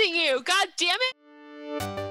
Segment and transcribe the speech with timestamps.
[0.00, 0.42] interrupting you.
[0.42, 2.09] God damn it.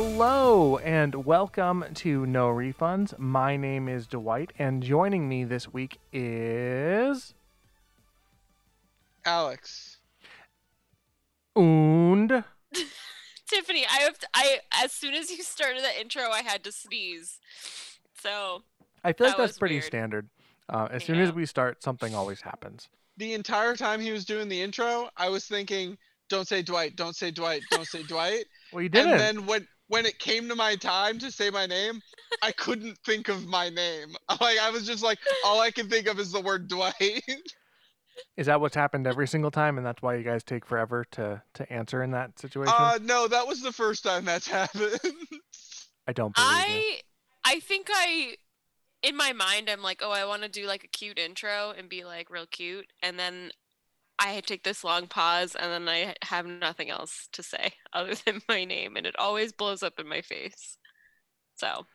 [0.00, 3.18] Hello and welcome to No Refunds.
[3.18, 7.34] My name is Dwight, and joining me this week is
[9.24, 9.96] Alex.
[11.56, 12.30] Und.
[13.48, 16.70] Tiffany, I have to, I as soon as you started the intro, I had to
[16.70, 17.40] sneeze.
[18.22, 18.62] So
[19.02, 19.84] I feel like That that's pretty weird.
[19.84, 20.28] standard.
[20.68, 22.88] Uh, as soon as we start, something always happens.
[23.16, 27.16] The entire time he was doing the intro, I was thinking, "Don't say Dwight, don't
[27.16, 29.12] say Dwight, don't say Dwight." Well, you didn't.
[29.12, 32.00] and then when when it came to my time to say my name,
[32.42, 34.14] I couldn't think of my name.
[34.40, 37.24] Like I was just like, all I can think of is the word Dwight.
[38.36, 41.42] Is that what's happened every single time, and that's why you guys take forever to
[41.54, 42.74] to answer in that situation?
[42.76, 44.98] uh, no, that was the first time that's happened.
[46.06, 46.54] I don't believe you.
[46.54, 47.00] I
[47.44, 48.36] I think I
[49.02, 51.88] in my mind I'm like, oh, I want to do like a cute intro and
[51.88, 53.50] be like real cute, and then
[54.18, 58.42] I take this long pause, and then I have nothing else to say other than
[58.48, 60.76] my name, and it always blows up in my face.
[61.56, 61.86] So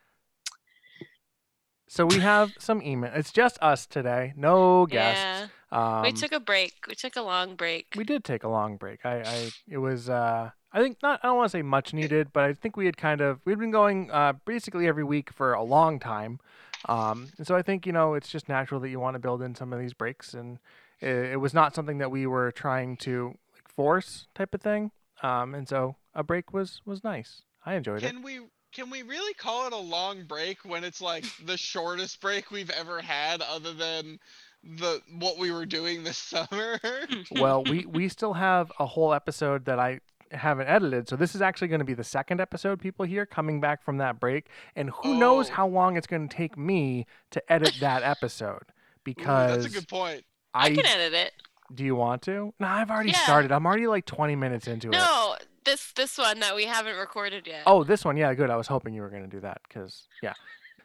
[1.87, 3.11] So we have some email.
[3.13, 4.33] It's just us today.
[4.35, 5.43] No guests.
[5.43, 6.73] yeah, Um, we took a break.
[6.87, 7.87] We took a long break.
[7.95, 9.05] we did take a long break.
[9.05, 12.33] I, I it was uh I think not I don't want to say much needed,
[12.33, 15.53] but I think we had kind of we'd been going uh basically every week for
[15.53, 16.39] a long time.
[16.85, 19.41] Um and so I think, you know, it's just natural that you want to build
[19.41, 20.59] in some of these breaks and
[21.03, 24.91] it, it was not something that we were trying to like force type of thing.
[25.21, 27.43] Um and so a break was was nice.
[27.65, 28.07] I enjoyed it.
[28.11, 28.39] can we
[28.73, 32.71] can we really call it a long break when it's like the shortest break we've
[32.71, 34.19] ever had, other than
[34.63, 36.79] the what we were doing this summer?
[37.31, 39.99] well, we we still have a whole episode that I
[40.31, 41.07] haven't edited.
[41.07, 43.97] So this is actually going to be the second episode people hear coming back from
[43.99, 45.53] that break, and who knows Oh.
[45.53, 49.79] how long it's going to take me to edit that episode Ooh, because that's a
[49.79, 50.23] good point.
[50.53, 51.33] I I, can edit it.
[51.73, 52.53] do you want to?
[52.59, 53.17] No, I've already Yeah.
[53.23, 53.51] started.
[53.51, 54.91] I'm already like 20 minutes into it.
[54.91, 57.63] No, this this one that we haven't recorded yet.
[57.65, 58.49] Oh, this one, yeah, good.
[58.49, 60.33] I was hoping you were going to do that because yeah.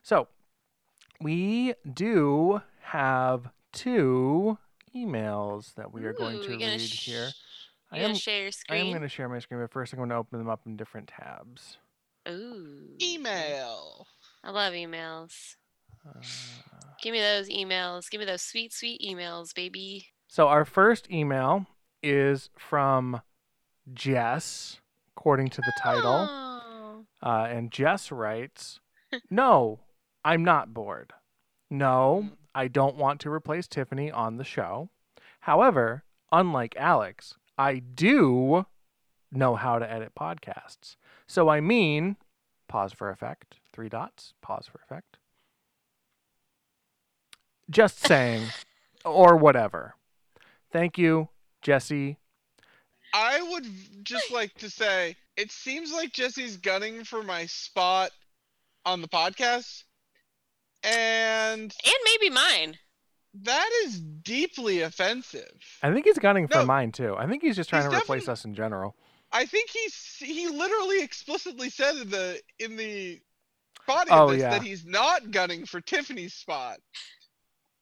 [0.03, 0.29] So
[1.21, 4.57] we do have two
[4.95, 7.29] emails that we are going Ooh, to gonna read sh- here.
[7.91, 8.81] I am gonna share your screen.
[8.81, 10.61] I am going to share my screen, but first I'm going to open them up
[10.67, 11.79] in different tabs.
[12.29, 12.97] Ooh.
[13.01, 14.07] Email.
[14.45, 15.57] I love emails.
[16.17, 16.21] Uh,
[17.03, 18.11] Give me those emails.
[18.11, 20.07] Give me those sweet, sweet emails, baby.
[20.29, 21.67] so our first email
[22.03, 23.21] is from
[23.93, 24.81] Jess,
[25.17, 26.29] according to the title.
[26.31, 27.05] Oh.
[27.23, 28.81] Uh, and Jess writes,
[29.31, 29.81] No,
[30.25, 31.13] I'm not bored.
[31.71, 34.91] No, I don't want to replace Tiffany on the show.
[35.41, 38.67] However, unlike Alex, I do
[39.31, 40.97] know how to edit podcasts.
[41.27, 42.17] So I mean,
[42.69, 45.18] pause for effect, three dots, pause for effect.
[47.71, 48.45] Just saying,
[49.05, 49.95] or whatever.
[50.73, 51.29] Thank you,
[51.63, 52.19] Jesse.
[53.15, 53.67] I would
[54.05, 58.11] just like to say it seems like Jesse's gunning for my spot
[58.85, 59.85] on the podcast.
[60.85, 62.79] And And maybe mine.
[63.35, 65.61] that is deeply offensive.
[65.83, 66.67] I think he's gunning for No.
[66.67, 67.17] mine too.
[67.17, 68.95] I think he's just trying He's to replace us in general.
[69.33, 73.21] I think he's he literally explicitly said in the in the
[73.87, 74.51] body Oh, of this yeah.
[74.51, 76.79] that he's not gunning for Tiffany's spot.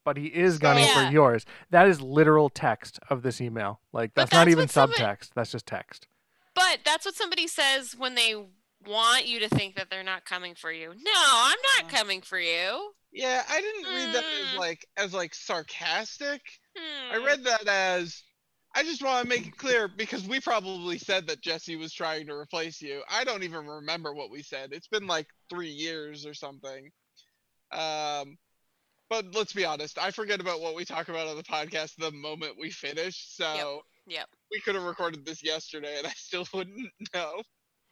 [0.06, 1.08] But he is gunning Yeah.
[1.08, 1.44] for yours.
[1.70, 3.80] That is literal text of this email.
[3.92, 5.30] Like But that's, not even what somebody- subtext.
[5.34, 6.06] That's just text.
[6.54, 8.34] But that's what somebody says when they
[8.86, 10.90] want you to think that they're not coming for you.
[10.96, 11.96] No, I'm not Uh.
[11.96, 12.94] coming for you.
[13.10, 14.52] Yeah, I didn't read that Mm.
[14.52, 16.40] as like as like sarcastic.
[16.76, 17.24] I Hmm.
[17.24, 18.22] read that as
[18.76, 22.26] I just want to make it clear because we probably said that Jesse was trying
[22.28, 23.02] to replace you.
[23.10, 24.72] I don't even remember what we said.
[24.72, 26.90] It's been like three years or something.
[27.72, 28.38] Um,
[29.08, 32.10] but let's be honest, I forget about what we talk about on the podcast the
[32.12, 33.26] moment we finish.
[33.28, 34.28] So Yep.
[34.50, 37.42] we could have recorded this yesterday and I still wouldn't know.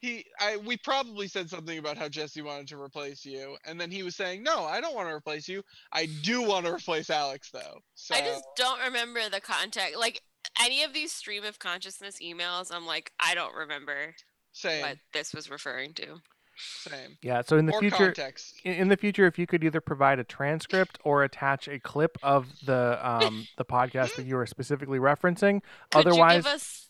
[0.01, 3.89] He, I, we probably said something about how Jesse wanted to replace you, and then
[3.89, 5.63] he was saying, "No, I don't want to replace you.
[5.91, 9.97] I do want to replace Alex, though." So I just don't remember the contact.
[9.97, 10.21] Like
[10.61, 14.13] any of these stream of consciousness emails, I'm like, I don't remember
[14.51, 16.21] same, what this was referring to.
[16.57, 17.17] Same.
[17.21, 17.41] Yeah.
[17.41, 18.55] So in the More future, context.
[18.63, 22.17] in, in the future, if you could either provide a transcript or attach a clip
[22.23, 25.61] of the um the podcast that you are specifically referencing,
[25.91, 26.89] Could otherwise, you give us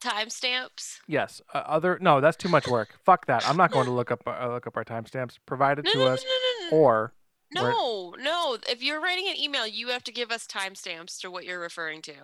[0.00, 0.98] timestamps?
[1.06, 1.40] yes.
[1.54, 2.98] Uh, other no, that's too much work.
[3.04, 3.48] Fuck that.
[3.48, 5.38] I'm not going to look up uh, look up our timestamps.
[5.46, 6.76] Provide it No, to no, no, us, no, no, no.
[6.84, 7.12] or
[7.52, 8.58] No, no.
[8.68, 12.02] If you're writing an email, you have to give us timestamps to what you're referring
[12.02, 12.14] to.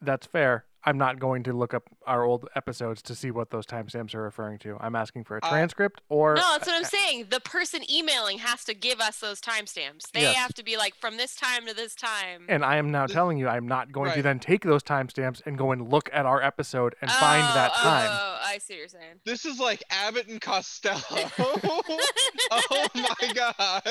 [0.00, 0.64] That's fair.
[0.84, 4.22] I'm not going to look up our old episodes to see what those timestamps are
[4.22, 4.76] referring to.
[4.80, 7.26] I'm asking for a Uh, transcript or No, that's what I'm saying.
[7.30, 10.10] The person emailing has to give us those timestamps.
[10.12, 10.36] They Yes.
[10.36, 12.46] have to be like from this time to this time.
[12.48, 15.56] And I am now telling you, I'm not going to then take those timestamps and
[15.56, 18.08] go and look at our episode and find that Oh, time.
[18.10, 19.20] Oh, I see what you're saying.
[19.24, 21.00] This is like Abbott and Costello.
[21.40, 23.82] oh my god.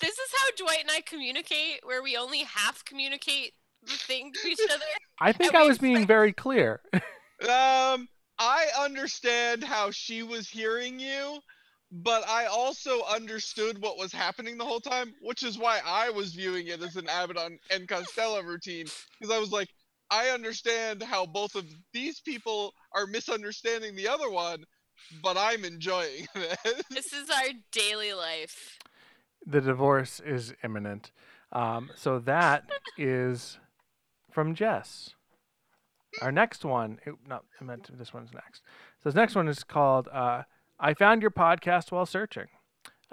[0.00, 4.48] This is how Dwight and I communicate, where we only half communicate the thing to
[4.48, 4.84] each other.
[5.20, 6.80] I think I was being expect- very clear.
[7.42, 8.06] Um,
[8.38, 11.38] I understand how she was hearing you,
[11.90, 16.34] but I also understood what was happening the whole time, which is why I was
[16.34, 18.84] viewing it as an Abbott on- and Costello routine.
[19.18, 19.68] Because I was like,
[20.10, 24.62] I understand how both of these people are misunderstanding the other one,
[25.22, 26.82] but I'm enjoying this.
[26.90, 28.78] This is our daily life.
[29.46, 31.10] the divorce is imminent.
[31.52, 32.64] Um, so that
[32.98, 33.58] is
[34.30, 35.14] from Jess.
[36.22, 38.62] Our next one, no, I meant this one's next.
[39.02, 40.42] So this next one is called uh,
[40.78, 42.48] "I found your podcast while searching."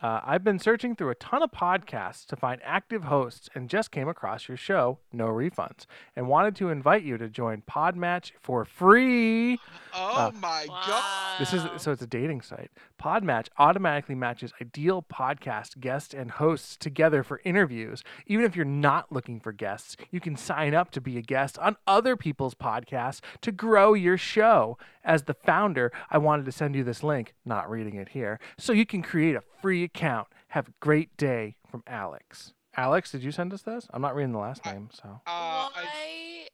[0.02, 3.90] Uh, I've been searching through a ton of podcasts to find active hosts and just
[3.92, 5.86] came across your show, No Refunds,
[6.16, 9.58] and wanted to invite you to join Podmatch for free.
[9.96, 11.40] Oh Uh, my god.
[11.40, 12.70] This is so it's a dating site.
[13.02, 18.04] Podmatch automatically matches ideal podcast guests and hosts together for interviews.
[18.28, 21.58] Even if you're not looking for guests, you can sign up to be a guest
[21.60, 24.78] on other people's podcasts to grow your show.
[25.08, 28.74] As the founder, I wanted to send you this link, not reading it here, so
[28.74, 30.28] you can create a free account.
[30.50, 32.52] Have a great day from Alex.
[32.76, 33.88] Alex, did you send us this?
[33.94, 36.48] I'm not reading the last I- name, so Uh, I,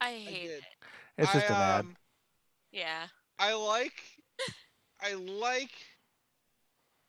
[0.00, 0.50] I, I hate did.
[0.58, 0.64] it.
[1.18, 1.80] it's just I, an ad.
[1.80, 1.96] um,
[2.72, 3.06] Yeah.
[3.38, 3.92] I like
[5.02, 5.72] I like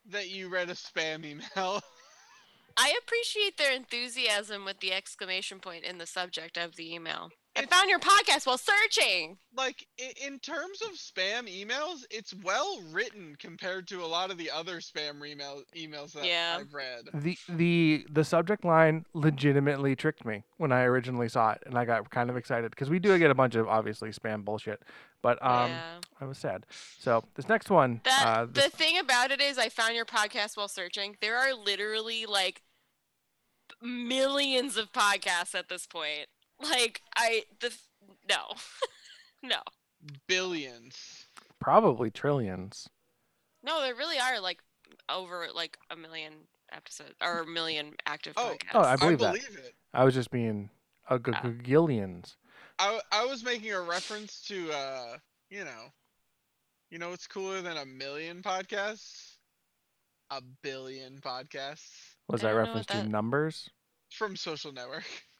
[0.08, 1.82] that you read a spam email.
[2.78, 7.30] I appreciate their enthusiasm with the exclamation point in the subject of the email.
[7.56, 9.38] I It's- found your podcast while searching.
[9.56, 9.88] like
[10.20, 14.78] in terms of spam emails, it's well written compared to a lot of the other
[14.80, 16.58] spam email emails that Yeah.
[16.60, 17.10] I've read.
[17.14, 21.86] the the the subject line legitimately tricked me when I originally saw it, and I
[21.86, 24.82] got kind of excited because we do get a bunch of obviously spam bullshit,
[25.22, 26.00] but um, yeah.
[26.20, 26.66] I was sad.
[26.98, 30.06] So this next one, That uh, this, the thing about it is, I found your
[30.06, 31.18] podcast while searching.
[31.22, 32.64] There are literally like
[33.82, 36.28] millions of podcasts at this point.
[36.64, 37.74] Like I the
[38.30, 38.54] no,
[39.44, 39.60] no,
[40.28, 41.28] Billions.
[41.60, 42.90] probably trillions.
[43.64, 43.82] no.
[43.82, 44.60] There really are like
[45.10, 46.34] over like a million
[46.72, 48.56] episodes or a million active Oh.
[48.56, 48.70] podcasts.
[48.74, 49.34] Oh, I I believe that.
[49.34, 49.74] believe it.
[49.94, 50.70] I was just being
[51.10, 51.50] a g- Ah.
[51.62, 52.38] gillions.
[52.80, 55.18] I I was making a reference to uh,
[55.50, 55.92] you know,
[56.90, 59.36] you know what's cooler than a million podcasts?
[60.32, 63.70] A billion podcasts Was I that reference what to that- numbers?
[64.12, 65.04] from Social Network.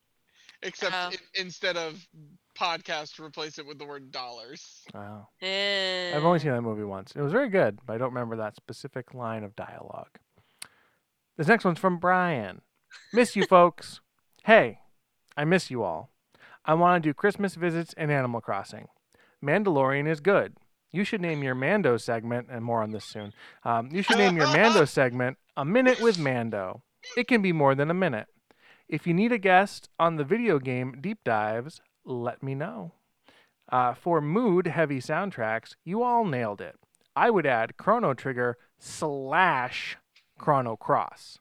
[0.64, 1.10] Except Oh.
[1.12, 2.06] in, instead of
[2.58, 4.84] podcast, replace it with the word dollars.
[4.94, 5.28] Wow.
[5.42, 6.16] Eh.
[6.16, 7.14] I've only seen that movie once.
[7.16, 10.20] It was very good, but I don't remember that specific line of dialogue.
[11.38, 12.62] This next one's from Brian.
[13.12, 14.00] Miss you folks.
[14.46, 14.80] Hey,
[15.38, 16.10] I miss you all.
[16.66, 18.88] I want to do Christmas visits and Animal Crossing.
[19.42, 20.58] Mandalorian is good.
[20.92, 23.32] You should name your Mando segment, and more on this soon.
[23.64, 26.84] Um, you should name your Mando segment A Minute with Mando.
[27.16, 28.28] It can be more than a minute.
[28.88, 32.92] If you need a guest on the video game deep dives, let me know.
[33.72, 36.76] Uh, for mood heavy soundtracks, you all nailed it.
[37.16, 39.98] I would add Chrono Trigger slash
[40.38, 41.40] Chrono Cross.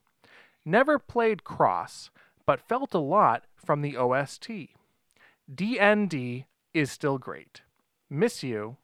[0.65, 2.09] Never played Cross,
[2.45, 4.69] but felt a lot from the OST.
[5.53, 7.61] DND is still great.
[8.09, 8.77] Miss you,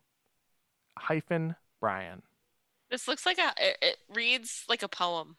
[0.98, 2.24] hyphen Brian.
[2.89, 3.54] This looks like a.
[3.58, 5.38] It, it reads like a poem.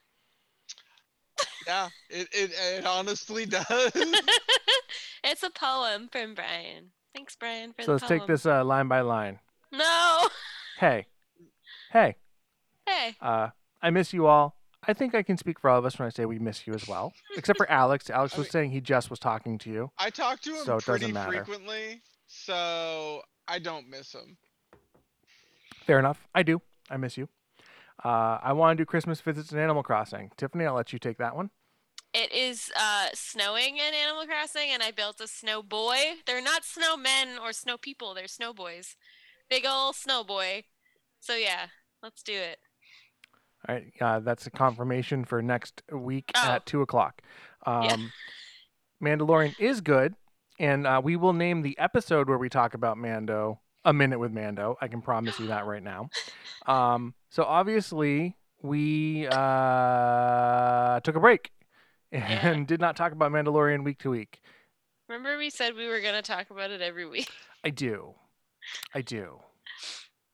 [1.71, 3.65] Yeah, it, it, it honestly does.
[5.25, 6.91] it's a poem from Brian.
[7.15, 9.39] Thanks, Brian, for So the let's take this uh, line by line.
[9.73, 10.29] No.
[10.81, 11.07] Hey,
[11.93, 12.17] hey,
[12.87, 13.15] Hey.
[13.21, 13.51] uh,
[13.81, 14.57] I miss you all.
[14.89, 16.73] I think I can speak for all of us when I say we miss you
[16.75, 18.11] as well, except for Alex.
[18.11, 19.93] Alex I was mean- saying he just was talking to you.
[19.97, 21.45] I talk to him So it doesn't pretty matter.
[21.45, 24.37] frequently, so I don't miss him.
[25.87, 26.27] Fair enough.
[26.35, 26.61] I do.
[26.91, 27.29] I miss you.
[28.05, 30.33] Uh, I want to do Christmas visits in Animal Crossing.
[30.37, 31.51] Tiffany, I'll let you take that one.
[32.13, 35.97] It is uh, snowing in Animal Crossing, and I built a snow boy.
[36.27, 38.15] They're not snowmen or snow people.
[38.15, 38.97] They're snow boys.
[39.49, 40.65] Big ol' snow boy.
[41.21, 41.67] So yeah,
[42.03, 42.59] let's do it.
[43.69, 43.93] All right.
[44.01, 46.53] Uh, that's a confirmation for next week Oh.
[46.53, 47.23] at 2 o'clock.
[47.67, 47.97] Um, Yeah.
[49.03, 50.15] Mandalorian is good,
[50.59, 54.33] and uh, we will name the episode where we talk about Mando A Minute with
[54.33, 54.77] Mando.
[54.81, 56.11] I can promise you that right now.
[56.67, 61.51] Um, so obviously, we uh, took a break
[62.13, 64.41] and did not talk about Mandalorian week to week.
[65.09, 67.31] Remember we said we were gonna talk about it every week.
[67.65, 68.15] I do.
[68.95, 69.41] I do.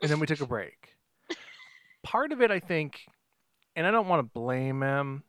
[0.02, 0.94] And then we took a break.
[2.02, 3.00] Part of it, I think,
[3.74, 5.24] and I don't want to blame him,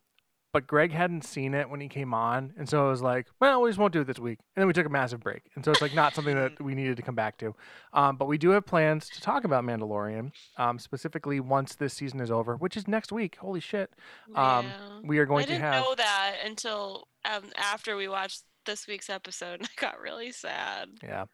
[0.52, 2.52] but Greg hadn't seen it when he came on.
[2.56, 4.38] And so I was like, well, we just won't do it this week.
[4.56, 5.50] And then we took a massive break.
[5.54, 7.54] And so it's like not something that we needed to come back to.
[7.92, 12.20] Um, but we do have plans to talk about Mandalorian, um, specifically once this season
[12.20, 13.36] is over, which is next week.
[13.36, 13.92] Holy shit.
[14.34, 14.72] Um, Yeah.
[15.04, 15.62] We are going to have.
[15.62, 20.00] I didn't know that until um, after we watched this week's episode, and I got
[20.00, 20.88] really sad.
[21.02, 21.26] Yeah.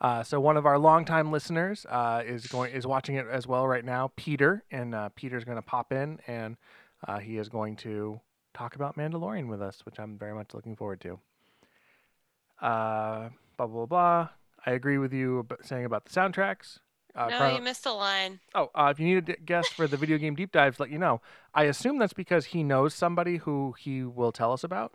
[0.00, 3.66] Uh, so one of our longtime listeners uh, is going is watching it as well
[3.66, 6.56] right now, Peter, and uh, Peter's going to pop in and
[7.06, 8.20] uh, he is going to
[8.54, 11.18] talk about Mandalorian with us, which I'm very much looking forward to.
[12.60, 14.28] Uh, blah blah blah.
[14.64, 16.78] I agree with you about saying about the soundtracks.
[17.14, 18.40] Uh, no, Chrono- you missed a line.
[18.54, 20.90] Oh, uh, if you need a d- guest for the video game deep dives, let
[20.90, 21.20] you know.
[21.54, 24.92] I assume that's because he knows somebody who he will tell us about.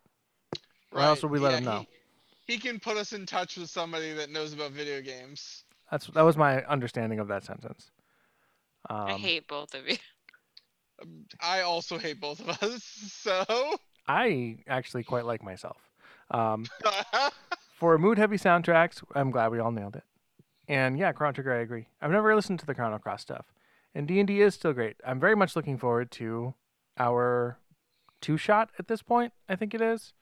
[0.91, 1.85] Or else would we let him know?
[2.45, 5.63] He, he can put us in touch with somebody that knows about video games.
[5.91, 7.91] That's that was my understanding of that sentence.
[8.89, 9.97] Um, I hate both of you.
[11.41, 13.45] I also hate both of us, so
[14.07, 15.77] I actually quite like myself.
[16.31, 16.65] Um,
[17.75, 20.03] for mood heavy soundtracks, I'm glad we all nailed it.
[20.67, 21.87] And yeah, Chrono Trigger, I agree.
[22.01, 23.45] I've never listened to the Chrono Cross stuff,
[23.95, 24.97] and D and D is still great.
[25.05, 26.53] I'm very much looking forward to
[26.97, 27.57] our
[28.21, 29.33] two shot at this point.
[29.47, 30.13] I think it is.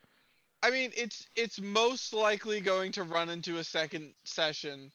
[0.63, 4.91] I mean, it's it's most likely going to run into a second session,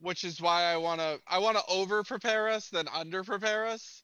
[0.00, 4.02] which is why I wanna I wanna over prepare us than under prepare us.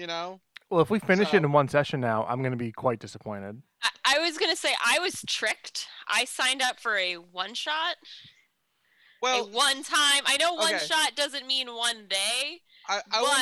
[0.00, 0.40] You know.
[0.70, 3.00] Well, if we finish So- it in one session now, I'm going to be quite
[3.00, 3.60] disappointed.
[3.82, 5.86] I, I was gonna say I was tricked.
[6.08, 7.96] I signed up for a one shot,
[9.20, 10.22] Well, a one time.
[10.26, 10.84] I know one okay.
[10.86, 13.34] shot doesn't mean one day, I, I but will ma-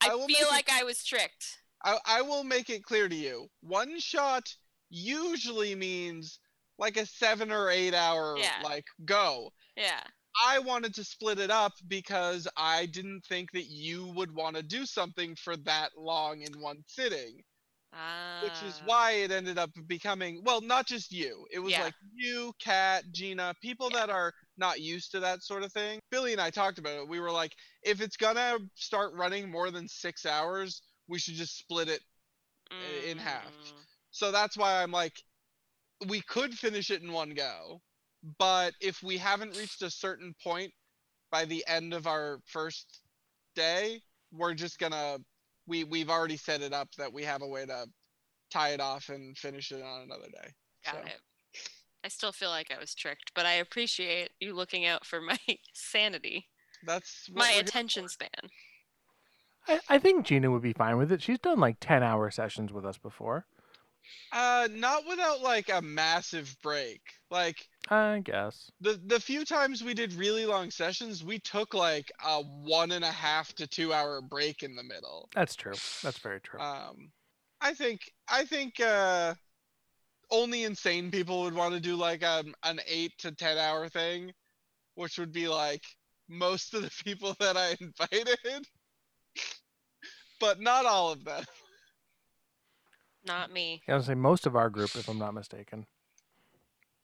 [0.00, 1.58] I, I will make feel it- like I was tricked.
[1.84, 3.48] I, I will make it clear to you.
[3.62, 4.52] One shot
[4.90, 6.38] usually means
[6.78, 8.50] like a seven or eight hour Yeah.
[8.64, 9.52] like go.
[9.76, 10.00] Yeah.
[10.40, 14.62] I wanted to split it up because I didn't think that you would want to
[14.62, 17.42] do something for that long in one sitting,
[18.42, 18.82] which is Ah.
[18.86, 21.46] why it ended up becoming well, not just you.
[21.50, 21.82] It was Yeah.
[21.84, 23.98] like you, Kat, Gina, people Yeah.
[24.00, 26.00] that are not used to that sort of thing.
[26.10, 27.08] Billy and I talked about it.
[27.08, 31.58] We were like, if it's gonna start running more than six hours, we should just
[31.58, 32.02] split it
[33.04, 33.52] in half.
[33.52, 33.86] Mm.
[34.12, 35.22] So that's why I'm like,
[36.06, 37.82] we could finish it in one go,
[38.38, 40.72] but if we haven't reached a certain point
[41.30, 43.00] by the end of our first
[43.56, 44.02] day,
[44.32, 45.18] we're just gonna
[45.66, 47.86] we we've already set it up that we have a way to
[48.50, 50.50] tie it off and finish it on another day.
[50.84, 51.20] Got So, it.
[52.04, 55.38] I still feel like I was tricked, but I appreciate you looking out for my
[55.74, 56.48] sanity,
[56.82, 58.50] That's my attention span.
[59.66, 61.20] I, I think Gina would be fine with it.
[61.22, 63.46] She's done like 10 hour sessions with us before.
[64.32, 67.02] Uh, not without like a massive break.
[67.30, 68.70] Like I guess.
[68.80, 73.04] the the few times we did really long sessions, we took like a one and
[73.04, 75.28] a half to two hour break in the middle.
[75.34, 75.74] That's true.
[76.02, 76.60] That's very true.
[76.60, 77.10] Um,
[77.60, 79.34] I think I think uh,
[80.30, 84.32] only insane people would want to do like um, an eight to ten hour thing,
[84.94, 85.82] which would be like
[86.28, 88.66] most of the people that I invited,
[90.40, 91.44] but not all of them.
[93.24, 93.82] Not me.
[93.88, 95.86] I was say most of our group, if I'm not mistaken,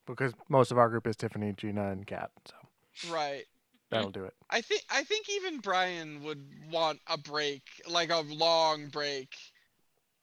[0.06, 2.30] because most of our group is Tiffany, Gina, and Kat.
[2.46, 3.44] So Right.
[3.90, 4.34] that'll do it.
[4.50, 9.36] I think I think even Brian would want a break, like a long break,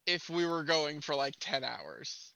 [0.05, 2.33] if we were going for like ten hours.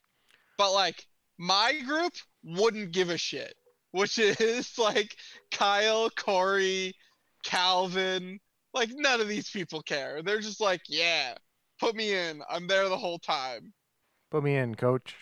[0.57, 1.05] But like
[1.37, 2.13] my group
[2.43, 3.55] wouldn't give a shit,
[3.91, 5.15] which is like
[5.51, 6.95] Kyle, Corey,
[7.43, 8.39] Calvin.
[8.73, 10.21] Like none of these people care.
[10.21, 11.35] They're just like, yeah,
[11.79, 12.41] put me in.
[12.49, 13.73] I'm there the whole time.
[14.31, 15.15] Put me in, coach.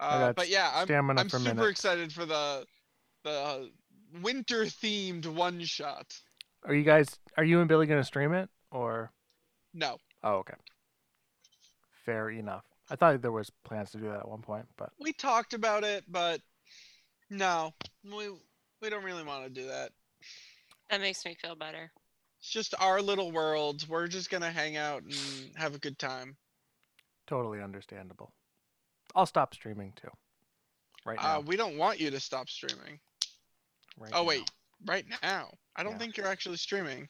[0.00, 1.70] Uh, but yeah, I'm, stamina I'm super minutes.
[1.70, 2.64] excited for the
[3.22, 3.70] the
[4.22, 6.18] winter themed one shot.
[6.64, 7.18] Are you guys?
[7.36, 9.12] Are you and Billy gonna stream it or?
[9.74, 9.98] No.
[10.22, 10.54] Oh, okay.
[12.04, 12.64] Fair enough.
[12.90, 15.84] I thought there was plans to do that at one point, but we talked about
[15.84, 16.40] it, but
[17.28, 17.72] no,
[18.04, 18.30] we
[18.82, 19.92] we don't really want to do that.
[20.90, 21.92] That makes me feel better.
[22.40, 23.86] It's just our little world.
[23.88, 25.14] We're just gonna hang out and
[25.56, 26.36] have a good time.
[27.26, 28.32] totally understandable.
[29.14, 30.10] I'll stop streaming too.
[31.06, 31.38] Right now.
[31.38, 32.98] Uh, we don't want you to stop streaming.
[33.98, 34.28] right Oh now.
[34.28, 34.50] wait,
[34.86, 35.50] right now?
[35.76, 35.98] I don't Yeah.
[35.98, 37.08] think you're actually streaming.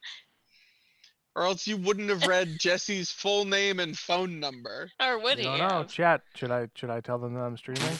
[1.36, 4.90] Or else you wouldn't have read Jesse's full name and phone number.
[5.00, 5.46] Or would I he?
[5.46, 5.68] don't know.
[5.68, 5.88] have?
[5.88, 6.22] Chat.
[6.34, 7.98] Should I should I tell them that I'm streaming?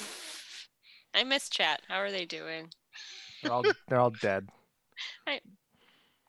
[1.15, 1.81] I miss chat.
[1.89, 2.71] How are they doing?
[3.43, 4.49] They're all they're all dead.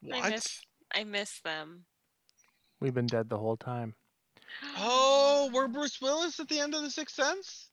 [0.04, 0.30] What?
[0.32, 0.62] miss-
[0.94, 1.86] I miss them.
[2.80, 3.94] We've been dead the whole time.
[4.78, 7.70] Oh, we're Bruce Willis at the end of the Sixth Sense.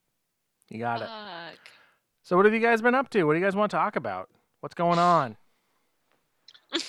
[0.68, 1.06] You got it.
[1.08, 1.58] Fuck.
[2.22, 3.24] So what have you guys been up to?
[3.24, 4.28] What do you guys want to talk about?
[4.60, 5.36] What's going on?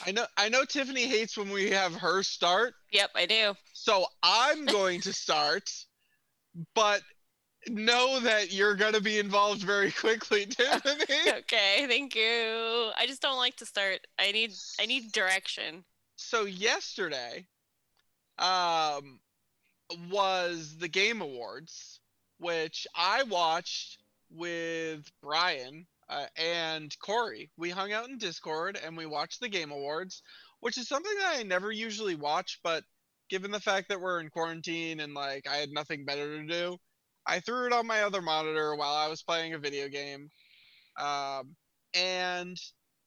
[0.05, 0.25] I know.
[0.37, 3.53] I know Tiffany hates when we have her start, Yep, I do.
[3.71, 5.71] so I'm going to start.
[6.75, 7.01] But
[7.69, 11.05] know that you're going to be involved very quickly, Tiffany.
[11.39, 12.91] Okay, thank you.
[12.97, 14.05] I just don't like to start.
[14.19, 15.85] I need I need direction.
[16.29, 17.43] So yesterday
[18.37, 19.19] um
[20.11, 21.99] was the game awards
[22.37, 23.97] which i watched
[24.29, 27.51] with brian uh, and corey.
[27.57, 30.21] We hung out in discord and we watched the game awards
[30.59, 32.83] which is something that i never usually watch but
[33.31, 36.77] given the fact that we're in quarantine and like i had nothing better to do
[37.25, 40.29] i threw it on my other monitor while i was playing a video game.
[40.99, 41.55] Um,
[41.95, 42.55] and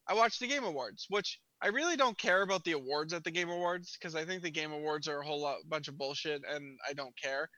[0.08, 3.30] i watched the game awards which I really don't care about the awards at the
[3.30, 6.42] Game Awards because I think the Game Awards are a whole lot bunch of bullshit
[6.48, 7.48] and I don't care.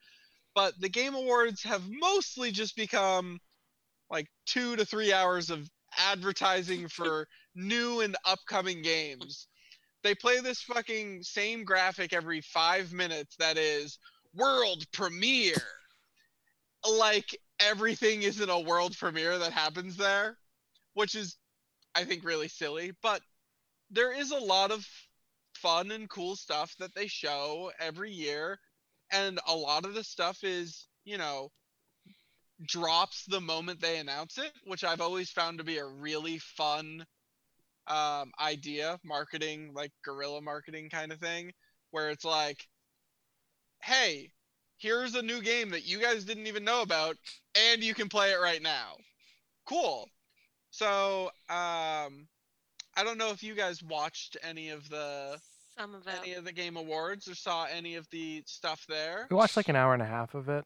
[0.54, 3.40] But the Game Awards have mostly just become
[4.10, 9.48] like two to three hours of advertising for new and upcoming games.
[10.02, 13.98] They play this fucking same graphic every five minutes that is
[14.34, 15.54] world premiere.
[16.86, 20.36] Like everything isn't a world premiere that happens there,
[20.92, 21.36] which is,
[21.94, 22.92] I think, really silly.
[23.02, 23.22] But
[23.94, 24.86] there is a lot of
[25.54, 28.58] fun and cool stuff that they show every year.
[29.12, 31.50] And a lot of the stuff is you know
[32.66, 37.04] drops the moment they announce it which i've always found to be a really fun
[37.88, 41.52] um, idea marketing like guerrilla marketing kind of thing
[41.90, 42.66] where it's like
[43.82, 44.32] hey
[44.78, 47.16] here's a new game that you guys didn't even know about
[47.54, 48.96] and you can play it right now.
[49.66, 50.08] Cool.
[50.70, 52.26] So um
[52.96, 55.38] I don't know if you guys watched any of the
[55.78, 56.14] Some of them.
[56.22, 59.26] any of the game awards or saw any of the stuff there.
[59.30, 60.64] We watched like an hour and a half of it.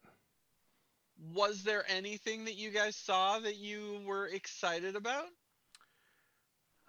[1.35, 5.27] Was there anything that you guys saw that you were excited about?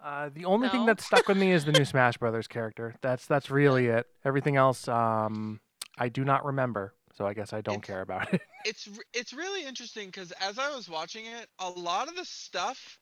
[0.02, 2.94] Uh, the only thing that stuck with me is the new Smash Brothers character.
[3.02, 4.06] That's that's really it.
[4.24, 5.60] Everything else, um,
[5.98, 8.40] I do not remember, so I guess I don't It's- care about it.
[8.64, 12.98] It's it's really interesting because as I was watching it, a lot of the stuff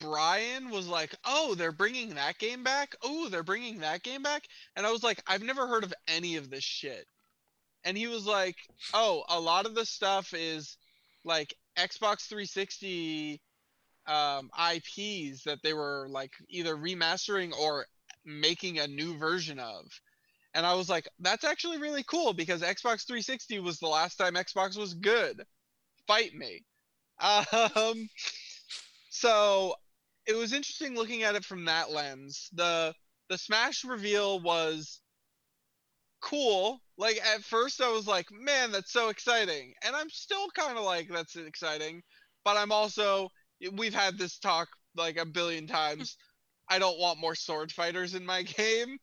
[0.00, 2.96] Brian was like, "Oh, they're bringing that game back.
[3.02, 6.36] Oh, they're bringing that game back," and I was like, "I've never heard of any
[6.36, 7.06] of this shit."
[7.84, 8.56] And he was like,
[8.92, 10.76] "Oh, a lot of the stuff is
[11.24, 13.40] like Xbox 360
[14.06, 17.86] um, IPs that they were like either remastering or
[18.24, 19.84] making a new version of."
[20.54, 24.34] And I was like, "That's actually really cool because Xbox 360 was the last time
[24.34, 25.46] Xbox was good.
[26.06, 26.64] Fight me."
[27.20, 28.08] Um,
[29.10, 29.74] so
[30.26, 32.48] it was interesting looking at it from that lens.
[32.52, 32.94] The
[33.28, 35.00] the Smash reveal was
[36.20, 36.80] cool.
[36.96, 40.84] Like at first I was like, "Man, that's so exciting." And I'm still kind of
[40.84, 42.02] like that's exciting,
[42.44, 43.30] but I'm also
[43.72, 46.16] we've had this talk like a billion times.
[46.68, 48.98] I don't want more sword fighters in my game,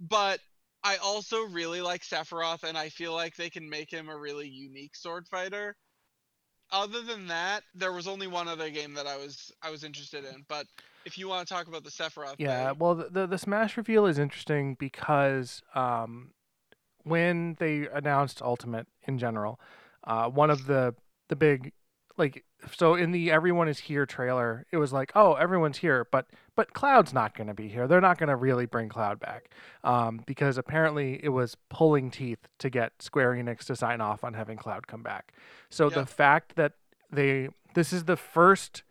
[0.00, 0.40] but
[0.82, 4.48] I also really like Sephiroth and I feel like they can make him a really
[4.48, 5.76] unique sword fighter
[6.74, 10.24] other than that, there was only one other game that I was I was interested
[10.24, 10.44] in.
[10.48, 10.66] But
[11.06, 13.76] if you want to talk about the Sephiroth, Yeah, thing, well, the, the the Smash
[13.76, 16.32] reveal is interesting because um,
[17.04, 19.60] when they announced Ultimate in general,
[20.02, 20.94] uh, one of the
[21.28, 21.72] the big
[22.18, 22.44] like
[22.76, 26.72] so in the Everyone is Here trailer, it was like, oh, everyone's here, but but
[26.72, 27.86] Cloud's not going to be here.
[27.88, 29.50] They're not going to really bring Cloud back
[29.82, 34.34] um, because apparently it was pulling teeth to get Square Enix to sign off on
[34.34, 35.32] having Cloud come back.
[35.70, 36.72] So the fact that
[37.10, 38.82] they this is the first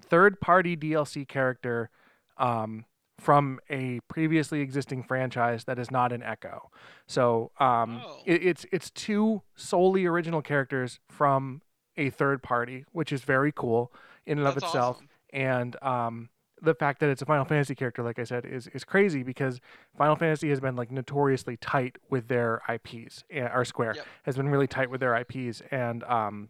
[0.00, 1.90] third party DLC character
[2.38, 2.84] um,
[3.18, 6.70] from a previously existing franchise that is not an Echo.
[7.06, 8.18] So um, Oh.
[8.26, 11.62] it, it's it's two solely original characters from
[11.96, 13.90] a third party, which is very cool
[14.26, 14.96] in and of That's itself.
[14.96, 15.08] awesome.
[15.32, 16.28] And um,
[16.66, 19.60] the fact that it's a Final Fantasy character, like I said, is is crazy because
[19.96, 23.24] Final Fantasy has been like notoriously tight with their IPs.
[23.30, 24.06] eh, Or Square Yep.
[24.24, 26.48] has been really tight with their IPs, and um,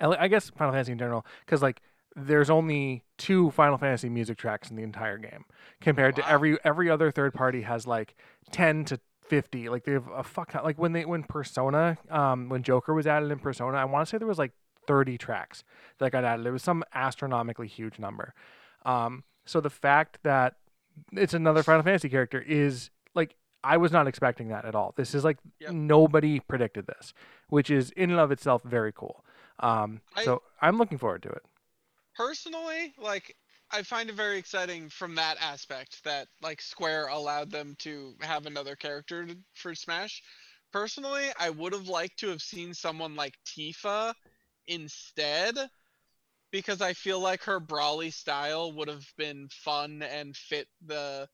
[0.00, 1.82] I guess Final Fantasy in general, because like
[2.14, 5.44] there's only two Final Fantasy music tracks in the entire game,
[5.80, 8.14] compared to every every other third party has like
[8.50, 9.68] ten to fifty.
[9.68, 13.06] Like they have a fuck ton- like when they when Persona, um, when Joker was
[13.06, 14.52] added in Persona, I want to say there was like
[14.86, 15.62] thirty tracks
[15.98, 16.44] that got added.
[16.44, 18.34] It was some astronomically huge number.
[18.84, 20.56] Um, so the fact that
[21.12, 24.92] it's another Final Fantasy character is like I was not expecting that at all.
[24.96, 25.70] This is like Yep.
[25.72, 27.12] nobody predicted this,
[27.48, 29.24] which is in and of itself very cool.
[29.60, 31.42] Um, I- so I'm looking forward to it.
[32.14, 33.36] personally, like
[33.70, 38.44] I find it very exciting from that aspect that like Square allowed them to have
[38.46, 40.22] another character for Smash.
[40.72, 44.14] personally, I would have liked to have seen someone like Tifa
[44.66, 45.54] instead,
[46.52, 51.28] because I feel like her brawly style would have been fun and fit the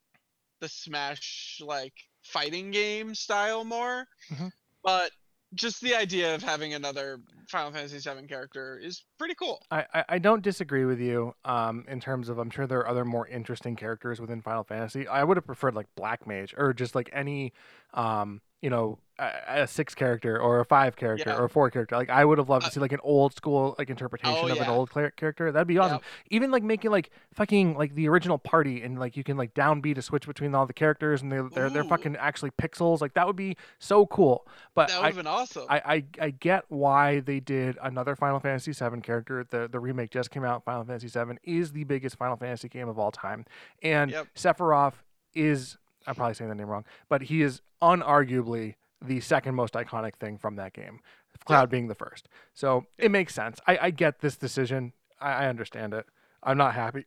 [0.61, 1.92] the Smash like
[2.24, 4.07] fighting game style more.
[4.31, 4.50] Mhm.
[4.83, 5.12] But
[5.54, 9.64] just the idea of having another Final Fantasy VII character is pretty cool.
[9.70, 12.88] I, I, I don't disagree with you um, in terms of I'm sure there are
[12.88, 15.07] other more interesting characters within Final Fantasy.
[15.09, 17.52] I would have preferred like Black Mage or just like any
[17.94, 21.38] um, you know a, a six character or a five character Yeah.
[21.38, 21.97] or a four character.
[21.97, 24.49] Like I would have loved Uh, to see like an old school like interpretation Oh,
[24.49, 25.51] of an old character.
[25.51, 25.97] That'd be awesome.
[25.97, 26.03] Yep.
[26.31, 29.97] Even like making like fucking like the original party and like you can like downbeat
[29.97, 33.01] to switch between all the characters and they're they're, they're fucking actually pixels.
[33.01, 34.47] Like that would be so cool.
[34.75, 35.64] But That would have been awesome.
[35.68, 39.44] I, I I get why they did another Final Fantasy VII character.
[39.51, 40.64] The the remake just came out.
[40.64, 43.47] Final Fantasy VII is the biggest Final Fantasy game of all time,
[43.83, 44.27] and Yep.
[44.37, 44.94] Sephiroth
[45.35, 45.77] is
[46.09, 50.38] I'm probably saying the name wrong, but he is unarguably the second most iconic thing
[50.38, 51.01] from that game.
[51.44, 53.61] Cloud being the first, so it makes sense.
[53.66, 54.92] I, I get this decision.
[55.21, 56.05] I, I understand it.
[56.42, 57.07] I'm not happy.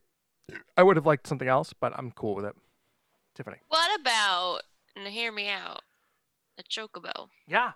[0.78, 2.56] I would have liked something else, but I'm cool with it.
[3.36, 3.58] Tiffany.
[3.68, 4.62] What about
[4.96, 5.82] and hear me out?
[6.58, 7.28] A chocobo.
[7.48, 7.72] Yeah.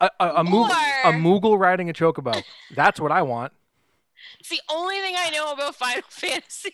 [0.00, 0.70] A, a, a, Moog-
[1.04, 2.42] a Moogle riding a chocobo.
[2.74, 3.52] That's what I want.
[4.40, 6.72] It's the only thing I know about Final Fantasy.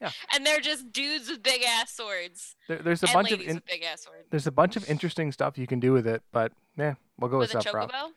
[0.00, 0.10] Yeah.
[0.34, 2.54] And they're just dudes with big ass swords.
[2.68, 4.26] There, there's a and bunch of in, with big ass swords.
[4.30, 7.38] there's a bunch of interesting stuff you can do with it, but yeah, we'll go
[7.38, 7.90] with, With a Sephiroth.
[7.90, 8.10] chocobo?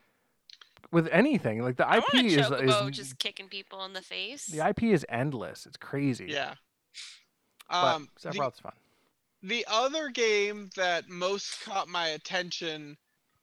[0.92, 3.92] With anything, like the I IP want a is, chocobo is just kicking people in
[3.92, 4.46] the face.
[4.46, 5.64] the IP is endless.
[5.66, 6.26] It's crazy.
[6.28, 6.54] yeah.
[7.70, 8.72] but Um, the, Sephiroth's fun.
[9.42, 12.96] the other game that most caught my attention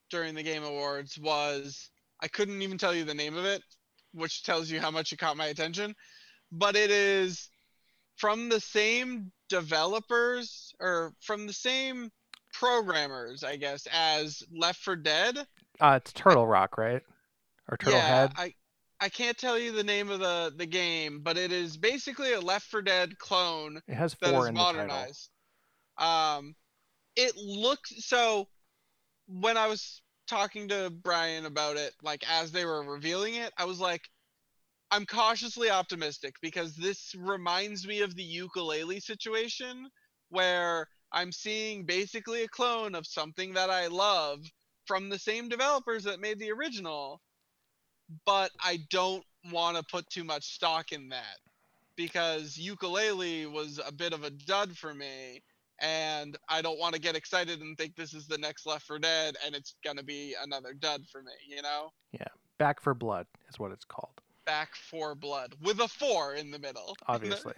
[0.10, 1.90] during the Game Awards was
[2.22, 3.62] I couldn't even tell you the name of it,
[4.14, 5.96] which tells you how much it caught my attention.
[6.52, 7.50] But it is
[8.18, 12.12] from the same developers or from the same
[12.54, 15.38] programmers, I guess, as Left 4 Dead.
[15.80, 17.02] Uh, it's Turtle Rock, right?
[17.70, 18.32] Or Turtle yeah, Head.
[18.36, 18.54] I
[19.00, 22.40] I can't tell you the name of the the game, but it is basically a
[22.40, 24.88] Left 4 Dead clone It has that four is in the title.
[24.88, 25.30] modernized.
[25.98, 26.56] Um,
[27.16, 28.48] it looks so.
[29.28, 33.66] When I was talking to Brian about it, like as they were revealing it, I
[33.66, 34.10] was like,
[34.92, 39.90] I'm cautiously optimistic because this reminds me of the ukulele situation
[40.30, 44.40] where I'm seeing basically a clone of something that I love
[44.86, 47.22] from the same developers that made the original,
[48.26, 51.38] but I don't want to put too much stock in that
[51.96, 55.42] because ukulele was a bit of a dud for me
[55.82, 59.00] and I don't want to get excited and think this is the next Left 4
[59.00, 61.92] Dead and it's gonna be another dud for me, you know?
[62.14, 62.28] Yeah.
[62.58, 66.58] Back 4 Blood is what it's called, Back 4 Blood with a four in the
[66.58, 66.96] middle.
[67.08, 67.54] obviously.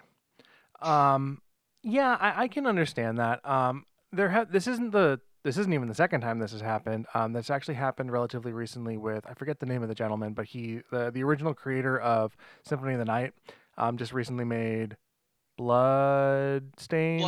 [0.82, 1.42] um,
[1.84, 3.48] yeah, I, I can understand that.
[3.48, 7.06] Um, there ha- this isn't the this isn't even the second time this has happened.
[7.14, 10.48] Um, this actually happened relatively recently with I forget the name of the gentleman, but
[10.48, 13.34] he the the original creator of Symphony of the Night,
[13.78, 14.98] um, just recently made
[15.58, 17.22] Bloodstained,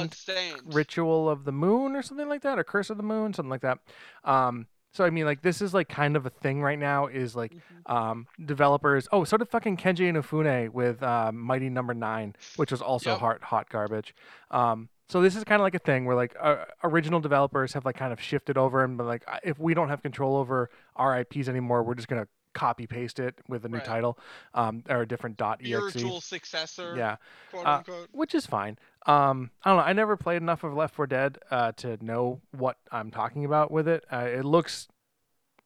[0.65, 3.61] Ritual of the Moon or something like that, or Curse of the Moon, something like
[3.61, 3.79] that.
[4.23, 7.07] Um, so I mean, like this is like kind of a thing right now.
[7.07, 7.91] Is like Mhm.
[7.93, 9.07] um, developers.
[9.11, 13.19] Oh, so did fucking Kenji Inafune with um, Mighty Number Nine, which was also Yep.
[13.19, 14.13] hot hot garbage.
[14.51, 17.85] Um, so this is kind of like a thing where like uh, original developers have
[17.85, 20.69] like kind of shifted over and been like, "Uh, if we don't have control over
[20.95, 23.85] our IPs anymore, we're just gonna copy paste it with a new Right.
[23.85, 24.17] title
[24.53, 25.67] um, or a different dot exe.
[25.69, 27.15] Spiritual successor, Yeah,
[27.51, 28.77] quote Uh, which is fine.
[29.07, 29.83] Um, I don't know.
[29.83, 33.71] I never played enough of Left 4 Dead uh, to know what I'm talking about
[33.71, 34.05] with it.
[34.11, 34.87] Uh, it looks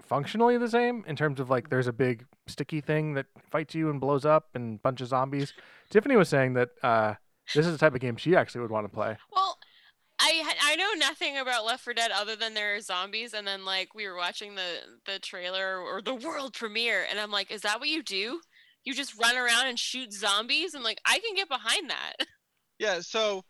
[0.02, 3.90] functionally the same in terms of like there's a big sticky thing that fights you
[3.90, 5.54] and blows up and a bunch of zombies.
[5.90, 7.16] Tiffany was saying that uh,
[7.54, 9.18] this is the type of game she actually would want to play.
[9.34, 9.55] Well,
[10.20, 13.66] I I know nothing about Left 4 Dead other than there are zombies, and then
[13.66, 17.62] like we were watching the the trailer or the world premiere, and I'm like, is
[17.62, 18.42] that what you do?
[18.84, 20.76] You just run around and shoot zombies?
[20.76, 22.14] I'm like, I can get behind that.
[22.78, 23.44] Yeah, so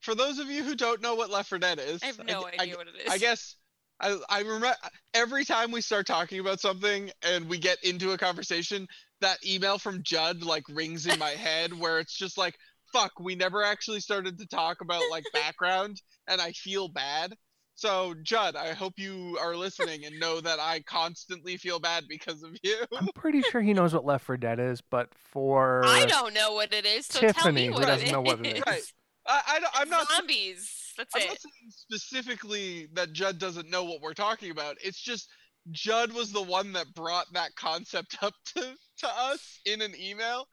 [0.00, 2.44] for those of you who don't know what Left 4 Dead is, I have no
[2.44, 3.12] I idea what it is.
[3.12, 3.56] I guess
[4.00, 4.74] I I remember
[5.14, 8.86] every time we start talking about something and we get into a conversation,
[9.20, 12.56] that email from Judd like rings in my head where it's just like,
[12.94, 17.34] fuck, we never actually started to talk about like background and I feel bad.
[17.74, 22.42] So Judd, I hope you are listening and know that I constantly feel bad because
[22.44, 22.76] of you.
[22.96, 26.52] I'm pretty sure he knows what Left 4 Dead is, but for I don't know
[26.52, 28.62] what it is, so tell Tiffany, me who doesn't it know what it is.
[28.66, 28.82] Right.
[29.26, 30.92] I, I don't- I'm not zombies.
[30.96, 31.28] That's I'm it.
[31.28, 34.76] not saying specifically that Judd doesn't know what we're talking about.
[34.80, 35.28] It's just
[35.72, 38.60] Judd was the one that brought that concept up to,
[38.98, 40.46] to us in an email.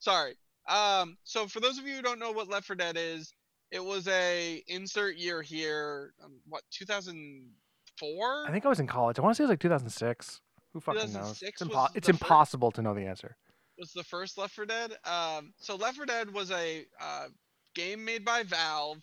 [0.00, 0.34] Sorry.
[0.68, 3.32] Um, so for those of you who don't know what Left 4 Dead is,
[3.70, 8.44] it was a insert year here, um, what 2004.
[8.46, 9.18] I think I was in college.
[9.18, 10.40] I want to say it was like 2006.
[10.72, 11.42] Who fucking knows?
[11.42, 13.36] It's, impo- it's impossible to know the answer.
[13.78, 14.92] was the first Left 4 Dead.
[15.04, 17.26] Um, so Left 4 Dead was a uh,
[17.74, 19.02] game made by Valve,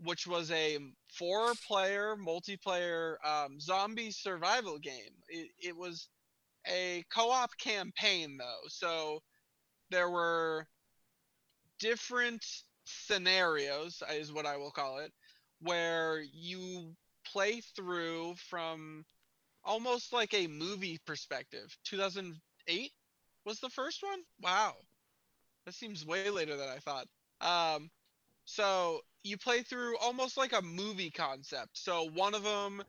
[0.00, 0.78] which was a
[1.12, 5.14] four-player multiplayer um, zombie survival game.
[5.28, 6.08] It, it was
[6.68, 9.22] a co-op campaign though, so
[9.90, 10.66] there were
[11.78, 12.44] different
[12.84, 15.12] scenarios, is what I will call it,
[15.60, 19.04] where you play through from
[19.64, 21.76] almost like a movie perspective.
[21.84, 22.92] 2008
[23.44, 24.20] was the first one?
[24.40, 24.74] Wow.
[25.64, 27.06] That seems way later than I thought.
[27.40, 27.90] Um,
[28.44, 31.70] so you play through almost like a movie concept.
[31.74, 32.82] So one of them,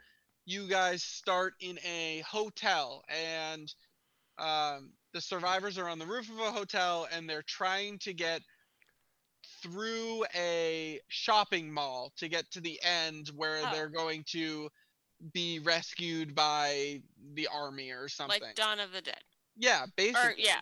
[0.45, 3.73] you guys start in a hotel, and
[4.37, 8.41] um, the survivors are on the roof of a hotel, and they're trying to get
[9.61, 13.71] through a shopping mall to get to the end where Oh.
[13.71, 14.69] they're going to
[15.33, 17.01] be rescued by
[17.33, 18.41] the army or something.
[18.41, 19.23] Like Dawn of the Dead.
[19.55, 20.61] yeah, basically Or yeah.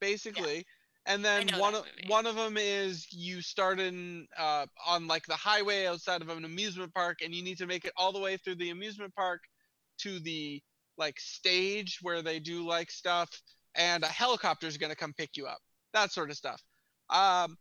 [0.00, 0.66] basically.
[1.06, 2.08] And then one of movie.
[2.08, 6.44] one of them is you start in uh, on like the highway outside of an
[6.46, 9.42] amusement park, and you need to make it all the way through the amusement park
[9.98, 10.62] to the
[10.96, 13.28] like stage where they do like stuff,
[13.74, 15.58] and a helicopter is gonna come pick you up,
[15.92, 16.62] that sort of stuff.
[17.10, 17.58] Um,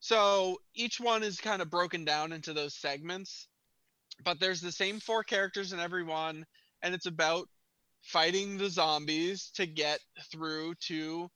[0.00, 3.48] so each one is kind of broken down into those segments,
[4.24, 6.46] but there's the same four characters in every one,
[6.82, 7.48] and it's about
[8.02, 11.28] fighting the zombies to get through to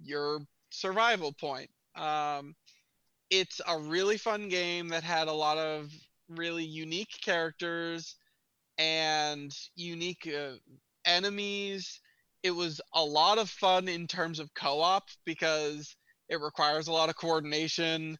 [0.00, 1.70] your survival point.
[1.94, 2.54] Um,
[3.28, 5.92] it's a really fun game that had a lot of
[6.28, 8.16] really unique characters
[8.78, 10.54] and unique uh,
[11.04, 12.00] enemies.
[12.42, 15.96] It was a lot of fun in terms of co-op because
[16.30, 18.16] it requires a lot of coordination.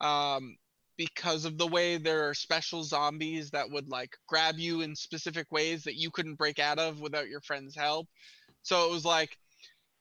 [0.00, 0.56] Um,
[0.98, 5.50] because of the way there are special zombies that would like grab you in specific
[5.50, 8.06] ways that you couldn't break out of without your friend's help.
[8.62, 9.38] So it was like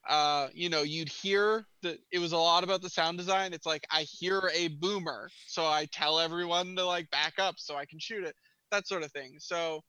[0.10, 3.54] uh, you know, you'd hear that it was a lot about the sound design.
[3.54, 7.76] It's like I hear a boomer, so I tell everyone to like back up so
[7.76, 8.36] I can shoot it,
[8.71, 9.36] that sort of thing.
[9.38, 9.82] So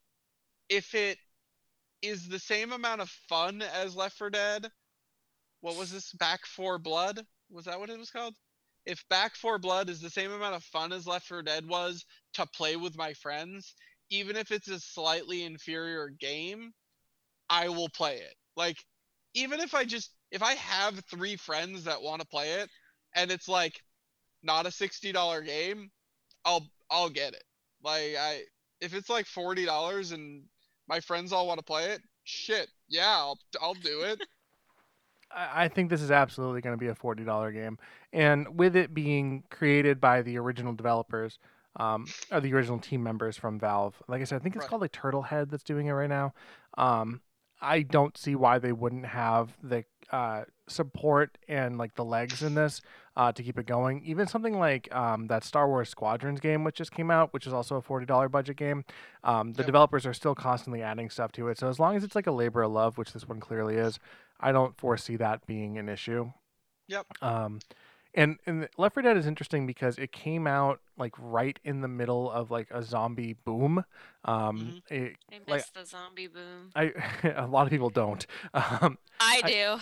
[0.68, 1.18] if it
[2.02, 4.68] is the same amount of fun as Left 4 Dead,
[5.60, 6.12] what was this?
[6.12, 7.24] Back 4 Blood?
[7.52, 8.34] Was that what it was called?
[8.84, 12.04] If Back 4 Blood is the same amount of fun as Left 4 Dead was
[12.34, 13.74] to play with my friends,
[14.10, 16.72] even if it's a slightly inferior game,
[17.48, 18.34] I will play it.
[18.56, 18.78] Like
[19.34, 22.70] even if I just if I have three friends that want to play it
[23.14, 23.80] and it's like
[24.42, 25.90] not a sixty dollar game,
[26.44, 27.44] I'll I'll get it.
[27.82, 28.42] Like I
[28.80, 30.44] if it's like forty dollars and
[30.88, 34.20] my friends all want to play it, shit, yeah, I'll I'll do it.
[35.34, 37.78] I think this is absolutely going to be a forty dollar game,
[38.12, 41.38] and with it being created by the original developers,
[41.76, 44.02] um, or the original team members from Valve.
[44.08, 44.70] Like I said, I think it's Right.
[44.70, 46.34] called like Turtlehead that's doing it right now.
[46.76, 47.20] Um,
[47.60, 52.54] I don't see why they wouldn't have the uh, support and like the legs in
[52.54, 52.82] this
[53.16, 54.02] uh, to keep it going.
[54.04, 57.52] Even something like um, that Star Wars Squadrons game, which just came out, which is
[57.52, 58.84] also a forty dollar budget game.
[59.24, 59.66] Um, the Yep.
[59.66, 61.56] developers are still constantly adding stuff to it.
[61.58, 63.98] So as long as it's like a labor of love, which this one clearly is,
[64.42, 66.30] I don't foresee that being an issue.
[66.88, 67.06] Yep.
[67.22, 67.60] Um,
[68.14, 71.88] and and Left 4 Dead is interesting because it came out like right in the
[71.88, 73.84] middle of like a zombie boom.
[74.26, 76.70] Um, it, I miss Like- the zombie boom.
[76.76, 76.92] I
[77.36, 78.26] a lot of people don't.
[78.52, 79.78] Um, I I- do.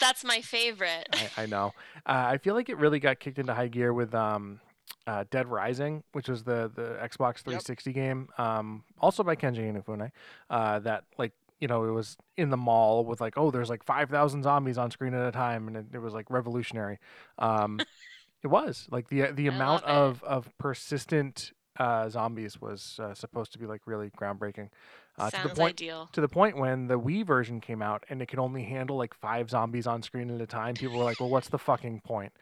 [0.00, 1.06] That's my favorite.
[1.12, 1.72] I, I know.
[2.06, 4.60] Uh, I feel like it really got kicked into high gear with um,
[5.06, 10.10] uh, Dead Rising, which was the the Xbox 360 game, um, also by Kenji Inafune.
[10.48, 13.84] Uh, that like you know it was in the mall with like oh there's like
[13.84, 16.98] 5,000 zombies on screen at a time, and it, it was like revolutionary.
[17.38, 17.80] Um,
[18.42, 23.52] it was like the the I amount of of persistent uh, zombies was uh, supposed
[23.52, 24.70] to be like really groundbreaking.
[25.18, 26.10] Uh, to the point ideal.
[26.12, 29.14] to the point when the Wii version came out and it could only handle like
[29.14, 32.32] five zombies on screen at a time, people were like, "Well, what's the fucking point?"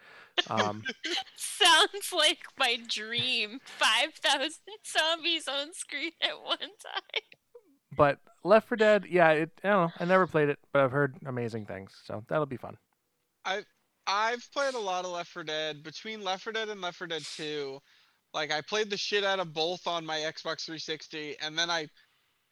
[0.51, 0.83] Um,
[1.37, 3.61] Sounds like my dream.
[3.65, 4.51] 5,000
[4.87, 7.44] zombies on screen at one time.
[7.97, 9.93] But Left 4 Dead, yeah, it, I don't know.
[9.99, 12.77] I never played it, but I've heard amazing things, so that'll be fun.
[14.07, 15.83] I've played a lot of Left 4 Dead.
[15.83, 17.79] Between Left 4 Dead and Left 4 Dead 2,
[18.35, 21.89] like I played the shit out of both on my Xbox 360, and then I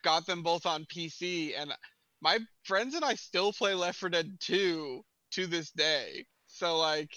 [0.02, 1.52] got them both on PC.
[1.58, 1.72] And
[2.20, 5.02] my friends and I still play Left 4 Dead 2
[5.32, 6.24] to this day.
[6.46, 7.10] So like,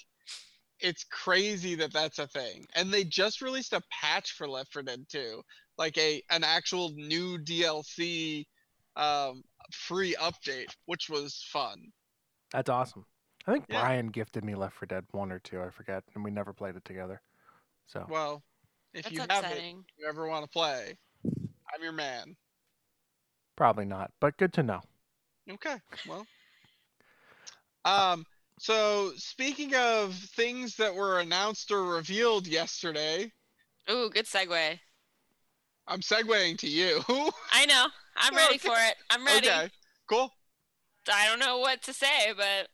[0.80, 2.66] it's crazy that that's a thing.
[2.74, 5.42] And they just released a patch for Left 4 Dead 2,
[5.78, 8.46] like a an actual new DLC
[8.96, 11.92] um, free update, which was fun.
[12.52, 13.04] That's awesome.
[13.46, 13.80] I think Yeah.
[13.80, 16.76] Brian gifted me Left 4 Dead 1 or 2, I forget, and we never played
[16.76, 17.20] it together.
[17.86, 18.42] So, Well,
[18.92, 22.36] if That's you have it, if you ever want to play, I'm your man.
[23.56, 24.80] Probably not, but good to know.
[25.48, 25.76] Okay,
[26.08, 26.26] well.
[27.84, 28.26] Um,
[28.58, 33.30] so speaking of things that were announced or revealed yesterday,
[33.88, 34.80] Ooh, good segue.
[35.88, 37.02] I'm segueing to you.
[37.52, 37.86] I know.
[38.16, 38.68] I'm ready Okay.
[38.68, 38.96] for it.
[39.10, 39.48] I'm ready.
[39.48, 39.70] okay,
[40.08, 40.32] cool.
[41.12, 42.68] I don't know what to say, but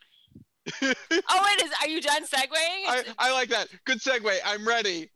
[0.83, 2.85] oh wait, is are you done segueing?
[2.87, 3.69] I, I like that.
[3.85, 4.33] Good segue.
[4.45, 5.11] I'm ready.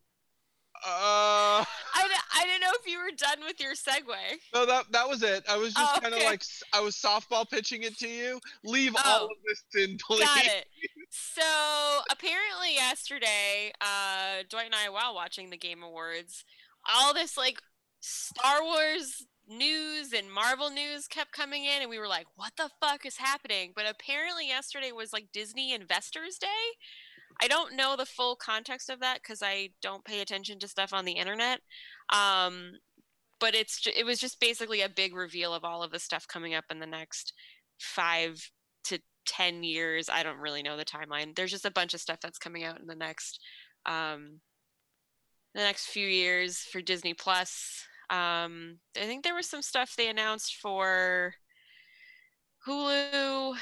[0.84, 4.14] Uh, I, I didn't know if you were done with your segue.
[4.54, 5.42] no, that that was it.
[5.48, 6.26] I was just Oh, kind of okay.
[6.28, 6.42] like
[6.74, 8.40] I was softball pitching it to you.
[8.62, 9.24] Leave all Oh.
[9.24, 10.24] of this in, please.
[10.24, 10.66] Got it.
[11.10, 16.44] So apparently yesterday, uh, Dwight and I, while watching the Game Awards,
[16.92, 17.62] all this like
[18.06, 22.70] Star Wars news and Marvel news kept coming in, and we were like, "What the
[22.80, 26.46] fuck is happening?" But apparently yesterday was like Disney Investors Day.
[27.42, 30.92] I don't know the full context of that because I don't pay attention to stuff
[30.92, 31.60] on the internet.
[32.10, 32.78] Um,
[33.40, 36.26] but it's ju- it was just basically a big reveal of all of the stuff
[36.28, 37.32] coming up in the next
[37.78, 38.50] five
[38.84, 42.18] to 10 years i don't really know the timeline there's just a bunch of stuff
[42.22, 43.40] that's coming out in the next
[43.84, 44.40] um
[45.54, 50.08] the next few years for disney plus um i think there was some stuff they
[50.08, 51.34] announced for
[52.66, 53.56] hulu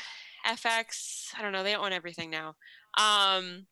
[0.46, 2.54] fx i don't know they own everything now
[2.98, 3.66] um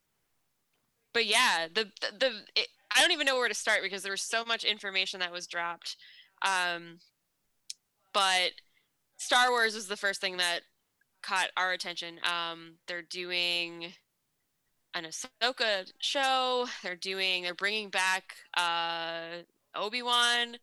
[1.13, 4.11] but yeah the the, the it, i don't even know where to start because there
[4.11, 5.95] was so much information that was dropped
[6.43, 6.99] um
[8.13, 8.51] but
[9.17, 10.61] star wars was the first thing that
[11.23, 12.19] caught our attention.
[12.23, 13.93] Um, they're doing
[14.93, 16.67] an Ahsoka show.
[16.83, 17.43] They're doing.
[17.43, 19.43] They're bringing back uh,
[19.75, 20.57] Obi Wan.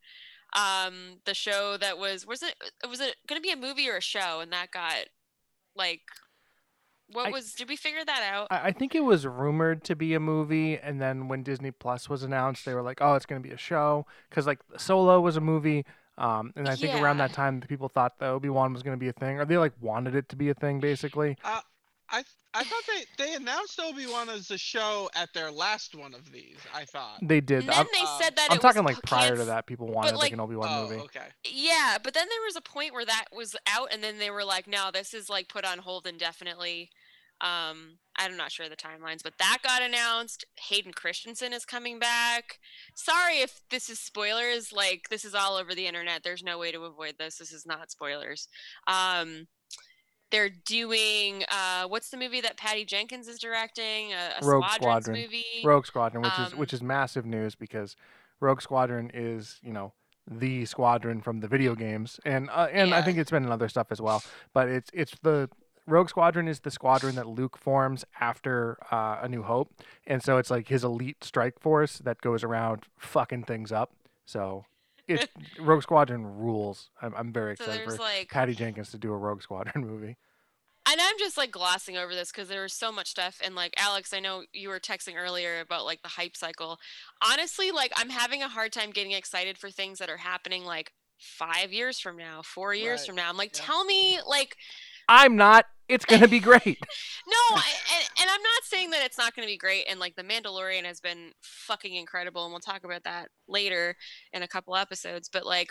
[0.53, 2.55] Um, the show that was was it
[2.89, 5.07] was it going to be a movie or a show, and that got
[5.77, 6.01] like
[7.13, 7.55] what I- was?
[7.55, 8.49] Did we figure that out?
[8.51, 12.09] I, I think it was rumored to be a movie, and then when Disney Plus
[12.09, 15.21] was announced, they were like, "Oh, it's going to be a show," because like Solo
[15.21, 15.85] was a movie.
[16.19, 18.95] Um, and I think around that time, the people thought that Obi Wan was going
[18.97, 21.37] to be a thing, or they like wanted it to be a thing, basically.
[22.11, 26.15] I I thought they they announced Obi Wan as a show at their last one
[26.15, 26.57] of these.
[26.75, 27.19] I thought.
[27.23, 27.61] They did.
[27.61, 29.67] and then I'm, they um, said that I'm it talking was like prior to that,
[29.67, 31.03] people wanted like, like- an Obi Wan oh, movie.
[31.03, 31.27] okay.
[31.49, 34.45] Yeah, but then there was a point where that was out, and then they were
[34.45, 36.91] like, "No, this is like put on hold indefinitely."
[37.41, 40.45] Um, I'm not sure of the timelines, but that got announced.
[40.69, 42.59] Hayden Christensen is coming back.
[42.95, 44.73] Sorry if this is spoilers.
[44.73, 46.23] Like this is all over the internet.
[46.23, 47.39] There's no way to avoid this.
[47.39, 48.49] This is not spoilers.
[48.87, 49.47] Um,
[50.31, 54.13] they're doing uh, what's the movie that Patty Jenkins is directing?
[54.13, 55.21] A, a Rogue Squadron.
[55.21, 55.45] movie.
[55.65, 57.97] Rogue Squadron, which is Um, which is massive news because
[58.41, 59.93] Rogue Squadron is you know
[60.31, 63.69] the squadron from the video games, and uh, and I think it's been in other
[63.69, 64.23] stuff as well.
[64.55, 65.49] But it's it's the
[65.87, 69.73] Rogue Squadron is the squadron that Luke forms after uh, A New Hope,
[70.07, 73.93] and so it's like his elite strike force that goes around fucking things up.
[74.25, 74.65] So
[75.11, 76.91] it Rogue Squadron rules.
[77.03, 79.85] I'm I'm very so excited there's for like Patty Jenkins to do a Rogue Squadron
[79.87, 80.17] movie.
[80.91, 83.41] and I'm just like glossing over this because there was so much stuff.
[83.45, 86.79] And like Alex, I know you were texting earlier about like the hype cycle.
[87.23, 90.93] Honestly, like I'm having a hard time getting excited for things that are happening like
[91.19, 93.07] five years from now, four years Right.
[93.09, 93.29] from now.
[93.29, 93.65] I'm like, Yeah.
[93.67, 94.57] tell me, like,
[95.11, 95.67] I'm not.
[95.89, 96.65] It's gonna be great.
[97.27, 97.65] no, I,
[97.97, 99.87] and, and I'm not saying that it's not going to be great.
[99.91, 103.97] And like, The Mandalorian has been fucking incredible, and we'll talk about that later
[104.33, 105.29] in a couple episodes.
[105.29, 105.71] But like,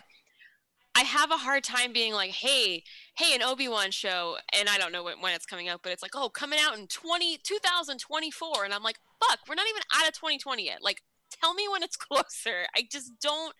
[0.93, 2.83] I have a hard time being like, hey,
[3.17, 5.93] hey, an Obi Wan show, and I don't know when, when it's coming out, but
[5.93, 9.81] it's like, oh, coming out in 20, 2024, and I'm like, fuck, we're not even
[9.95, 10.79] out of 2020 yet.
[10.81, 11.01] Like,
[11.39, 12.65] tell me when it's closer.
[12.75, 13.53] I just don't.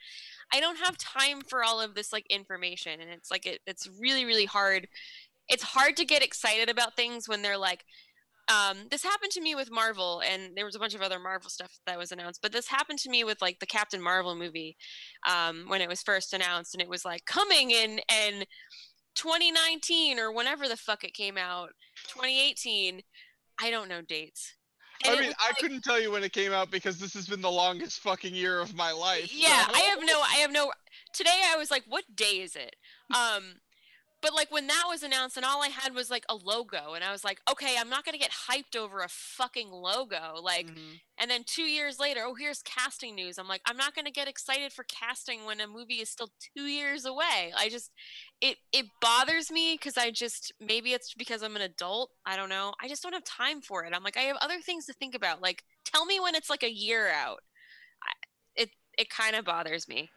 [0.51, 3.87] I don't have time for all of this like information, and it's like it, it's
[3.99, 4.87] really really hard.
[5.49, 7.83] It's hard to get excited about things when they're like,
[8.49, 11.49] um, this happened to me with Marvel, and there was a bunch of other Marvel
[11.49, 12.41] stuff that was announced.
[12.41, 14.75] But this happened to me with like the Captain Marvel movie
[15.29, 18.45] um, when it was first announced, and it was like coming in and
[19.15, 21.69] 2019 or whenever the fuck it came out,
[22.07, 23.01] 2018.
[23.61, 24.55] I don't know dates.
[25.05, 27.27] And I mean, I like- couldn't tell you when it came out because this has
[27.27, 29.31] been the longest fucking year of my life.
[29.31, 30.71] Yeah, so- I have no, I have no.
[31.13, 32.75] Today I was like, what day is it?
[33.15, 33.55] Um,
[34.21, 37.03] but like when that was announced, and all I had was like a logo, and
[37.03, 40.39] I was like, okay, I'm not gonna get hyped over a fucking logo.
[40.41, 40.99] Like, Mhm.
[41.17, 43.37] and then two years later, oh, here's casting news.
[43.37, 46.65] I'm like, I'm not gonna get excited for casting when a movie is still two
[46.65, 47.53] years away.
[47.55, 47.91] I just,
[48.41, 52.11] it it bothers me because I just maybe it's because I'm an adult.
[52.25, 52.73] I don't know.
[52.81, 53.93] I just don't have time for it.
[53.93, 55.41] I'm like, I have other things to think about.
[55.41, 57.41] Like, tell me when it's like a year out.
[58.03, 58.11] I,
[58.63, 60.09] it it kind of bothers me.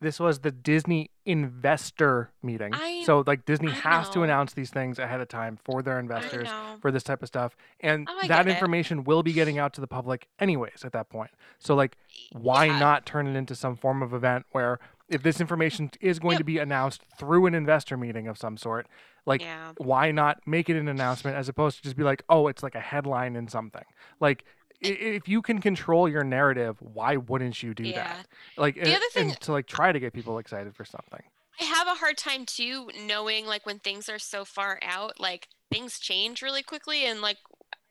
[0.00, 2.72] This was the Disney investor meeting.
[2.74, 5.98] I- so like Disney I has to announce these things ahead of time for their
[5.98, 6.48] investors
[6.80, 7.56] for this type of stuff.
[7.80, 8.50] And Oh, that get it.
[8.50, 11.30] information will be getting out to the public anyways at that point.
[11.58, 11.96] So like
[12.32, 12.78] why Yeah.
[12.78, 14.78] not turn it into some form of event where
[15.08, 16.38] if this information is going Yep.
[16.38, 18.86] to be announced through an investor meeting of some sort,
[19.26, 19.72] like yeah.
[19.78, 22.74] why not make it an announcement as opposed to just be like, oh, it's like
[22.74, 23.84] a headline in something.
[24.20, 24.44] Like
[24.80, 28.04] if you can control your narrative, why wouldn't you do Yeah.
[28.04, 28.26] that?
[28.56, 31.22] Like the uh, other thing- to like try to get people excited for something.
[31.60, 35.48] I have a hard time too knowing like when things are so far out, like
[35.70, 37.38] things change really quickly and like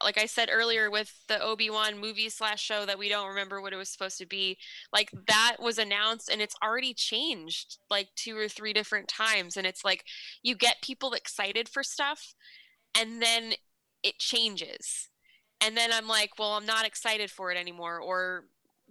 [0.04, 3.72] like I said earlier with the Obi-Wan movie slash show that we don't remember what
[3.72, 4.58] it was supposed to be,
[4.92, 9.56] like that was announced and it's already changed like two or three different times.
[9.56, 10.04] And it's like
[10.42, 12.34] you get people excited for stuff
[12.94, 13.54] and then
[14.04, 15.08] it changes.
[15.64, 18.00] And then I'm like, well, I'm not excited for it anymore.
[18.00, 18.46] Or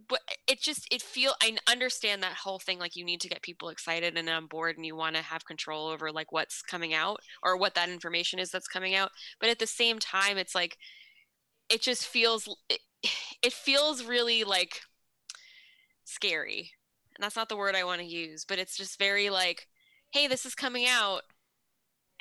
[0.08, 3.42] but it just it feel I understand that whole thing like you need to get
[3.42, 6.94] people excited and on board and you want to have control over like what's coming
[6.94, 9.10] out or what that information is that's coming out
[9.40, 10.78] but at the same time it's like
[11.68, 12.80] it just feels it,
[13.42, 14.80] it feels really like
[16.04, 16.72] scary
[17.16, 19.68] and that's not the word I want to use but it's just very like
[20.10, 21.22] hey this is coming out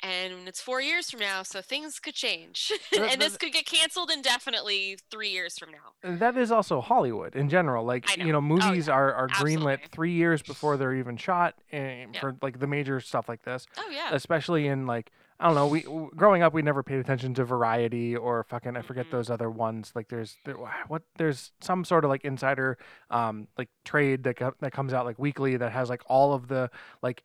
[0.02, 4.10] and it's four years from now so things could change and this could get canceled
[4.10, 7.84] indefinitely three years from now that is also Hollywood in general.
[7.84, 8.56] Like I you know, know.
[8.60, 8.94] Oh, movies yeah.
[8.94, 12.20] are, are greenlit three years before they're even shot, and Yeah.
[12.20, 13.66] for like the major stuff like this.
[13.78, 15.66] oh yeah especially in like I don't know.
[15.66, 15.80] We
[16.14, 19.10] growing up, we never paid attention to Variety or fucking I forget Mhm.
[19.10, 19.90] those other ones.
[19.94, 20.54] Like there's there,
[20.86, 22.78] what there's some sort of like insider
[23.10, 26.70] um like trade that that comes out like weekly that has like all of the
[27.02, 27.24] like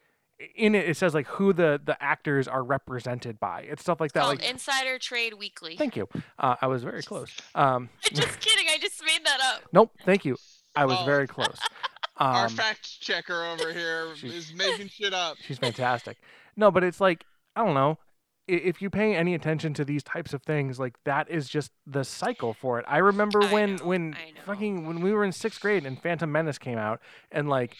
[0.55, 3.61] in it it says like who the the actors are represented by.
[3.61, 4.21] It's stuff like that.
[4.23, 5.75] called Like Insider Trade Weekly.
[5.77, 6.07] thank you.
[6.37, 7.31] Uh, I was very close.
[7.55, 8.67] Um, Just kidding.
[8.69, 9.63] I just made that up.
[9.73, 9.91] nope.
[10.05, 10.37] Thank you.
[10.75, 11.05] I was Oh.
[11.05, 11.57] very close.
[12.17, 15.37] Our Um, fact checker over here is making shit up.
[15.45, 16.17] She's fantastic.
[16.55, 17.25] No, but it's like
[17.55, 17.97] I don't know.
[18.47, 22.03] If you pay any attention to these types of things, like that is just the
[22.05, 22.85] cycle for it.
[22.87, 26.01] I remember I when know, when I fucking when we were in sixth grade and
[26.01, 27.75] Phantom Menace came out, and like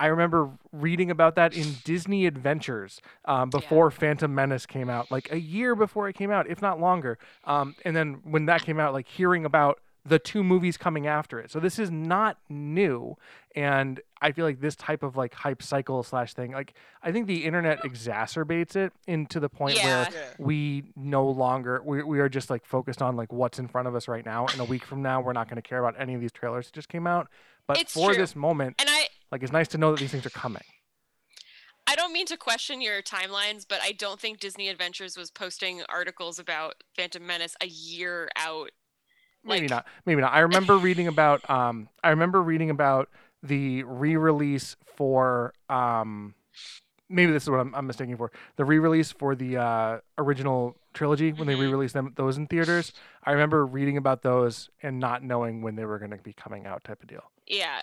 [0.00, 5.30] I remember reading about that in Disney Adventures um, before Phantom Menace came out, like
[5.32, 7.18] a year before it came out, if not longer.
[7.44, 11.38] Um, and then when that came out, like hearing about the two movies coming after
[11.38, 11.50] it.
[11.50, 13.16] So this is not new,
[13.54, 16.72] and I feel like this type of like hype cycle slash thing, like
[17.02, 20.08] I think the internet exacerbates it into the point where Yeah.
[20.10, 20.18] Yeah.
[20.38, 23.94] we no longer we, we are just like focused on like what's in front of
[23.94, 26.14] us right now and a week from now we're not going to care about any
[26.14, 27.28] of these trailers that just came out
[27.66, 28.22] but It's for true.
[28.22, 30.62] this moment And I like it's nice to know that these things are coming.
[31.86, 35.82] I don't mean to question your timelines, but I don't think Disney Adventures was posting
[35.88, 38.70] articles about Phantom Menace a year out.
[39.42, 39.86] maybe not.
[40.04, 40.34] Maybe not.
[40.34, 43.08] I remember reading about um i remember reading about
[43.42, 46.34] the re-release for um
[47.08, 51.32] maybe this is what i'm, I'm mistaking for the re-release for the uh original trilogy
[51.32, 51.56] when they Mhm.
[51.56, 52.92] re-released them those in theaters
[53.24, 56.66] i remember reading about those and not knowing when they were going to be coming
[56.66, 57.82] out type of deal Yeah,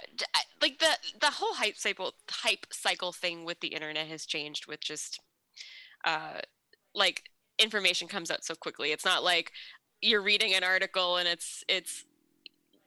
[0.61, 4.79] like the the whole hype cycle hype cycle thing with the internet has changed with
[4.79, 5.19] just
[6.05, 6.39] uh
[6.95, 7.23] like
[7.59, 8.91] information comes out so quickly.
[8.91, 9.51] It's not like
[10.01, 12.05] you're reading an article and it's it's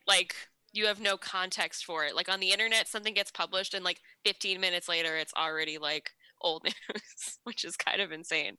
[0.07, 0.35] like
[0.73, 2.17] you have no context for it.
[2.17, 6.13] Like on the internet something gets published and like 15 minutes later it's already like
[6.41, 8.57] old news, which is kind of insane.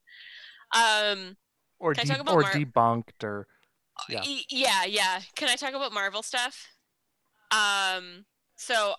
[0.76, 1.38] Um
[1.80, 3.48] or de- or Mar- debunked or
[4.10, 4.24] Yeah.
[4.50, 5.22] Yeah, yeah.
[5.36, 6.68] Can I talk about Marvel stuff?
[7.52, 8.26] Um,
[8.56, 8.94] so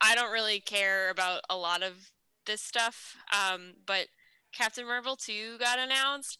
[0.00, 2.10] I don't really care about a lot of
[2.46, 3.16] this stuff.
[3.32, 4.08] Um, but
[4.52, 6.38] Captain Marvel 2 got announced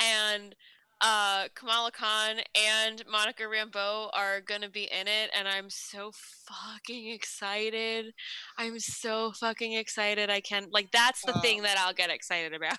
[0.00, 0.54] and
[1.00, 6.12] uh Kamala Khan and Monica Rambeau are gonna be in it and I'm so
[6.46, 8.14] fucking excited.
[8.56, 10.30] I'm so fucking excited.
[10.30, 12.78] I can't like that's the thing that I'll get excited about.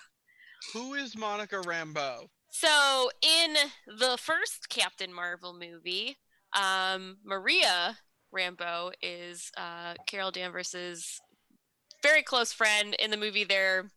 [0.72, 2.26] Who is Monica Rambeau?
[2.50, 3.54] So in
[3.98, 6.16] the first Captain Marvel movie,
[6.56, 7.98] um, Maria
[8.34, 11.20] Rambeau is uh, Carol Danvers's
[12.02, 12.94] very close friend.
[12.98, 13.90] In the movie, they're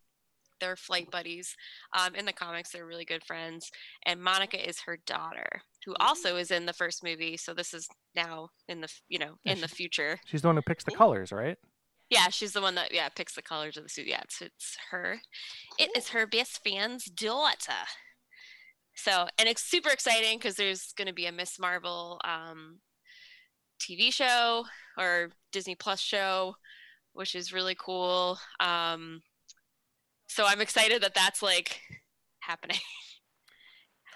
[0.62, 1.54] they're flight buddies.
[2.00, 3.70] Um, in the comics, they're really good friends.
[4.06, 7.36] And Monica is her daughter, who also is in the first movie.
[7.36, 10.20] So this is now in the you know Yeah, in the future.
[10.26, 11.58] she's the one who picks the colors right
[12.10, 14.08] Yeah, she's the one that yeah picks the colors of the suit.
[14.08, 15.20] Yeah, it's it's her.
[15.78, 17.84] It is her best friend's daughter.
[18.96, 22.80] So and it's super exciting because there's going to be a Miss Marvel um,
[23.80, 24.66] TV show
[24.98, 26.56] or Disney Plus show,
[27.14, 28.38] which is really cool.
[28.60, 29.22] Um,
[30.34, 31.82] so I'm excited that that's like
[32.40, 32.78] happening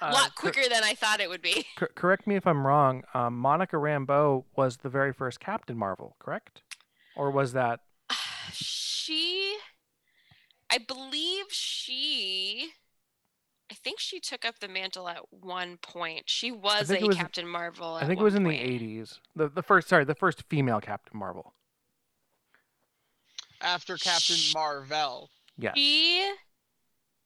[0.01, 1.65] a Uh, lot cor- quicker than I thought it would be.
[1.77, 6.15] cor- correct me if i'm wrong um, monica rambeau was the very first captain marvel
[6.19, 6.61] correct
[7.15, 7.79] or was that
[8.51, 9.55] she
[10.69, 12.71] i believe she
[13.71, 17.47] i think she took up the mantle at one point she was a was- captain
[17.47, 18.59] marvel i at think it was in point.
[18.61, 21.53] the 80s the, the first sorry the first female captain marvel
[23.61, 25.29] after Captain Marvel.
[25.57, 25.73] Yes.
[25.75, 26.33] She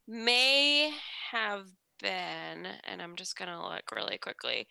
[0.07, 0.93] may
[1.31, 1.65] have
[2.01, 4.67] been, and I'm just gonna look really quickly.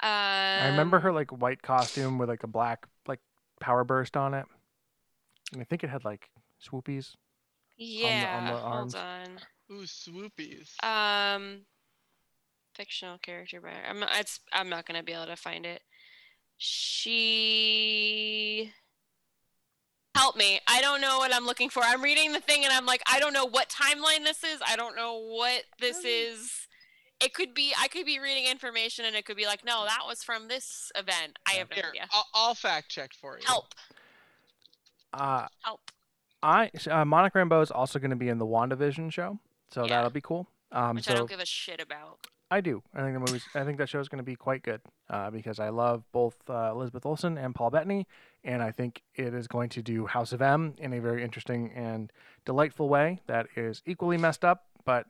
[0.00, 3.20] Um, I remember her like white costume with like a black like
[3.60, 4.44] power burst on it.
[5.52, 6.28] And I think it had like
[6.62, 7.14] swoopies.
[7.76, 8.94] Yeah, the hold arms.
[8.94, 9.38] on.
[9.70, 10.82] Ooh, swoopies.
[10.82, 11.62] Um,
[12.74, 15.82] fictional character by I'm not, it's I'm not gonna be able to find it.
[16.58, 17.12] She
[20.16, 20.60] help me.
[20.66, 21.82] I don't know what I'm looking for.
[21.84, 24.60] I'm reading the thing and I'm like, I don't know what timeline this is.
[24.66, 26.66] I don't know what this is.
[27.20, 30.00] It could be I could be reading information and it could be like, no, that
[30.06, 31.38] was from this event.
[31.46, 32.08] I have no Here, idea.
[32.12, 33.46] I'll, I'll fact check for you.
[33.46, 33.74] Help.
[35.12, 35.80] Uh Help.
[36.42, 39.38] I uh, Monica Rambeau is also going to be in the WandaVision show,
[39.70, 39.96] so Yeah.
[39.96, 40.46] that'll be cool.
[40.72, 42.18] Um, Which so I don't give a shit about.
[42.50, 42.82] I do.
[42.94, 43.44] I think the movies.
[43.54, 46.36] I think that show is going to be quite good uh, because I love both
[46.48, 48.06] uh, Elizabeth Olsen and Paul Bettany,
[48.46, 51.70] and I think it is going to do House of M in a very interesting
[51.74, 52.10] and
[52.46, 54.64] delightful way that is equally messed up.
[54.84, 55.06] But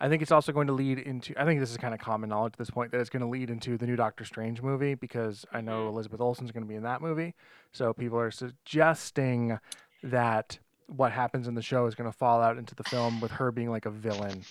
[0.00, 1.34] I think it's also going to lead into.
[1.40, 3.28] I think this is kind of common knowledge at this point that it's going to
[3.28, 5.88] lead into the new Doctor Strange movie because I know Mhm.
[5.88, 7.34] Elizabeth Olsen's going to be in that movie.
[7.72, 9.58] So people are suggesting
[10.02, 13.32] that what happens in the show is going to fall out into the film with
[13.32, 14.44] her being like a villain.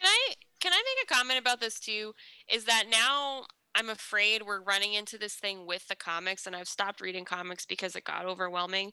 [0.00, 2.14] Can I can I make a comment about this too?
[2.48, 6.68] Is that now I'm afraid we're running into this thing with the comics, and I've
[6.68, 8.92] stopped reading comics because it got overwhelming.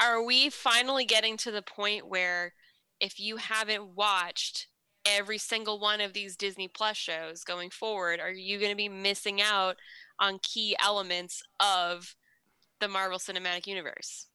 [0.00, 2.54] Are we finally getting to the point where
[3.00, 4.68] if you haven't watched
[5.04, 8.88] every single one of these Disney Plus shows going forward, are you going to be
[8.88, 9.76] missing out
[10.18, 12.16] on key elements of
[12.80, 14.26] the Marvel Cinematic Universe?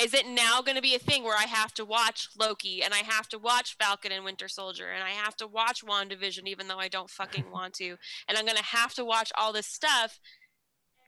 [0.00, 2.94] Is it now going to be a thing where I have to watch Loki and
[2.94, 6.68] I have to watch Falcon and Winter Soldier and I have to watch WandaVision even
[6.68, 7.96] though I don't fucking want to
[8.28, 10.18] and I'm going to have to watch all this stuff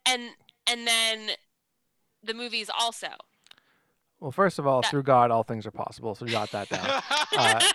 [0.07, 0.22] and
[0.68, 1.30] and then
[2.22, 3.09] the movies also.
[4.20, 6.14] Well, first of all, That- through God, all things are possible.
[6.14, 7.03] So jot that down.
[7.36, 7.68] Uh, So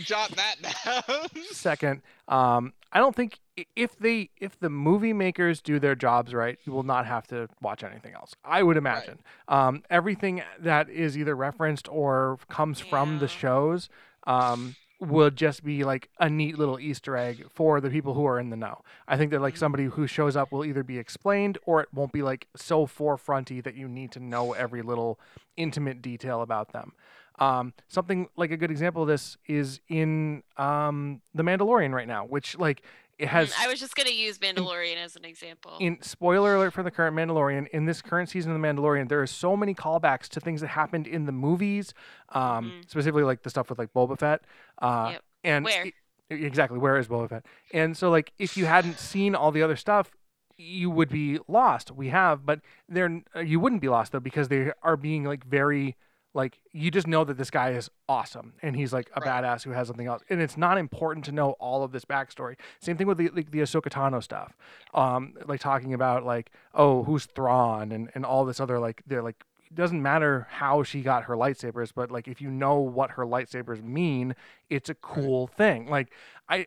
[0.00, 0.56] jot that
[1.08, 1.42] down.
[1.50, 3.38] Second, um, I don't think
[3.76, 7.48] if they if the movie makers do their jobs right, you will not have to
[7.60, 8.34] watch anything else.
[8.44, 9.18] I would imagine
[9.48, 13.88] um, everything that is either referenced or comes from the shows
[14.26, 18.38] um, will just be like a neat little Easter egg for the people who are
[18.40, 18.80] in the know.
[19.06, 19.58] I think that like Mhm.
[19.58, 23.62] somebody who shows up will either be explained or it won't be like so forefronty
[23.62, 25.18] that you need to know every little
[25.56, 26.92] intimate detail about them.
[27.40, 32.24] Um, something like a good example of this is in um, The Mandalorian right now,
[32.24, 32.82] which like
[33.18, 35.76] it has I was just going to use Mandalorian as an example.
[35.80, 39.20] in spoiler alert for the current Mandalorian, in this current season of The Mandalorian, there
[39.20, 41.94] are so many callbacks to things that happened in the movies,
[42.30, 42.82] um, Mhm.
[42.90, 44.42] specifically like the stuff with like Boba Fett.
[44.80, 45.22] Uh, Yep.
[45.44, 45.84] And Where?
[45.86, 45.92] i-
[46.30, 47.46] exactly where is Boba Fett?
[47.72, 50.10] And so like if you hadn't seen all the other stuff,
[50.56, 51.90] you would be lost.
[51.92, 55.44] We have, but they're uh, you wouldn't be lost though because they are being like
[55.44, 55.96] very
[56.38, 59.42] like you just know that this guy is awesome and he's like a Right.
[59.44, 60.22] badass who has something else.
[60.30, 62.54] And it's not important to know all of this backstory.
[62.80, 64.56] Same thing with the like the Ahsoka Tano stuff.
[64.94, 69.22] Um like talking about like oh who's Thrawn and and all this other like they're
[69.22, 73.10] like it doesn't matter how she got her lightsabers but like if you know what
[73.16, 74.34] her lightsabers mean
[74.70, 75.88] it's a cool thing.
[75.88, 76.08] Like
[76.48, 76.66] I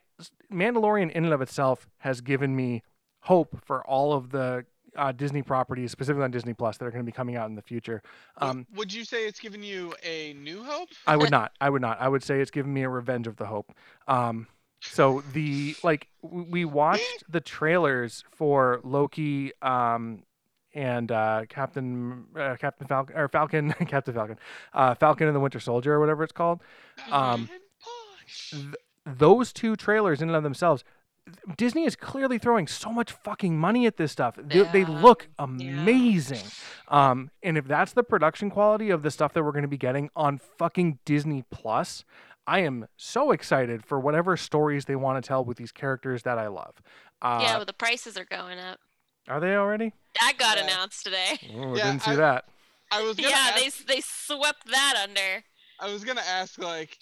[0.51, 2.83] Mandalorian in and of itself has given me
[3.21, 4.65] hope for all of the
[4.95, 7.55] uh, Disney properties, specifically on Disney Plus, that are going to be coming out in
[7.55, 8.01] the future.
[8.37, 10.89] Um, would you say it's given you a new hope?
[11.07, 11.53] I would not.
[11.61, 11.99] I would not.
[12.01, 13.71] I would say it's given me a revenge of the hope.
[14.07, 14.47] Um,
[14.81, 20.23] so the like we watched the trailers for Loki um,
[20.73, 24.39] and uh, Captain uh, Captain Falcon or Falcon Captain Falcon
[24.73, 26.61] uh, Falcon and the Winter Soldier or whatever it's called.
[27.11, 27.47] Um,
[28.49, 28.75] th-
[29.05, 30.83] those two trailers in and of themselves
[31.57, 35.27] disney is clearly throwing so much fucking money at this stuff they, they Yeah, look
[35.33, 35.43] yeah.
[35.45, 36.41] amazing
[36.87, 39.77] um, and if that's the production quality of the stuff that we're going to be
[39.77, 42.03] getting on fucking disney plus
[42.47, 46.37] i am so excited for whatever stories they want to tell with these characters that
[46.37, 46.73] i love
[47.21, 48.79] uh, yeah, well, the prices are going up.
[49.27, 50.63] are they already That got Yeah.
[50.63, 51.37] announced today.
[51.55, 52.45] oh, Yeah, didn't see I- that
[52.93, 55.43] I was gonna Yeah, ask, they they swept that under.
[55.79, 56.97] I was gonna ask like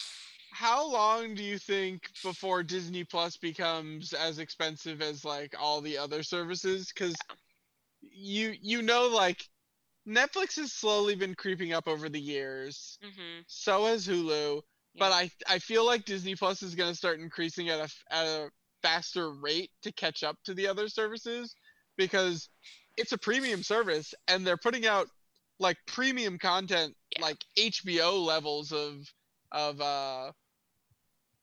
[0.59, 5.97] how long do you think before Disney Plus becomes as expensive as like all the
[5.97, 6.91] other services?
[6.93, 7.15] Because
[8.01, 9.47] you you know like
[10.07, 12.99] Netflix has slowly been creeping up over the years.
[13.01, 14.61] hmm So has Hulu.
[14.97, 18.49] But I I feel like Disney Plus is gonna start increasing at a at a
[18.81, 21.55] faster rate to catch up to the other services
[21.97, 22.49] because
[22.97, 25.07] it's a premium service and they're putting out
[25.59, 27.21] like premium content Yeah.
[27.21, 29.05] like HBO levels of
[29.51, 30.31] of uh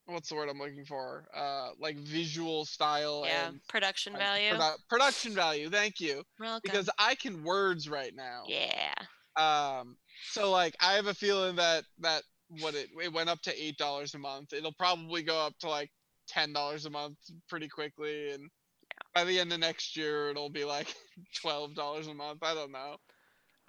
[0.06, 4.52] what's the word I'm looking for uh like visual style yeah, and production like, value.
[4.52, 6.60] produ- production value thank you Welcome.
[6.62, 8.94] because I can words right now yeah,
[9.36, 9.96] um
[10.32, 13.76] So like I have a feeling that that what it it went up to eight
[13.76, 14.52] dollars a month.
[14.52, 15.90] It'll probably go up to like
[16.28, 18.48] ten dollars a month pretty quickly, and
[19.14, 20.94] by the end of next year it'll be like
[21.40, 22.40] twelve dollars a month.
[22.42, 22.96] I don't know.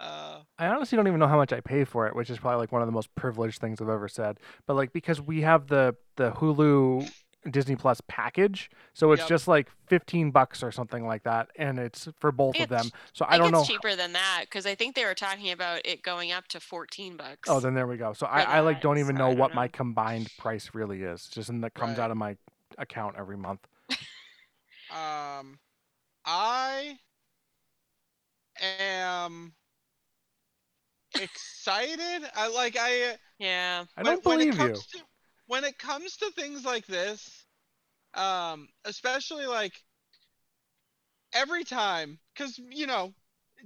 [0.00, 2.58] Uh, I honestly don't even know how much I pay for it, which is probably
[2.58, 4.38] like one of the most privileged things I've ever said.
[4.66, 7.12] But like because we have the the Hulu
[7.50, 9.26] Disney Plus package, so it's Yep.
[9.26, 12.92] just like fifteen bucks or something like that, and it's for both of them.
[13.12, 13.62] So I I don't know.
[13.62, 16.60] it's cheaper than that because I think they were talking about it going up to
[16.60, 17.48] 14 bucks.
[17.48, 18.12] Oh, then there we go.
[18.12, 21.26] So I, I like don't even so know don't what my combined price really is.
[21.26, 21.98] It's just in that comes Right.
[21.98, 22.36] out of my
[22.76, 23.66] account every month.
[24.90, 25.58] um,
[26.24, 26.98] I
[28.60, 29.54] am
[31.18, 32.28] excited.
[32.34, 33.16] I like I.
[33.38, 33.84] yeah.
[33.96, 34.66] I when- don't when believe it you.
[34.66, 34.98] comes To,
[35.46, 37.44] when it comes to things like this,
[38.14, 39.82] um, especially like
[41.34, 43.14] every time, because you know,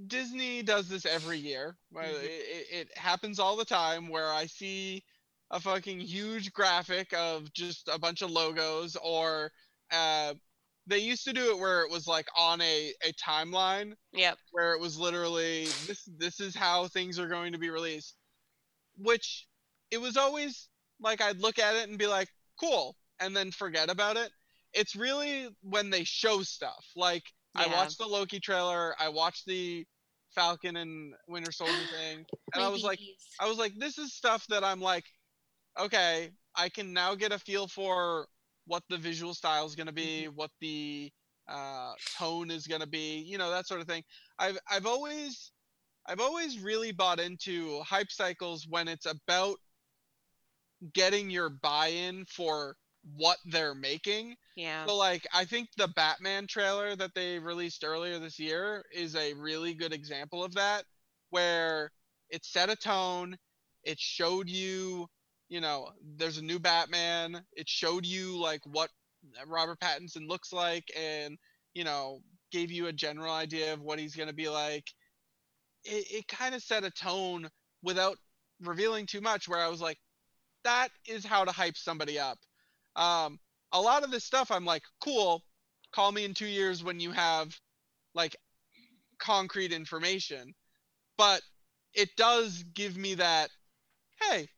[0.07, 1.77] Disney does this every year.
[1.93, 2.25] Well, Mhm.
[2.25, 5.05] It, it, it happens all the time where I see
[5.51, 9.53] a fucking huge graphic of just a bunch of logos, or
[9.91, 10.35] uh,
[10.87, 14.39] they used to do it where it was like on a, a timeline Yep.
[14.51, 18.17] where it was literally this this is how things are going to be released
[18.97, 19.47] which
[19.91, 20.69] it was always
[21.01, 22.29] like I'd look at it and be like
[22.59, 24.31] cool and then forget about it.
[24.73, 26.85] It's really when they show stuff.
[26.97, 27.25] Like
[27.55, 29.87] I watched the Loki trailer I watched the
[30.35, 32.25] Falcon and Winter Soldier thing
[32.55, 33.01] and I was like
[33.41, 35.05] I was like, this is stuff that I'm like,
[35.79, 38.27] okay, I can now get a feel for
[38.67, 41.11] what the visual style is going to be, what the
[41.49, 44.03] uh, tone is going to be, you know, that sort of thing.
[44.39, 45.53] I've I've always
[46.07, 49.57] I've always really bought into hype cycles when it's about
[50.93, 52.77] getting your buy-in for
[53.17, 54.37] what they're making.
[54.57, 54.87] yeah.
[54.87, 59.35] So like I think the Batman trailer that they released earlier this year is a
[59.35, 60.85] really good example of that
[61.31, 61.91] where
[62.31, 63.37] it set a tone,
[63.85, 65.09] it showed you,
[65.53, 68.89] you know, there's a new Batman, it showed you like what
[69.47, 71.37] Robert Pattinson looks like and,
[71.75, 74.87] you know, gave you a general idea of what he's to be like.
[75.85, 77.51] It it kind of set a tone
[77.83, 78.17] without
[78.63, 79.99] revealing too much where I was like
[80.65, 82.39] that is how to hype somebody up.
[82.97, 83.39] Um
[83.73, 85.43] a lot of this stuff I'm like, cool,
[85.95, 87.55] call me in two years when you have
[88.15, 88.37] like
[89.19, 90.55] concrete information.
[91.19, 91.43] But
[91.93, 93.51] it does give me that,
[94.19, 94.49] hey,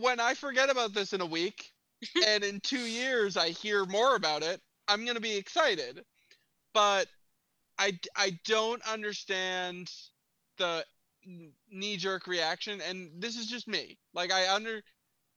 [0.00, 1.72] when I forget about this in a week
[2.26, 6.02] and in two years I hear more about it, I'm going to be excited.
[6.74, 7.08] But
[7.78, 9.90] I I don't understand
[10.58, 10.84] the
[11.70, 12.80] knee jerk reaction.
[12.80, 13.98] And this is just me.
[14.14, 14.82] Like, I under,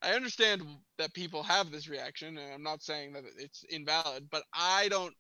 [0.01, 0.63] I understand
[0.97, 5.13] that people have this reaction, and I'm not saying that it's invalid, but I don't,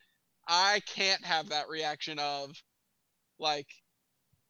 [0.47, 2.51] I can't have that reaction of,
[3.39, 3.67] like,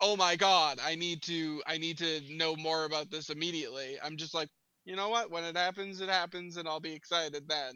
[0.01, 3.97] oh my god, I need to, I need to know more about this immediately.
[4.03, 4.49] I'm just like,
[4.85, 5.31] you know what?
[5.31, 7.73] When it happens, it happens, and I'll be excited then.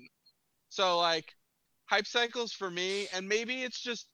[0.70, 1.26] So like,
[1.86, 4.08] hype cycles for me, and maybe it's just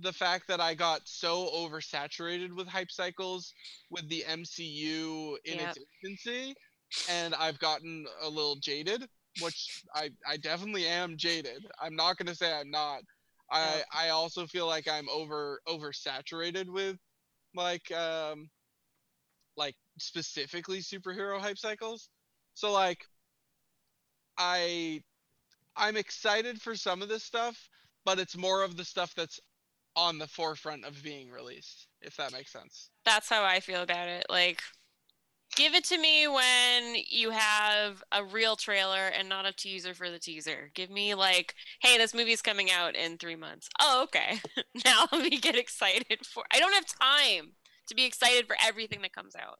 [0.00, 3.52] the fact that I got so oversaturated with hype cycles
[3.90, 6.54] with the MCU in its infancy
[7.08, 9.08] and I've gotten a little jaded,
[9.40, 11.66] which I, I definitely am jaded.
[11.80, 13.02] I'm not gonna say I'm not.
[13.50, 16.96] I I also feel like I'm over oversaturated with
[17.54, 18.48] like um
[19.56, 22.08] like specifically superhero hype cycles.
[22.54, 23.06] So like
[24.38, 25.02] I
[25.76, 27.68] I'm excited for some of this stuff,
[28.04, 29.40] but it's more of the stuff that's
[29.96, 32.90] on the forefront of being released, if that makes sense.
[33.04, 34.26] That's how I feel about it.
[34.28, 34.62] Like,
[35.54, 40.10] give it to me when you have a real trailer and not a teaser for
[40.10, 40.70] the teaser.
[40.74, 43.68] Give me like, hey, this movie's coming out in three months.
[43.80, 44.40] Oh, okay.
[44.84, 46.44] now let me get excited for.
[46.52, 47.52] I don't have time
[47.88, 49.58] to be excited for everything that comes out.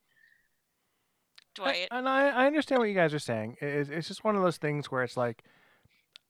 [1.59, 1.89] I- Dwight.
[1.91, 3.57] and I, I understand what you guys are saying.
[3.61, 5.43] It's, it's just one of those things where it's like,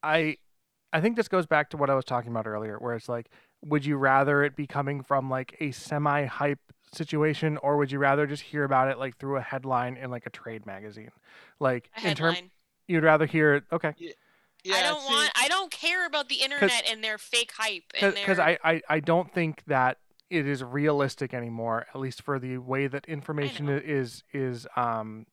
[0.03, 0.37] I,
[0.93, 3.29] I think this goes back to what I was talking about earlier, where it's like,
[3.65, 6.59] would you rather it be coming from like a semi-hype
[6.93, 10.27] situation, or would you rather just hear about it like through a headline in like
[10.27, 11.11] a trade magazine?
[11.61, 12.43] Like A in terms
[12.89, 13.65] you'd rather hear it.
[13.73, 15.31] Okay, Yeah, I don't see, want.
[15.37, 17.85] I don't care about the internet and their fake hype.
[17.93, 19.99] because their, I, I I don't think that
[20.33, 25.27] it is realistic anymore, at least for the way that information is is um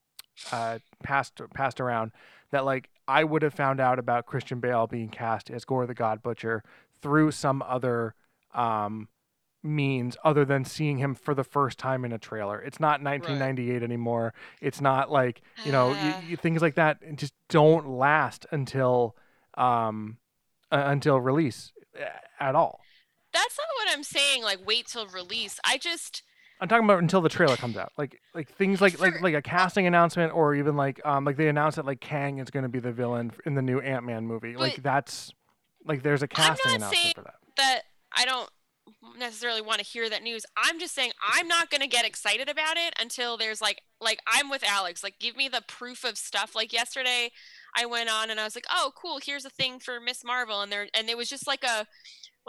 [0.52, 2.12] uh passed passed around.
[2.52, 5.94] That like I would have found out about Christian Bale being cast as Gorr the
[5.94, 6.64] God Butcher
[7.02, 8.14] through some other
[8.54, 9.08] um
[9.62, 12.62] means other than seeing him for the first time in a trailer.
[12.62, 14.34] It's not 1998 anymore.
[14.62, 16.22] It's not like you know y Ah.
[16.30, 19.16] y things like that just don't last until
[19.56, 20.18] um
[20.72, 21.74] uh, until release
[22.40, 22.80] at all.
[23.34, 24.44] That's not what I'm saying.
[24.44, 25.60] Like, wait till release.
[25.66, 26.24] I just,
[26.62, 27.92] I'm talking about until the trailer comes out.
[27.98, 31.48] Like like things like like like a casting announcement or even like um like they
[31.48, 34.56] announced that like Kang is going to be the villain in the new Ant-Man movie.
[34.56, 35.32] like that's
[35.86, 37.36] like there's a casting announcement for that.
[37.58, 38.50] that I don't
[39.18, 40.46] necessarily want to hear that news.
[40.58, 44.20] I'm just saying I'm not going to get excited about it until there's like like
[44.28, 45.04] I'm with Alex.
[45.04, 46.56] Like give me the proof of stuff.
[46.56, 47.32] Like yesterday
[47.76, 50.62] I went on and I was like, "Oh, cool, here's a thing for Miss Marvel."
[50.62, 51.86] And there and it was just like a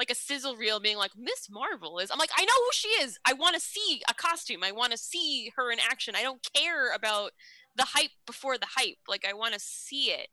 [0.01, 2.11] like a sizzle reel being like Miss Marvel is.
[2.11, 3.19] I'm like, "I know who she is.
[3.25, 4.65] I want to see a costume.
[4.65, 6.15] I want to see her in action.
[6.17, 7.33] I don't care about
[7.77, 8.99] the hype before the hype.
[9.07, 10.29] Like I want to see it."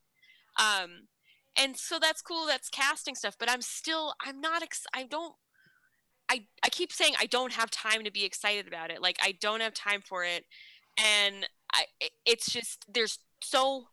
[0.58, 1.08] Um
[1.58, 5.34] and so that's cool that's casting stuff but i'm still i'm not ex- i don't
[6.30, 9.32] i i keep saying i don't have time to be excited about it like i
[9.40, 10.44] don't have time for it
[10.96, 11.84] and i
[12.24, 13.88] it's just there's so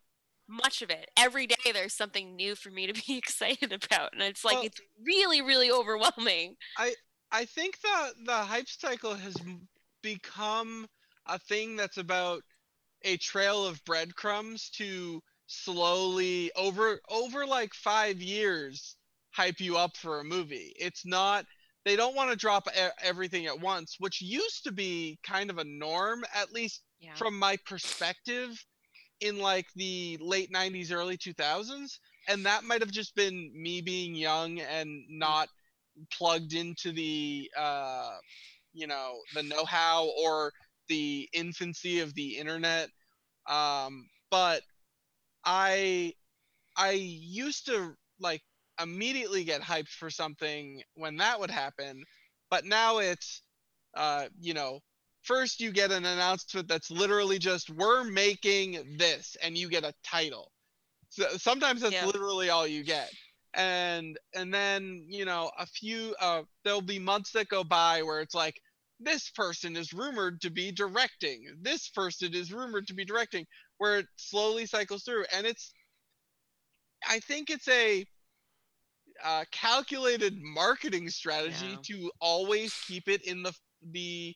[0.47, 1.09] much of it.
[1.17, 4.65] Every day there's something new for me to be excited about and it's like Well-
[4.65, 6.55] it's really really overwhelming.
[6.77, 6.93] I
[7.31, 9.35] I think the the hype cycle has
[10.01, 10.87] become
[11.25, 12.41] a thing that's about
[13.03, 18.95] a trail of breadcrumbs to slowly over over like 5 years
[19.31, 20.73] hype you up for a movie.
[20.79, 21.45] It's not
[21.83, 22.67] they don't want to drop
[23.03, 27.13] everything at once, which used to be kind of a norm at least yeah.
[27.13, 28.63] from my perspective
[29.21, 34.15] in like the late 90s early 2000s and that might have just been me being
[34.15, 35.47] young and not
[36.11, 38.15] plugged into the uh
[38.73, 40.51] you know the know-how or
[40.89, 42.89] the infancy of the internet.
[43.47, 44.61] Um but
[45.45, 46.13] i
[46.77, 48.41] i used to like
[48.81, 52.03] immediately get hyped for something when that would happen
[52.49, 53.41] but now it's
[53.95, 54.79] uh you know
[55.25, 59.93] first you get an announcement that's literally just we're making this and you get a
[60.03, 60.51] title
[61.09, 62.05] so sometimes that's Yeah.
[62.05, 63.11] literally all you get
[63.53, 68.21] and and then you know a few uh there'll be months that go by where
[68.21, 68.59] it's like
[68.99, 73.45] this person is rumored to be directing this person is rumored to be directing
[73.77, 75.73] where it slowly cycles through and it's
[77.07, 78.05] i think it's a
[79.23, 81.95] uh, calculated marketing strategy Yeah.
[81.97, 83.53] to always keep it in the
[83.91, 84.35] the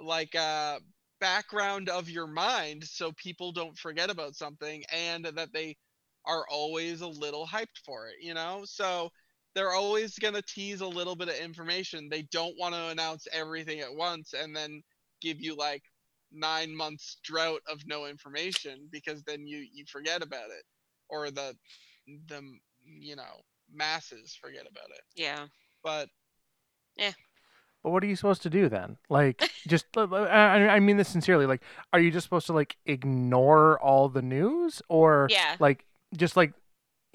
[0.00, 0.78] like uh
[1.20, 5.76] background of your mind so people don't forget about something and that they
[6.26, 8.62] are always a little hyped for it you know?
[8.64, 9.10] So
[9.54, 12.08] they're always going to tease a little bit of information.
[12.10, 14.82] They don't want to announce everything at once and then
[15.20, 15.82] give you like
[16.32, 20.64] nine months drought of no information because then you you forget about it
[21.08, 21.56] or the
[22.26, 22.42] the
[22.84, 23.42] you know
[23.72, 25.02] masses forget about it.
[25.14, 25.46] Yeah.
[25.82, 26.08] But
[27.84, 28.96] But what are you supposed to do then?
[29.10, 31.44] Like, just uh, uh, I, I I mean this sincerely.
[31.44, 31.62] Like,
[31.92, 35.84] are you just supposed to like ignore all the news, or yeah like
[36.16, 36.54] just like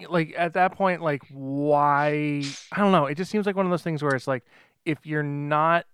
[0.08, 2.44] like at that point, like why?
[2.72, 3.08] I don't know.
[3.08, 4.44] It just seems like one of those things where it's like
[4.86, 5.86] if you're not.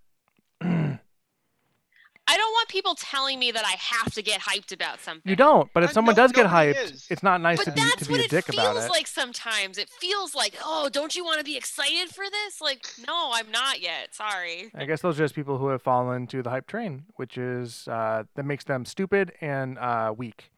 [2.66, 5.36] I don't want people telling me that i have to get hyped about something You
[5.36, 7.06] don't, but if Uh, someone does get hyped, is.
[7.10, 8.76] it's not nice but to be that's to be what a it dick feels about
[8.76, 8.80] it.
[8.80, 9.78] Feels like sometimes.
[9.78, 12.60] It feels like, oh, don't you want to be excited for this?
[12.60, 14.14] Like, no, I'm not yet.
[14.14, 14.70] Sorry.
[14.74, 17.88] I guess those are just people who have fallen to the hype train, which is
[17.88, 20.50] uh, that makes them stupid and uh, weak.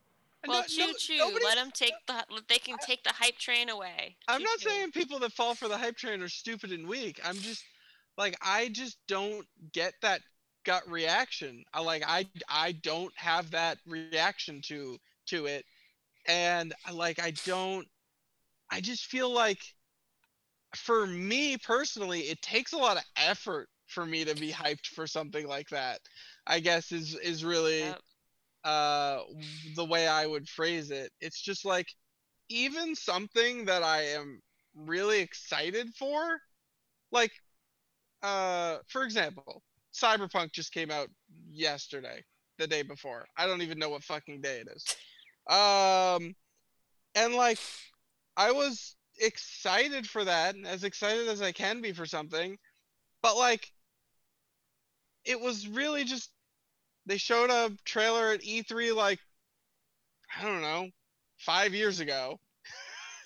[0.47, 1.19] Well, no- choo choo.
[1.19, 2.25] nobody's- Let them take the.
[2.49, 4.17] They can take the hype train away.
[4.29, 4.69] I'm not Choo-choo.
[4.71, 7.21] saying people that fall for the hype train are stupid and weak.
[7.25, 7.63] I'm just
[8.17, 10.21] like I just don't get that
[10.65, 11.65] gut reaction.
[11.75, 14.99] I like I I don't have that reaction to
[15.29, 15.65] to it.
[16.27, 17.89] And like I don't
[18.71, 19.61] I just feel like
[20.77, 25.07] for me personally it takes a lot of effort for me to be hyped for
[25.07, 26.01] something like that.
[26.47, 28.03] I guess is is really Yep.
[28.65, 29.21] uh
[29.77, 31.13] the way I would phrase it.
[31.21, 31.89] It's just like
[32.51, 34.43] even something that I am
[34.77, 36.41] really excited for,
[37.13, 37.33] like
[38.23, 39.63] uh for example,
[40.01, 41.09] Cyberpunk just came out
[41.51, 42.25] yesterday,
[42.59, 43.27] the day before.
[43.37, 44.97] I don't even know what fucking day it is.
[45.55, 46.35] Um
[47.15, 47.59] and like
[48.37, 52.57] I was excited for that, as excited as I can be for something,
[53.23, 53.71] but like
[55.25, 56.31] it was really just
[57.07, 59.19] they showed a trailer at E3 like
[60.39, 60.89] I don't know,
[61.39, 62.39] 5 years ago.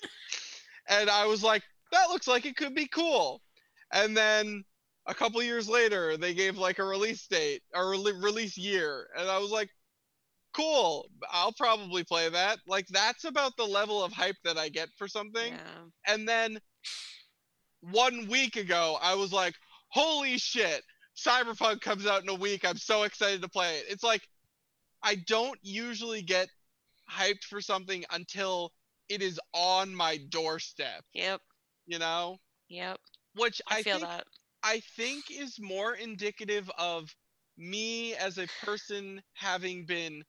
[0.87, 3.41] and I was like, that looks like it could be cool.
[3.91, 4.63] And then
[5.05, 9.29] a couple years later, they gave like a release date or re- release year, and
[9.29, 9.69] I was like,
[10.53, 11.09] cool.
[11.31, 12.59] I'll probably play that.
[12.67, 15.53] Like that's about the level of hype that I get for something.
[15.53, 16.13] Yeah.
[16.13, 16.59] And then
[17.81, 19.55] one week ago, I was like,
[19.89, 20.83] holy shit,
[21.17, 22.65] Cyberpunk comes out in a week.
[22.65, 23.85] I'm so excited to play it.
[23.89, 24.27] It's like,
[25.03, 26.47] I don't usually get
[27.11, 28.71] hyped for something until
[29.09, 31.41] it is on my doorstep, Yep.
[31.85, 32.37] you know?
[32.69, 32.99] Yep.
[33.35, 34.25] Which I, I, feel that.
[34.63, 37.15] I think is more indicative of
[37.57, 40.23] me as a person having been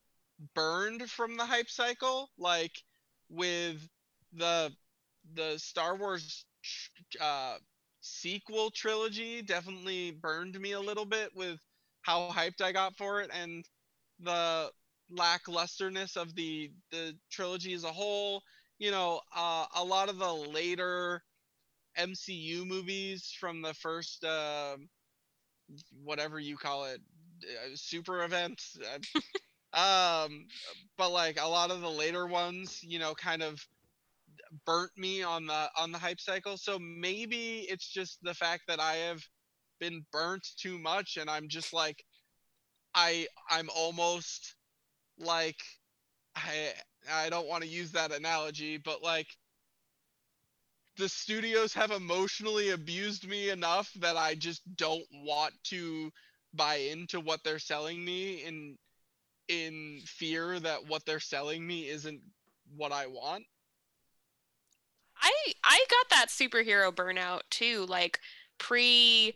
[0.55, 2.83] burned from the hype cycle, like
[3.29, 3.89] with
[4.33, 4.73] the
[5.35, 6.45] the Star Wars
[7.21, 7.57] uh,
[8.01, 11.59] sequel trilogy, definitely burned me a little bit with
[12.03, 13.65] how hyped I got for it and
[14.21, 14.71] the
[15.13, 18.43] lacklusterness of the the trilogy as a whole.
[18.79, 21.23] You know, uh, a lot of the later
[21.97, 24.77] MCU movies from the first, uh,
[26.03, 27.01] whatever you call it,
[27.43, 28.63] uh, super event.
[29.73, 30.47] um,
[30.97, 33.61] but like a lot of the later ones, you know, kind of
[34.67, 36.57] burnt me on the on the hype cycle.
[36.57, 39.23] So maybe it's just the fact that I have
[39.81, 42.05] been burnt too much, and I'm just like,
[42.95, 44.57] I I'm almost
[45.19, 45.59] like
[46.37, 46.73] I
[47.13, 49.29] I don't want to use that analogy, but like
[50.97, 56.11] the studios have emotionally abused me enough that I just don't want to
[56.55, 58.77] buy into what they're selling me in
[59.49, 62.21] in fear that what they're selling me isn't
[62.77, 63.45] what I want.
[65.21, 65.33] I
[65.63, 68.21] I got that superhero burnout too, like
[68.59, 69.35] pre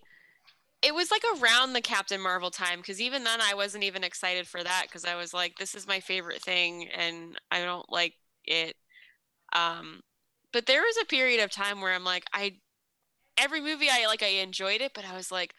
[0.80, 4.46] it was like around the Captain Marvel time because even then I wasn't even excited
[4.46, 8.14] for that because I was like, this is my favorite thing and I don't like
[8.44, 8.76] it.
[9.52, 10.02] Um,
[10.52, 12.56] but there was a period of time where I'm like, I
[13.36, 15.54] every movie I like I enjoyed it, but I was like,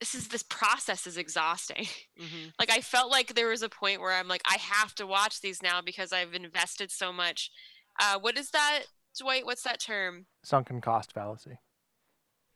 [0.00, 1.86] this is this process is exhausting.
[2.18, 2.48] Mm-hmm.
[2.58, 5.40] like I felt like there was a point where I'm like, I have to watch
[5.40, 7.52] these now because I've invested so much.
[8.00, 8.80] Uh, what is that,
[9.16, 9.46] Dwight?
[9.46, 10.26] What's that term?
[10.42, 11.60] Sunken cost fallacy.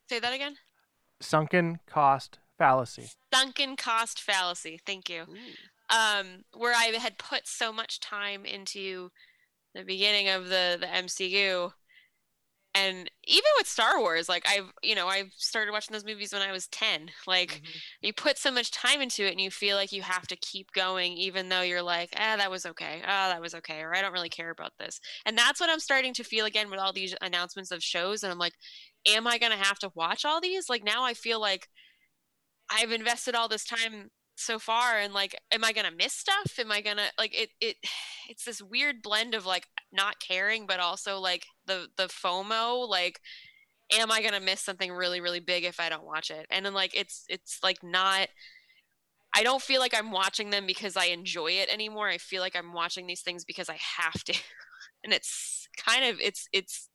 [0.08, 0.56] Say that again.
[1.20, 3.10] Sunken cost fallacy.
[3.32, 4.80] Sunken cost fallacy.
[4.84, 5.22] Thank you.
[5.22, 5.96] Ooh.
[5.96, 9.12] Um, where I had put so much time into
[9.74, 11.72] the beginning of the the MCU
[12.74, 16.40] and even with Star Wars, like I've you know I've started watching those movies when
[16.40, 17.10] I was ten.
[17.26, 17.78] Like mm-hmm.
[18.00, 20.72] you put so much time into it, and you feel like you have to keep
[20.72, 24.00] going, even though you're like, ah, that was okay, ah, that was okay, or I
[24.00, 25.00] don't really care about this.
[25.26, 28.32] And that's what I'm starting to feel again with all these announcements of shows, and
[28.32, 28.54] I'm like,
[29.06, 30.70] am I gonna have to watch all these?
[30.70, 31.68] Like now I feel like
[32.70, 34.10] I've invested all this time
[34.42, 36.58] so far and like am i gonna miss stuff?
[36.58, 37.76] Am i gonna like it it
[38.28, 43.20] it's this weird blend of like not caring but also like the the fomo like
[43.98, 46.46] am i gonna miss something really really big if i don't watch it?
[46.50, 48.28] And then like it's it's like not
[49.34, 52.08] i don't feel like i'm watching them because i enjoy it anymore.
[52.08, 54.34] I feel like i'm watching these things because i have to.
[55.04, 56.88] And it's kind of it's it's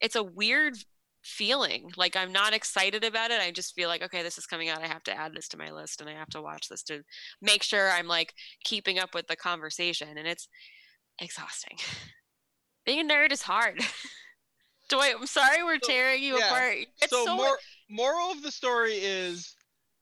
[0.00, 0.76] it's a weird
[1.24, 1.90] feeling.
[1.96, 3.40] Like I'm not excited about it.
[3.40, 4.82] I just feel like, okay, this is coming out.
[4.82, 7.02] I have to add this to my list and I have to watch this to
[7.40, 10.18] make sure I'm like keeping up with the conversation.
[10.18, 10.48] And it's
[11.20, 11.78] exhausting.
[12.86, 13.80] Being a nerd is hard.
[14.90, 16.46] Dwight, I'm sorry we're so, tearing you yeah.
[16.46, 16.76] apart.
[17.00, 17.58] It's so, so mor-
[17.88, 19.56] moral of the story is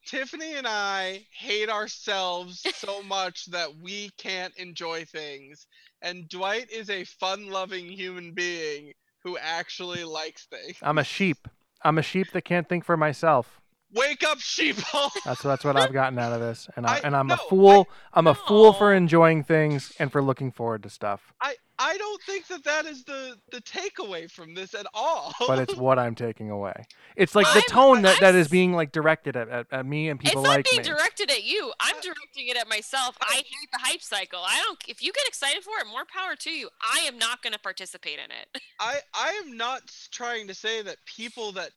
[0.04, 5.68] Tiffany and I hate ourselves so much that we can't enjoy things.
[6.02, 8.92] And Dwight is a fun loving human being
[9.24, 10.76] who actually likes things.
[10.82, 11.48] I'm a sheep.
[11.82, 13.60] I'm a sheep that can't think for myself.
[13.94, 14.76] Wake up, sheep!
[15.24, 17.36] that's that's what I've gotten out of this, and I, I and I'm no, a
[17.36, 17.88] fool.
[18.14, 21.34] I, am a fool for enjoying things and for looking forward to stuff.
[21.42, 25.32] I I don't think that that is the the takeaway from this at all.
[25.46, 26.84] but it's what I'm taking away.
[27.16, 30.08] It's like the tone I'm, that, that is being like directed at, at, at me
[30.08, 30.60] and people like me.
[30.60, 31.72] It's not being directed at you.
[31.80, 33.16] I'm uh, directing it at myself.
[33.20, 34.40] I hate the hype cycle.
[34.44, 34.78] I don't.
[34.86, 36.68] If you get excited for it, more power to you.
[36.82, 38.62] I am not going to participate in it.
[38.80, 41.70] I I am not trying to say that people that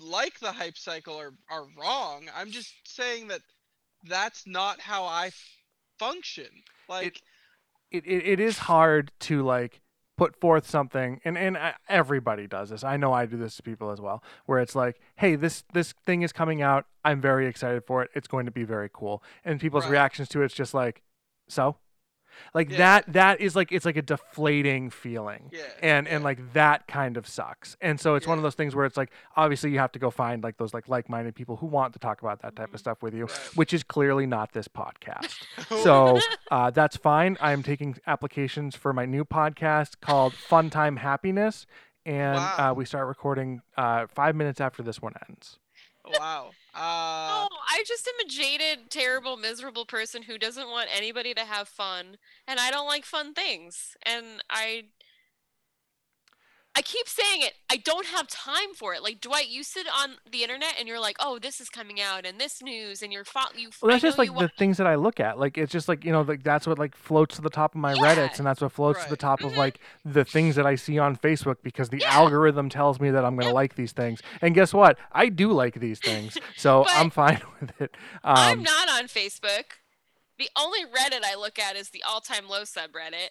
[0.00, 2.26] like the hype cycle are are wrong.
[2.34, 3.40] I'm just saying that
[4.04, 5.30] that's not how I
[5.98, 6.48] function.
[6.88, 7.22] Like.
[7.90, 9.80] It, it, it, is hard to like
[10.16, 12.84] put forth something and and uh, everybody does this.
[12.84, 15.94] I know i do this to people as well where it's like hey this this
[16.04, 16.86] thing is coming out.
[17.04, 18.10] I'm very excited for it.
[18.14, 19.22] It's going to be very cool.
[19.44, 19.92] And people's right.
[19.92, 21.02] reactions to it's just like
[21.48, 21.76] so
[22.54, 22.76] like yeah.
[22.76, 26.14] that that is like it's like a deflating feeling yeah, and yeah.
[26.14, 28.96] and like that kind of sucks and so it's one of those things where it's
[28.96, 31.98] like obviously you have to go find like those like like-minded people who want to
[31.98, 32.78] talk about that type of mm-hmm.
[32.78, 33.50] stuff with you right.
[33.54, 35.44] which is clearly not this podcast
[35.82, 36.18] so
[36.50, 41.66] uh, that's fine i'm taking applications for my new podcast called fun time happiness
[42.06, 42.70] and wow.
[42.70, 45.58] uh, we start recording uh, five minutes after this one ends
[46.18, 46.50] wow.
[46.78, 51.40] Uh, no, I just am a jaded, terrible, miserable person who doesn't want anybody to
[51.44, 54.84] have fun, and I don't like fun things, and I.
[56.78, 57.54] I keep saying it.
[57.68, 59.02] I don't have time for it.
[59.02, 62.24] Like Dwight, you sit on the internet and you're like, "Oh, this is coming out
[62.24, 63.70] and this news," and you're fo- you.
[63.82, 65.40] Well, I that's just like the wa- things that I look at.
[65.40, 67.80] Like it's just like you know, like that's what like floats to the top of
[67.80, 68.02] my Yeah.
[68.14, 69.56] Reddits, and that's what floats to the top of Mhm.
[69.56, 72.14] like the things that I see on Facebook because the Yeah.
[72.14, 73.54] algorithm tells me that I'm gonna Yep.
[73.54, 74.22] like these things.
[74.40, 74.98] And guess what?
[75.10, 77.96] I do like these things, so I'm fine with it.
[78.22, 79.64] Um, I'm not on Facebook.
[80.38, 83.30] The only Reddit I look at is the all-time low subreddit,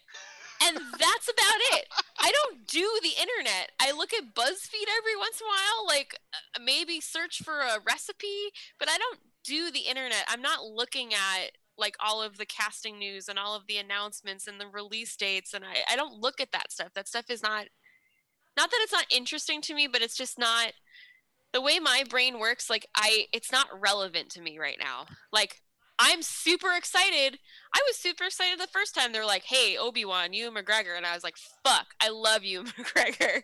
[0.68, 1.86] and that's about it.
[2.20, 3.72] I don't do the internet.
[3.80, 7.80] I look at BuzzFeed every once in a while, like uh, maybe search for a
[7.86, 10.26] recipe, but I don't do the internet.
[10.28, 14.48] I'm not looking at like all of the casting news and all of the announcements
[14.48, 16.94] and the release dates, and I, I don't look at that stuff.
[16.96, 17.68] That stuff is not
[18.58, 20.74] not that it's not interesting to me, but it's just not
[21.54, 25.62] the way my brain works like i it's not relevant to me right now like
[26.00, 27.40] i'm super excited
[27.74, 31.06] i was super excited the first time they were like hey obi-wan Ewan McGregor and
[31.06, 31.36] i was like
[31.66, 33.42] fuck i love you mcgregor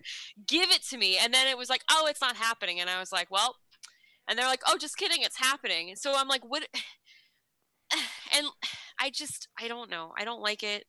[0.47, 2.99] give it to me and then it was like oh it's not happening and i
[2.99, 3.56] was like well
[4.28, 6.68] and they're like oh just kidding it's happening and so i'm like what
[8.36, 8.47] and
[8.99, 10.86] i just i don't know i don't like it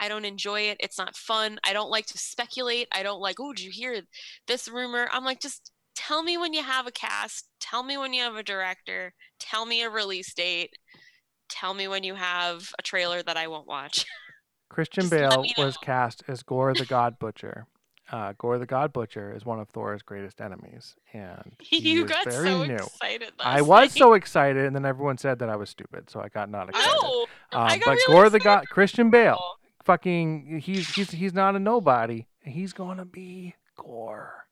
[0.00, 0.76] I don't enjoy it.
[0.80, 1.58] It's not fun.
[1.64, 2.88] I don't like to speculate.
[2.92, 4.02] I don't like, oh, did you hear
[4.46, 5.08] this rumor?
[5.12, 7.48] I'm like, just tell me when you have a cast.
[7.60, 9.14] Tell me when you have a director.
[9.40, 10.76] Tell me a release date.
[11.48, 14.04] Tell me when you have a trailer that I won't watch.
[14.68, 17.66] Christian Bale was cast as Gorr the God Butcher.
[18.10, 22.48] Uh, Gorr the God Butcher is one of Thor's greatest enemies, and you got very
[22.48, 22.74] so new.
[22.76, 23.32] excited.
[23.38, 23.90] Last I was night.
[23.92, 26.90] so excited, and then everyone said that I was stupid, so I got not excited.
[27.02, 29.38] No, Um, I got but really Gorr the God, Christian Bale,
[29.84, 32.26] fucking, he's he's he's not a nobody.
[32.42, 34.46] He's gonna be Gorr,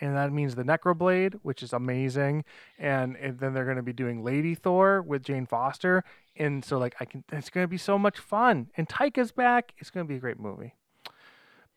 [0.00, 2.44] and that means the Necroblade, which is amazing,
[2.78, 6.04] and, and then they're gonna be doing Lady Thor with Jane Foster,
[6.36, 8.68] and so like I can, it's gonna be so much fun.
[8.76, 9.72] And Taika's back.
[9.78, 10.74] It's gonna be a great movie.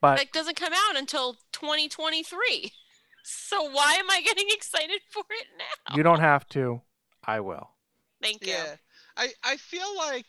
[0.02, 2.72] But That doesn't come out until 2023.
[3.24, 5.96] So why am I getting excited for it now?
[5.96, 6.82] you don't have to.
[7.26, 7.70] I will.
[8.22, 8.54] Thank you.
[8.54, 8.76] Yeah,
[9.18, 10.28] I I feel like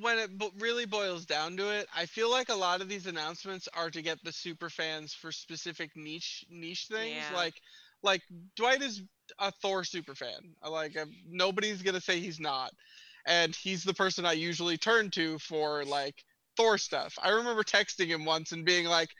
[0.00, 3.06] when it bo- really boils down to it, I feel like a lot of these
[3.06, 7.16] announcements are to get the super fans for specific niche niche things.
[7.30, 7.36] Yeah.
[7.36, 7.54] Like
[8.02, 8.22] like
[8.56, 9.02] Dwight is
[9.38, 10.54] a Thor super fan.
[10.62, 12.72] I Like uh, nobody's gonna say he's not,
[13.26, 16.24] and he's the person I usually turn to for like
[16.56, 17.14] Thor stuff.
[17.22, 19.10] I remember texting him once and being like,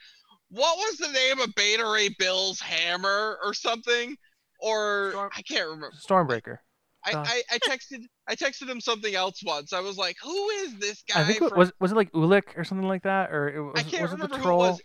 [0.51, 4.17] "What was the name of Beta Ray Bill's hammer or something?"
[4.61, 5.93] Or Storm- I can't remember.
[5.97, 6.59] Stormbreaker.
[7.05, 7.13] I.
[7.15, 9.73] I, I texted I texted him something else once.
[9.73, 11.59] I was like, "Who is this guy?" I think from...
[11.59, 14.13] was was it like Ulik or something like that, or it was, I can't was
[14.13, 14.59] it the remember who it troll?
[14.59, 14.81] was.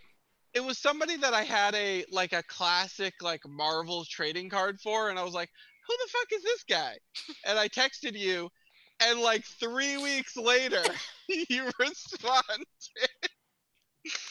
[0.54, 5.10] It was somebody that I had a like a classic like Marvel trading card for,
[5.10, 5.50] and I was like,
[5.86, 6.96] "Who the fuck is this guy?"
[7.46, 8.48] And I texted you,
[9.00, 10.82] and like three weeks later,
[11.28, 12.64] you respond.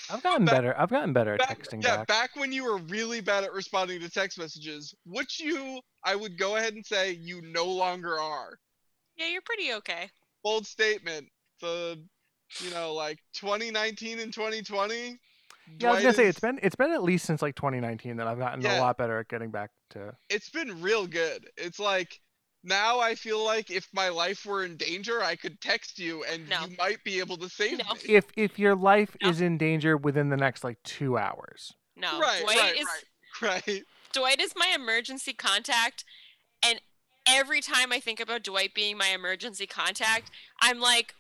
[0.10, 0.80] I've gotten back- better.
[0.80, 2.08] I've gotten better at Back, texting yeah, back.
[2.08, 6.38] back when you were really bad at responding to text messages, which you I would
[6.38, 8.58] go ahead and say you no longer are.
[9.18, 10.10] Yeah, you're pretty okay.
[10.44, 11.28] bold statement.
[11.62, 12.04] The
[12.60, 15.18] you know like 2019 and 2020.
[15.80, 18.28] Yeah, I was gonna say it's been it's been at least since like 2019 that
[18.28, 18.80] I've gotten Yeah.
[18.80, 20.14] a lot better at getting back to.
[20.30, 21.50] it's been real good.
[21.58, 22.20] It's like
[22.64, 26.48] now I feel like if my life were in danger, I could text you and
[26.48, 26.62] No.
[26.62, 27.94] you might be able to save No.
[27.94, 28.00] me.
[28.06, 29.30] If if your life No.
[29.30, 32.88] is in danger within the next like two hours, No, right, Dwight right, is
[33.42, 33.84] right, right.
[34.14, 36.06] Dwight is my emergency contact,
[36.62, 36.80] and
[37.26, 40.30] every time I think about Dwight being my emergency contact,
[40.62, 41.16] I'm like,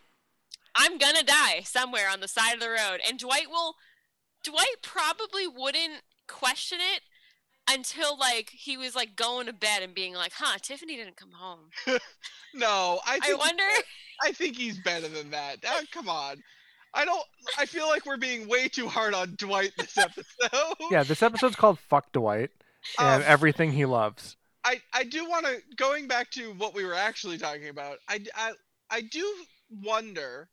[0.75, 2.99] I'm gonna die somewhere on the side of the road.
[3.07, 3.75] And Dwight will,
[4.43, 7.01] Dwight probably wouldn't question it
[7.71, 11.31] until like he was like going to bed and being like, huh, Tiffany didn't come
[11.31, 11.69] home.
[12.55, 13.63] No, I I wonder.
[14.23, 15.57] I think he's better than that.
[15.65, 16.43] Ah, come on.
[16.93, 17.23] I don't.
[17.57, 20.75] I feel like we're being way too hard on Dwight this episode.
[20.91, 22.51] yeah, this episode's called "Fuck Dwight"
[22.99, 24.37] and Um, everything he loves.
[24.63, 27.97] I, I do want to going back to what we were actually talking about.
[28.07, 28.51] I, I,
[28.91, 29.33] I do
[29.81, 30.47] wonder,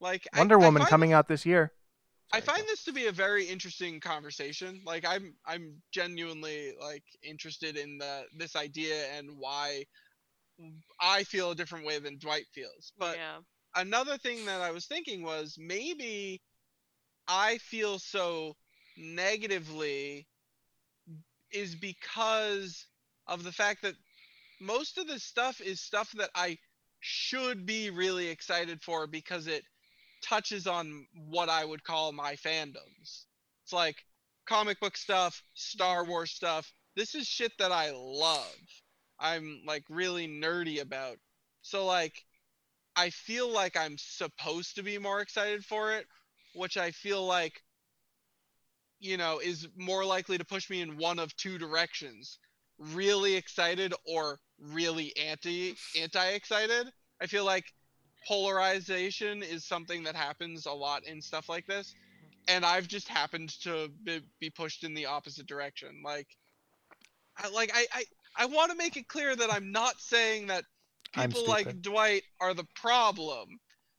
[0.00, 1.72] like Wonder I Woman find coming out this year.
[2.32, 4.80] I find this to be a very interesting conversation.
[4.86, 9.84] Like I'm I'm genuinely like interested in the this idea and why
[11.00, 12.92] I feel a different way than Dwight feels.
[12.98, 13.38] But yeah.
[13.76, 16.40] another thing that I was thinking was maybe
[17.28, 18.56] I feel so
[18.96, 20.26] negatively
[21.50, 22.86] is because
[23.26, 23.94] of the fact that
[24.60, 26.56] most of this stuff is stuff that I
[27.00, 29.64] should be really excited for because it
[30.22, 33.24] touches on what I would call my fandoms.
[33.64, 33.96] It's like
[34.46, 36.72] comic book stuff, Star Wars stuff.
[36.96, 38.56] This is shit that I love.
[39.18, 41.16] I'm like really nerdy about.
[41.62, 42.14] So like
[42.96, 46.06] I feel like I'm supposed to be more excited for it,
[46.54, 47.62] which I feel like
[49.02, 52.38] you know, is more likely to push me in one of two directions.
[52.78, 56.86] Really excited or really anti anti excited.
[57.20, 57.64] I feel like
[58.26, 62.54] polarization is something that happens a lot in stuff like this mm-hmm.
[62.54, 66.02] and I've just happened to be, be pushed in the opposite direction.
[66.04, 66.28] Like,
[67.36, 68.04] I, like I, I,
[68.36, 70.64] I want to make it clear that I'm not saying that
[71.14, 71.82] people like.
[71.82, 73.48] Dwight are the problem.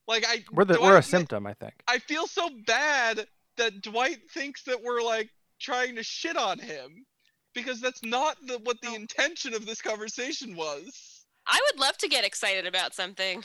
[0.08, 1.74] Like I, We're the Dwight we're a symptom, I think.
[1.88, 3.26] I feel so bad
[3.58, 5.30] that Dwight thinks that we're like
[5.62, 7.06] trying to shit on him
[7.54, 8.96] because that's not the, what the No.
[8.96, 11.13] intention of this conversation was.
[11.46, 13.44] I would love to get excited about something.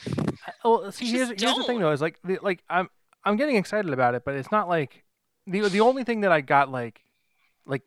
[0.63, 2.89] Well, see, here's, here's the thing though, is like, the, like I'm,
[3.23, 5.03] I'm getting excited about it, but it's not like
[5.45, 7.01] the the only thing that I got like,
[7.65, 7.81] like,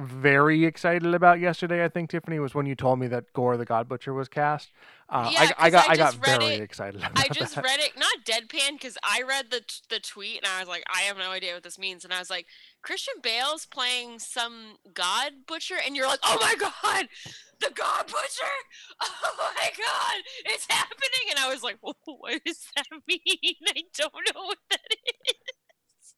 [0.00, 1.84] very excited about yesterday.
[1.84, 4.70] I think Tiffany was when you told me that Gorr the God Butcher was cast.
[5.08, 7.64] Uh, Yeah, I, I got I I, got very it- excited about I just that.
[7.64, 10.84] read it, not deadpan, because I read the t- the tweet and I was like,
[10.94, 12.46] I have no idea what this means, and I was like,
[12.82, 17.08] Christian Bale's playing some God Butcher, and you're like, oh my god,
[17.60, 18.52] the God Butcher,
[19.02, 21.96] oh my god, it's happening, and I was like, what
[22.46, 23.54] does that mean?
[23.68, 24.80] I don't know what that
[25.28, 26.14] is.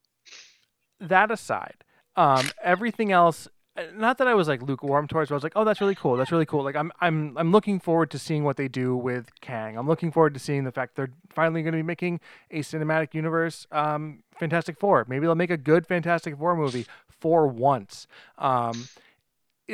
[1.01, 1.85] that aside,
[2.17, 3.49] um, everything else.
[3.95, 6.17] Not that I was like lukewarm towards, but I was like, "Oh, that's really cool.
[6.17, 9.31] That's really cool." Like, I'm, I'm, I'm looking forward to seeing what they do with
[9.41, 9.79] Kang.
[9.79, 12.21] I'm looking forward to seeing the fact they're finally going to be making
[12.51, 15.07] a cinematic universe, um, Fantastic Four.
[15.09, 18.07] Maybe they'll make a good Fantastic Four movie for once.
[18.37, 18.89] Um,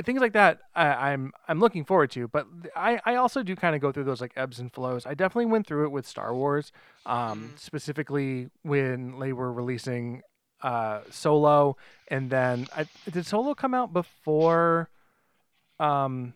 [0.05, 2.28] things like that, I, I'm, I'm looking forward to.
[2.28, 2.46] But
[2.76, 5.07] I, I also do kind of go through those like ebbs and flows.
[5.07, 6.70] I definitely went through it with Star Wars,
[7.05, 7.16] um,
[7.57, 7.59] Mhm.
[7.59, 10.22] specifically when they were releasing
[10.62, 11.76] uh, Solo,
[12.09, 14.88] and then I, did Solo come out before
[15.78, 16.34] um,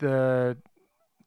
[0.00, 0.56] the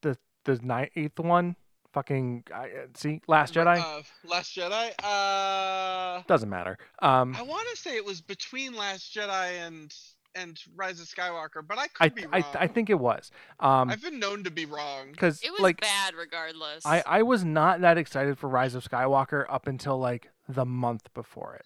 [0.01, 1.55] the the ninth, eighth one?
[1.91, 4.91] Fucking I, uh, see, Last Jedi Uh, Last Jedi.
[5.03, 6.77] Uh, doesn't matter.
[7.01, 9.91] Um, I want to say it was between Last Jedi and
[10.35, 12.55] and Rise of Skywalker, but I could I be I, wrong.
[12.59, 15.11] I think it was um I've been known to be wrong.
[15.11, 16.85] because It was like bad regardless.
[16.85, 21.11] I, I was not that excited for Rise of Skywalker up until like the month
[21.15, 21.65] before it.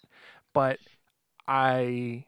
[0.54, 0.78] But
[1.46, 2.24] I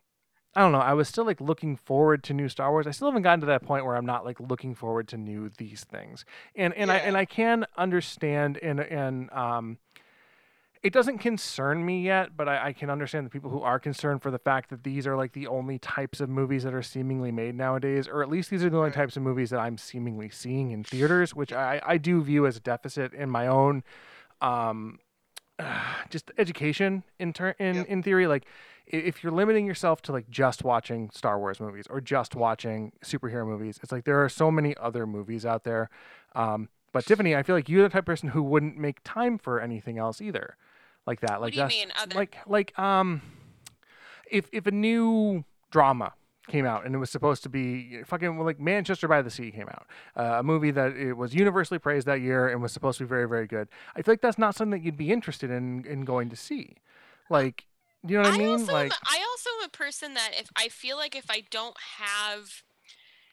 [0.55, 2.87] I don't know, I was still like looking forward to new Star Wars.
[2.87, 5.51] I still haven't gotten to that point where I'm not like looking forward to new
[5.57, 6.25] these things.
[6.55, 9.79] And and I and I can understand and and um
[10.83, 14.23] it doesn't concern me yet, but I, I can understand the people who are concerned
[14.23, 17.33] for the fact that these are like the only types of movies that are seemingly
[17.33, 20.29] made nowadays, or at least these are the only types of movies that I'm seemingly
[20.29, 23.83] seeing in theaters, which I, I do view as a deficit in my own
[24.41, 25.01] um,
[26.11, 27.87] just education in ter- in, Yep.
[27.89, 28.27] in theory.
[28.27, 28.45] Like
[28.87, 33.47] if you're limiting yourself to like just watching Star Wars movies or just watching superhero
[33.47, 35.91] movies, it's like there are so many other movies out there.
[36.35, 39.39] Um, but Tiffany, I feel like you're the type of person who wouldn't make time
[39.39, 40.57] for anything else either,
[41.07, 41.41] like that.
[41.41, 43.23] Like do you mean, other- like like um,
[44.31, 46.13] if if a new drama
[46.49, 49.69] came out and it was supposed to be fucking like Manchester by the Sea came
[49.69, 49.87] out,
[50.17, 53.09] uh, a movie that it was universally praised that year and was supposed to be
[53.09, 53.69] very very good.
[53.97, 56.77] I feel like that's not something that you'd be interested in in going to see.
[57.29, 57.67] Like,
[58.05, 58.49] do you know what I, mean?
[58.53, 61.43] also like, am, I also am a person that if I feel like if I
[61.51, 62.63] don't have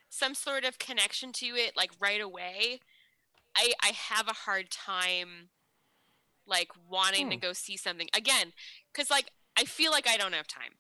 [0.10, 2.80] some sort of connection to it like right away,
[3.56, 5.50] I I have a hard time
[6.46, 7.38] like wanting to Hmm.
[7.38, 8.54] go see something again
[8.94, 10.76] cuz like I feel like I don't have time.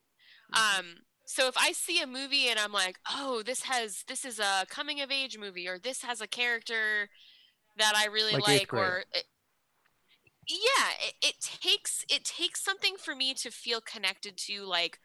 [0.52, 0.78] Mm-hmm.
[0.80, 4.40] Um so if I see a movie and I'm like, "Oh, this has this is
[4.40, 7.10] a coming of age movie or this has a character
[7.78, 9.26] that I really Like like or it,
[10.48, 15.00] yeah, it, it takes it takes something for me to feel connected to like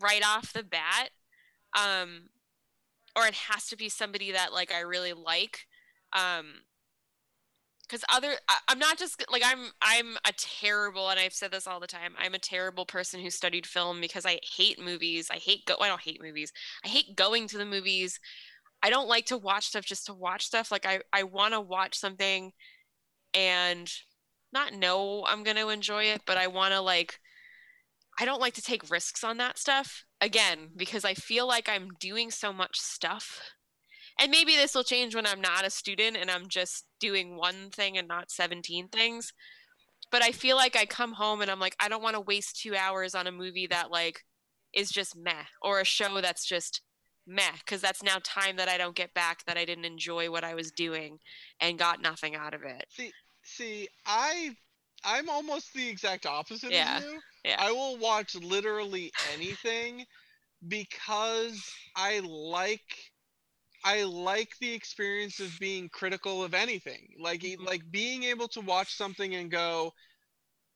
[0.00, 1.10] right off the bat.
[1.78, 2.30] Um
[3.16, 5.66] or it has to be somebody that like I really like.
[6.12, 6.62] Um
[7.90, 11.66] because other I, i'm not just like i'm i'm a terrible and i've said this
[11.66, 15.36] all the time i'm a terrible person who studied film because i hate movies i
[15.36, 16.52] hate go i don't hate movies
[16.84, 18.18] i hate going to the movies.
[18.82, 21.60] I don't like to watch stuff just to watch stuff like i i want to
[21.60, 22.52] watch something
[23.34, 23.90] and
[24.52, 27.20] not know i'm going to enjoy it but i want to like
[28.18, 31.90] i don't like to take risks on that stuff again because i feel like i'm
[32.00, 33.42] doing so much stuff
[34.20, 37.70] and maybe this will change when I'm not a student and I'm just doing one
[37.70, 39.32] thing and not 17 things.
[40.12, 42.60] But I feel like I come home and I'm like, I don't want to waste
[42.60, 44.24] two hours on a movie that like
[44.74, 46.82] is just meh or a show that's just
[47.26, 50.44] meh because that's now time that I don't get back that I didn't enjoy what
[50.44, 51.18] I was doing
[51.60, 52.84] and got nothing out of it.
[52.88, 53.12] See,
[53.44, 54.56] see, I,
[55.04, 57.20] I'm almost the exact opposite Yeah, of you.
[57.44, 57.56] yeah.
[57.58, 60.04] I will watch literally anything
[60.66, 61.62] because
[61.96, 62.80] I like,
[63.84, 67.14] I like the experience of being critical of anything.
[67.18, 67.64] Like, Mhm.
[67.66, 69.92] like being able to watch something and go,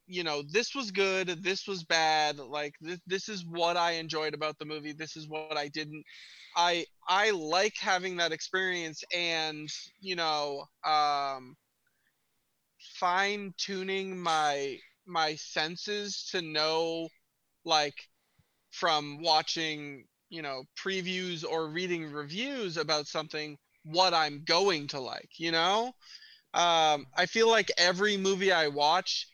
[0.06, 4.34] you know this was good this was bad like this, this is what i enjoyed
[4.34, 6.04] about the movie this is what i didn't
[6.56, 9.68] i i like having that experience and
[10.00, 11.56] you know um
[12.98, 17.08] fine tuning my my senses to know
[17.64, 17.94] like
[18.72, 20.04] from watching
[20.34, 25.92] you know previews or reading reviews about something what i'm going to like you know
[26.54, 29.28] um i feel like every movie i watch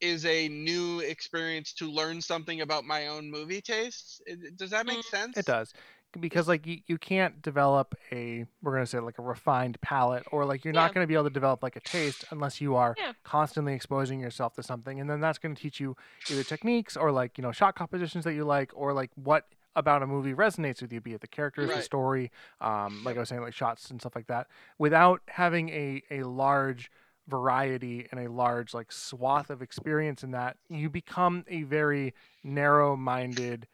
[0.00, 4.20] is a new experience to learn something about my own movie tastes.
[4.56, 5.10] Does that make Mm.
[5.10, 5.36] sense?
[5.36, 5.74] It does.
[6.18, 10.44] Because like you, you can't develop a we're gonna say like a refined palate or
[10.44, 13.12] like you're not gonna be able to develop like a taste unless you are Yeah.
[13.24, 15.96] constantly exposing yourself to something and then that's gonna teach you
[16.28, 19.44] either techniques or like, you know, shot compositions that you like or like what
[19.76, 22.30] about a movie resonates with you, be it the characters, the story,
[22.60, 24.48] um, like I was saying, like shots and stuff like that,
[24.78, 26.90] without having a, a large
[27.28, 32.96] variety and a large like swath of experience in that, you become a very narrow
[32.96, 33.68] minded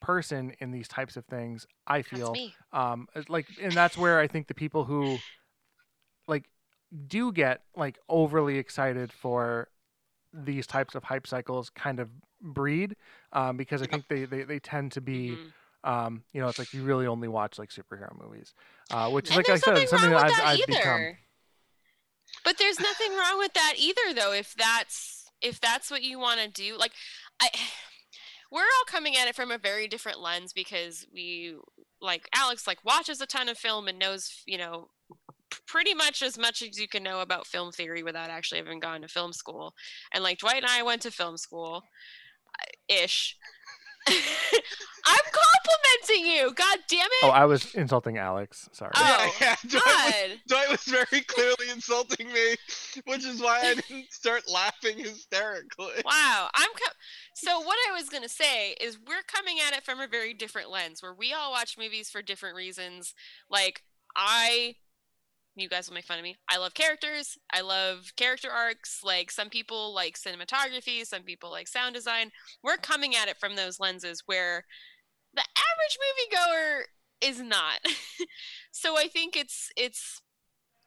[0.00, 2.32] person in these types of things i feel.
[2.72, 5.18] um like and that's where i think the people who
[6.26, 6.44] like
[7.06, 9.68] do get like overly excited for
[10.32, 12.08] these types of hype cycles kind of
[12.40, 12.96] breed
[13.32, 15.36] um because i think they, they they tend to be
[15.84, 15.90] Mhm.
[15.90, 18.54] um you know it's like you really only watch like superhero movies
[18.92, 21.16] uh which is like i said nothing something that i've, that I've become.
[22.44, 24.32] But there's nothing wrong with that either, though.
[24.32, 26.92] If that's if that's what you want to do, like
[27.40, 27.48] I,
[28.52, 31.56] we're all coming at it from a very different lens because we
[32.00, 34.88] like Alex like watches a ton of film and knows you know
[35.66, 39.02] pretty much as much as you can know about film theory without actually having gone
[39.02, 39.74] to film school.
[40.12, 41.82] And like Dwight and I went to film school,
[42.58, 43.36] uh, ish.
[44.08, 44.14] I'm
[45.04, 46.52] complimenting you.
[46.54, 47.24] God damn it.
[47.24, 49.70] oh i was insulting alex sorry Oh, yeah, yeah.
[49.70, 50.38] Dwight, was, God.
[50.48, 52.54] Dwight was very clearly insulting me,
[53.04, 56.02] which is why I didn't start laughing hysterically.
[56.04, 56.92] Wow, I'm co-
[57.34, 60.70] so what I was gonna say is we're coming at it from a very different
[60.70, 63.14] lens, where we all watch movies for different reasons.
[63.50, 63.82] Like
[64.16, 64.76] I,
[65.56, 66.36] you guys will make fun of me.
[66.48, 67.36] I love characters.
[67.52, 69.00] I love character arcs.
[69.04, 72.30] Like some people like cinematography, some people like sound design.
[72.62, 74.64] We're coming at it from those lenses where
[75.34, 76.80] the average moviegoer
[77.20, 77.80] is not.
[78.72, 80.20] so I think it's it's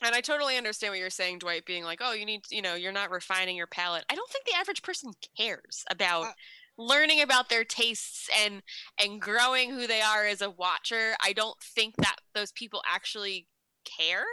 [0.04, 2.76] and I totally understand what you're saying, Dwight, being like, oh, you need, you know,
[2.76, 4.04] you're not refining your palate.
[4.10, 6.32] I don't think the average person cares about Uh,
[6.78, 8.64] learning about their tastes and
[9.00, 11.16] and growing who they are as a watcher.
[11.22, 13.48] I don't think that those people actually
[13.86, 14.26] care.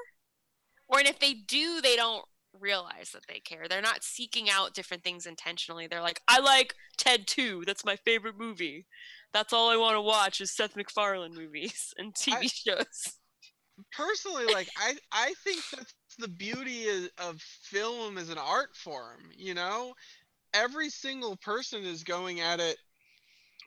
[0.90, 2.24] Or and if they do, they don't
[2.58, 3.66] realize that they care.
[3.68, 5.86] They're not seeking out different things intentionally.
[5.86, 7.64] They're like, I like Ted 2.
[7.66, 8.86] That's my favorite movie.
[9.32, 13.16] That's all I want to watch is Seth MacFarlane movies and TV I- shows.
[13.96, 19.30] Personally, like I, I think that's the beauty of, of film as an art form.
[19.34, 19.94] You know,
[20.52, 22.76] every single person is going at it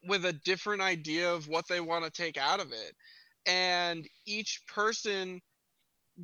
[0.08, 2.94] with a different idea of what they want to take out of it,
[3.48, 5.42] and each person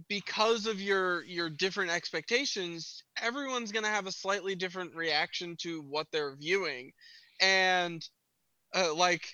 [0.07, 5.81] because of your your different expectations everyone's going to have a slightly different reaction to
[5.81, 6.91] what they're viewing.
[7.41, 8.07] And
[8.75, 9.25] uh, like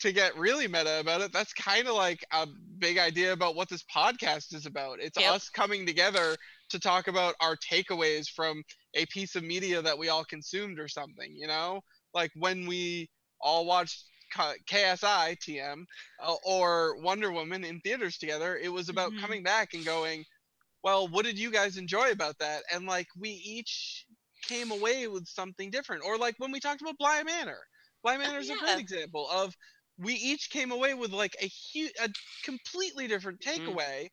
[0.00, 2.46] to get really meta about it that's kind of like a
[2.78, 5.00] big idea about what this podcast is about.
[5.00, 5.34] It's Yep.
[5.34, 6.36] us coming together
[6.70, 8.62] to talk about our takeaways from
[8.94, 11.80] a piece of media that we all consumed or something you know?
[12.14, 13.10] Like when we
[13.40, 14.04] all watched
[14.34, 15.86] KSI TM
[16.22, 19.16] uh, or Wonder Woman in theaters together, it was about Mhm.
[19.16, 20.24] coming back and going,
[20.82, 22.62] well, what did you guys enjoy about that?
[22.72, 24.06] And like we each
[24.42, 26.02] came away with something different.
[26.04, 27.60] Or like when we talked about Bly Manor,
[28.02, 28.56] Bly Manor is a yeah.
[28.56, 29.54] great example of
[29.98, 32.08] we each came away with like a huge, a
[32.44, 33.76] completely different Mhm.
[33.76, 34.08] takeaway,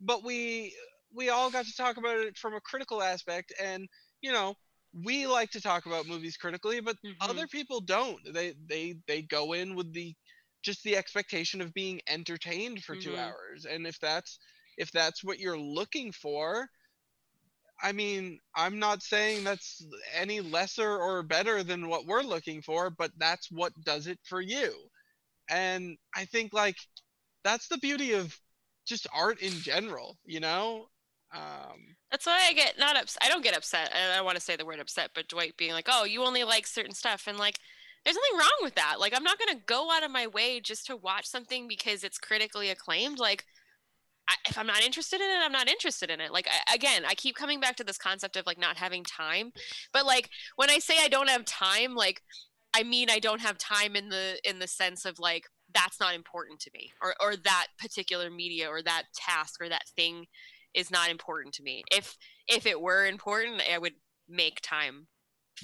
[0.00, 0.76] but we
[1.14, 3.88] we all got to talk about it from a critical aspect and
[4.20, 4.54] you know
[4.92, 7.20] we like to talk about movies critically but Mhm.
[7.20, 10.14] other people don't they they they go in with the
[10.62, 13.16] just the expectation of being entertained for two Mhm.
[13.16, 14.38] hours and if that's
[14.76, 16.68] if that's what you're looking for
[17.82, 19.84] i mean i'm not saying that's
[20.14, 24.40] any lesser or better than what we're looking for but that's what does it for
[24.40, 24.72] you
[25.50, 26.76] and i think like
[27.44, 28.36] that's the beauty of
[28.86, 30.86] just art in general you know
[31.34, 33.22] um That's why I get not upset.
[33.22, 33.92] I don't get upset.
[33.94, 36.44] I don't want to say the word upset, but Dwight being like, "Oh, you only
[36.44, 37.58] like certain stuff," and like,
[38.04, 38.96] there's nothing wrong with that.
[39.00, 42.18] Like, I'm not gonna go out of my way just to watch something because it's
[42.18, 43.18] critically acclaimed.
[43.18, 43.44] Like,
[44.28, 46.32] I, if I'm not interested in it, I'm not interested in it.
[46.32, 49.52] Like, I, again, I keep coming back to this concept of like not having time.
[49.92, 52.22] But like, when I say I don't have time, like,
[52.74, 55.44] I mean I don't have time in the in the sense of like
[55.74, 59.88] that's not important to me, or or that particular media or that task or that
[59.96, 60.26] thing
[60.74, 61.84] is not important to me.
[61.90, 62.16] If
[62.46, 63.94] if it were important, I would
[64.28, 65.06] make time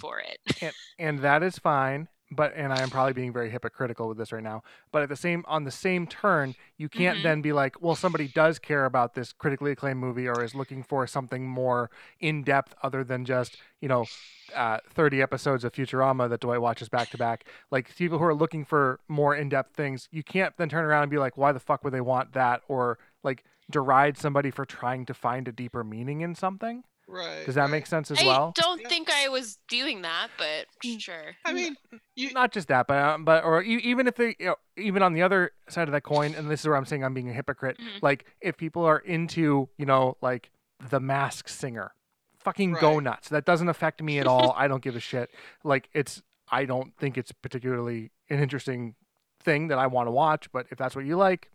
[0.00, 0.74] for it.
[0.98, 4.42] and that is fine but and i am probably being very hypocritical with this right
[4.42, 7.22] now but at the same on the same turn you can't Mhm.
[7.22, 10.82] then be like well somebody does care about this critically acclaimed movie or is looking
[10.82, 14.08] for something more in depth other than just you know
[14.54, 18.34] uh, 30 episodes of futurama that dwight watches back to back like people who are
[18.34, 21.60] looking for more in-depth things you can't then turn around and be like why the
[21.60, 25.82] fuck would they want that or like deride somebody for trying to find a deeper
[25.84, 27.44] meaning in something Right.
[27.44, 27.70] does that right.
[27.70, 28.88] make sense as I well I don't Yeah.
[28.88, 31.00] think I was doing that, but Mm.
[31.00, 31.36] sure.
[31.44, 31.76] I mean,
[32.16, 35.02] you, not just that, but um, but or e- even if they, you know, even
[35.02, 37.28] on the other side of that coin, and this is where I'm saying I'm being
[37.28, 37.78] a hypocrite.
[37.78, 38.02] Mhm.
[38.02, 40.50] Like if people are into, you know, like
[40.88, 41.94] the Mask Singer,
[42.38, 43.28] fucking go nuts.
[43.28, 44.52] That doesn't affect me at all.
[44.56, 45.30] I don't give a shit.
[45.62, 48.94] Like it's, I don't think it's particularly an interesting
[49.42, 50.50] thing that I want to watch.
[50.52, 51.50] But if that's what you like,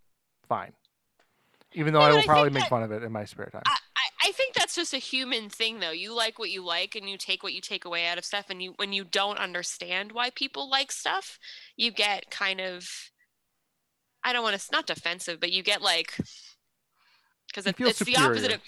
[0.47, 0.73] fine.
[1.73, 3.61] Even though I will I probably make that- fun of it in my spare time.
[3.65, 5.91] I, I, I think that's just a human thing though.
[5.91, 8.45] You like what you like and you take what you take away out of stuff
[8.49, 11.37] and you when you don't understand why people like stuff,
[11.75, 12.89] you get kind of
[14.23, 16.15] I don't want to not defensive, but you get like
[17.47, 18.61] because it, it's the opposite of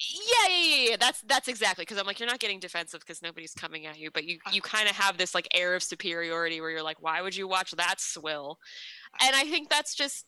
[0.00, 0.96] yeah, yeah, yeah, yeah.
[0.98, 4.10] That's that's exactly because I'm like you're not getting defensive because nobody's coming at you,
[4.10, 7.22] but you you kind of have this like air of superiority where you're like, why
[7.22, 8.58] would you watch that swill?
[9.22, 10.24] And I think that's just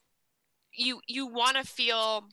[0.75, 2.29] you you want to feel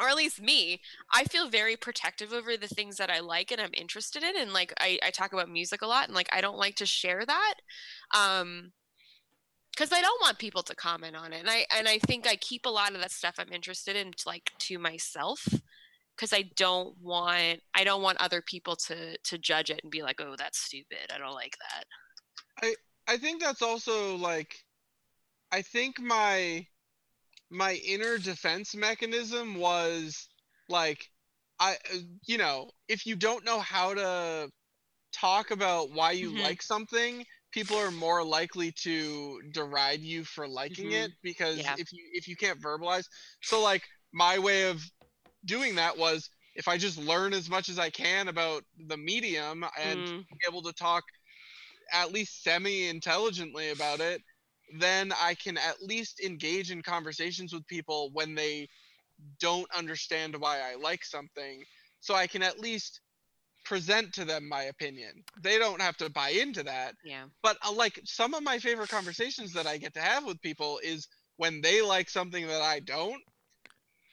[0.00, 0.80] or at least me
[1.12, 4.52] i feel very protective over the things that i like and i'm interested in and
[4.52, 7.24] like i, I talk about music a lot and like i don't like to share
[7.26, 7.54] that
[8.14, 8.72] um
[9.70, 12.36] because i don't want people to comment on it and i and i think i
[12.36, 15.46] keep a lot of that stuff i'm interested in to, like to myself
[16.16, 20.02] because i don't want i don't want other people to to judge it and be
[20.02, 21.84] like oh that's stupid i don't like that.
[22.62, 22.74] I
[23.06, 24.64] I think that's also like
[25.50, 26.66] I think my
[27.52, 30.28] my inner defense mechanism was
[30.68, 31.10] like
[31.60, 31.76] I
[32.26, 34.50] you know, if you don't know how to
[35.12, 36.38] talk about why you Mhm.
[36.38, 40.92] like something, people are more likely to deride you for liking Mhm.
[40.92, 41.76] it because Yeah.
[41.76, 43.06] if you if you can't verbalize.
[43.42, 44.82] So like my way of
[45.44, 49.64] doing that was if I just learn as much as I can about the medium
[49.80, 51.04] and Mm, be able to talk
[51.92, 54.22] at least semi intelligently about it,
[54.78, 58.68] then I can at least engage in conversations with people when they
[59.40, 61.62] don't understand why I like something.
[62.00, 63.00] So I can at least
[63.64, 65.24] present to them my opinion.
[65.40, 66.94] They don't have to buy into that.
[67.04, 70.40] yeah But uh, like some of my favorite conversations that I get to have with
[70.42, 73.22] people is when they like something that I don't.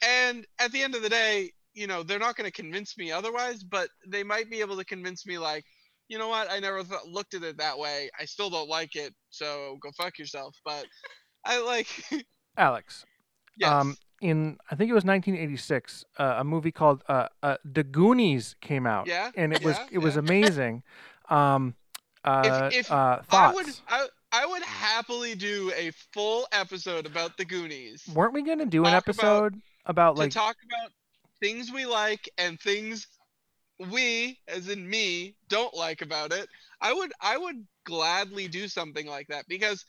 [0.01, 3.11] And at the end of the day, you know, they're not going to convince me
[3.11, 5.65] otherwise, but they might be able to convince me like,
[6.09, 8.09] you know what, I never th- looked at it that way.
[8.19, 10.55] I still don't like it, so go fuck yourself.
[10.65, 10.85] But
[11.45, 11.87] I like
[12.57, 13.05] Alex,
[13.57, 13.69] yes.
[13.69, 18.55] um, in I think it was 1986, uh, a movie called uh, uh, The Goonies
[18.59, 19.07] came out.
[19.07, 20.19] Yeah, and it was yeah, it was yeah.
[20.27, 20.83] amazing.
[21.29, 21.75] Um,
[22.25, 23.67] uh, if uh, I would?
[23.87, 28.03] I, I would happily do a full episode about the Goonies.
[28.13, 30.91] Weren't we gonna do an talk about- episode about, to like talk about
[31.39, 33.07] things we like and things
[33.79, 36.47] we as in me don't like about it
[36.81, 39.85] i would i would gladly do something like that because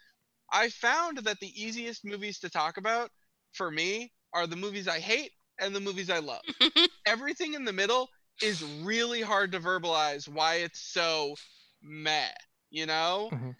[0.53, 3.11] i found that the easiest movies to talk about
[3.53, 6.43] for me are the movies i hate and the movies i love
[7.07, 8.09] everything in the middle
[8.43, 11.35] is really hard to verbalize why it's so
[11.83, 12.31] meh
[12.71, 13.51] you know mm-hmm.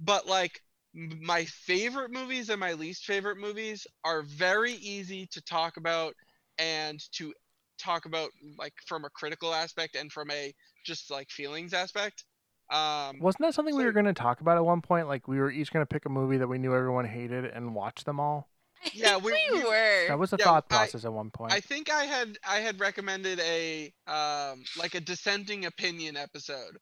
[0.00, 0.60] but like
[0.94, 6.14] my favorite movies and my least favorite movies are very easy to talk about
[6.58, 7.32] and to
[7.80, 10.52] talk about like from a critical aspect and from a
[10.86, 12.24] just like feelings aspect
[12.70, 15.08] um wasn't that something we were gonna talk about at one point?
[15.08, 18.04] Like we were each gonna pick a movie that we knew everyone hated and watch
[18.04, 18.48] them all.
[18.92, 21.52] Yeah, we- we, we- were That was a Yeah, thought I- process at one point.
[21.52, 26.78] I think I had I had recommended a um like a dissenting opinion episode.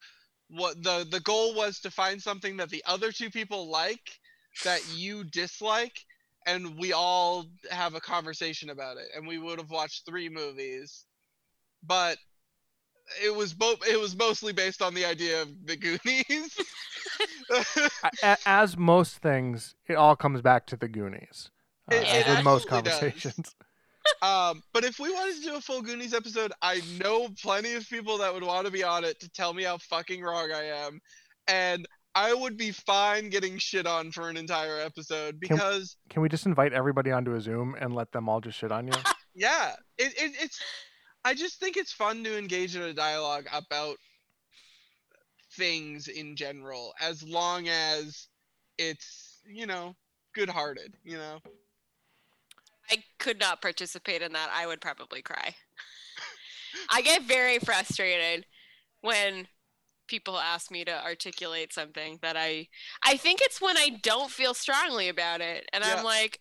[0.51, 4.07] What the the goal was to find something that the other two people like
[4.65, 6.05] that you dislike
[6.49, 11.05] and we all have a conversation about it and we would have watched three movies.
[11.85, 12.19] But
[13.25, 16.59] it was both it was mostly based on the idea of the Goonies.
[18.47, 21.51] As most things, it all comes back to the Goonies.
[21.91, 23.55] Uh, It- it with most conversations.
[24.23, 27.87] Um, but if we wanted to do a full Goonies episode, I know plenty of
[27.91, 30.65] people that would want to be on it to tell me how fucking wrong I
[30.65, 30.99] am,
[31.47, 31.87] and
[32.19, 36.29] I would be fine getting shit on for an entire episode Can- because Can we
[36.29, 38.93] just invite everybody onto a Zoom and let them all just shit on you?
[39.37, 40.61] yeah, it, it it's.
[41.25, 43.99] I just think it's fun to engage in a dialogue about
[45.53, 48.27] things in general, as long as
[48.79, 49.95] it's you know
[50.35, 51.39] good-hearted, you know.
[52.91, 54.51] I could not participate in that.
[54.53, 55.55] I would probably cry.
[56.91, 58.45] I get very frustrated
[59.03, 59.47] when
[60.09, 62.69] people ask me to articulate something that I
[63.05, 65.97] I think it's when I don't feel strongly about it and Yeah.
[65.97, 66.41] I'm like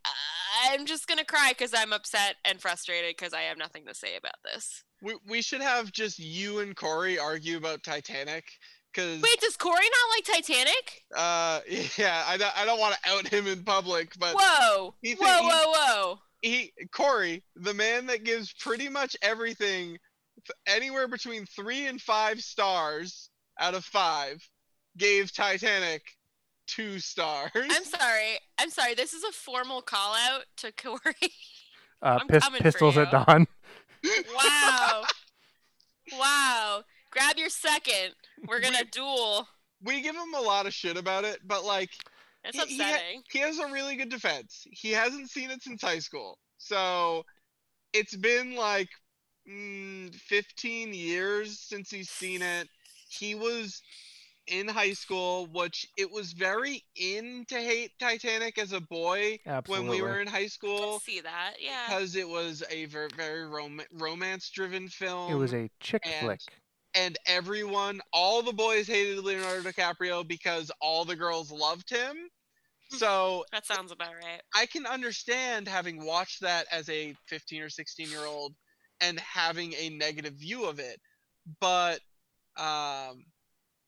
[0.71, 3.93] I'm just going to cry cuz I'm upset and frustrated cuz I have nothing to
[3.93, 4.83] say about this.
[5.01, 8.45] We we should have just you and Corey argue about Titanic
[8.91, 11.03] because Wait, does Corey not like Titanic?
[11.15, 11.59] uh
[11.97, 14.95] yeah I don't, I don't want to out him in public but Whoa.
[15.03, 16.19] Whoa, whoa, whoa.
[16.41, 19.97] he Corey the man that gives pretty much everything
[20.67, 24.47] anywhere between three and five stars out of five
[24.97, 26.01] gave Titanic
[26.67, 27.51] two stars.
[27.55, 28.39] I'm sorry.
[28.59, 28.93] I'm sorry.
[28.95, 30.99] This is a formal call out to Corey.
[31.99, 33.47] Uh, I'm pis- coming for pistols at dawn.
[34.35, 35.03] wow.
[36.19, 36.83] wow.
[37.09, 38.13] Grab your second.
[38.47, 39.47] We're going to duel.
[39.83, 41.89] we give him a lot of shit about it, but like
[42.43, 43.23] It's he- he ha- upsetting.
[43.31, 44.67] he has a really good defense.
[44.69, 46.37] He hasn't seen it since high school.
[46.59, 47.23] So
[47.93, 48.89] it's been like
[49.49, 52.67] mm, 15 years since he's seen it.
[53.17, 53.81] He was
[54.47, 59.87] in high school, which it was very in to hate Titanic as a boy Absolutely.
[59.89, 61.55] when we were in high I school see that.
[61.59, 61.85] Yeah.
[61.87, 66.25] because it was a very, very rom- romance driven film it was a chick and-
[66.25, 66.39] flick.
[66.95, 72.15] and everyone, all the boys hated Leonardo DiCaprio because all the girls loved him.
[72.91, 72.97] Hmm.
[72.97, 74.41] So That sounds about right.
[74.55, 78.55] I can understand having watched that as a 15 or 16 year old
[79.01, 81.01] and having a negative view of it,
[81.59, 81.99] but
[82.57, 83.25] um,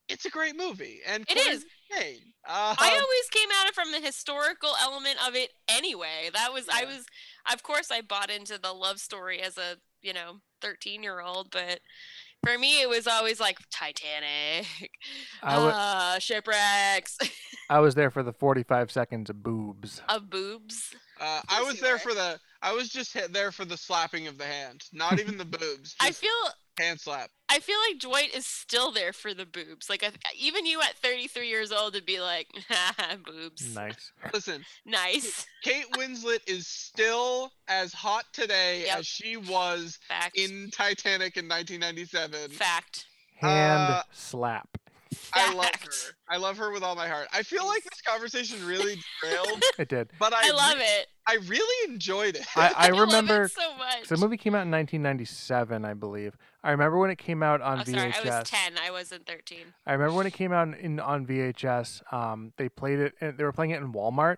[0.08, 1.46] it's a great movie and it is.
[1.46, 2.22] Corey's insane.
[2.48, 6.30] Um, I always came at it from the historical element of it anyway.
[6.34, 7.06] That was I was
[7.52, 11.80] of course I bought into the love story as a, you know, 13-year-old, but
[12.44, 14.66] for me it was always like Titanic.
[15.44, 17.18] I wa- uh shipwrecks
[17.70, 20.02] I was there for the 45 seconds of boobs.
[20.10, 20.96] of boobs.
[21.22, 22.00] uh, I was there were.
[22.00, 22.40] for the.
[22.61, 25.95] I was just there for the slapping of the hand, not even the boobs.
[26.02, 26.30] I feel
[26.77, 27.30] hand slap.
[27.49, 29.90] I feel like Dwight is still there for the boobs.
[29.90, 32.48] Like I, even you at 33 years old would be like,
[33.26, 33.73] boobs.
[33.76, 34.11] Nice.
[34.34, 35.45] Listen, Nice.
[35.64, 38.98] Kate Winslet is still as hot today Yep.
[38.99, 40.38] as she was Fact.
[40.38, 42.49] in Titanic in 1997.
[42.52, 43.06] Fact.
[43.38, 44.68] Hand Uh, slap.
[45.34, 45.91] I love her.
[46.30, 47.27] I love her with all my heart.
[47.34, 50.11] I feel like this conversation really derailed, It did.
[50.19, 51.07] but I, I love re- it.
[51.30, 52.46] I really enjoyed it.
[52.56, 54.08] I, I it remember so much.
[54.08, 56.36] the movie came out in 1997, I believe.
[56.64, 57.94] I remember when it came out on Oh, VHS.
[57.96, 58.74] sorry, I was 10.
[58.84, 59.58] I wasn't 13.
[59.86, 62.12] I remember when it came out in on VHS.
[62.14, 63.16] Um, they played it.
[63.38, 64.38] They were playing it in Walmart.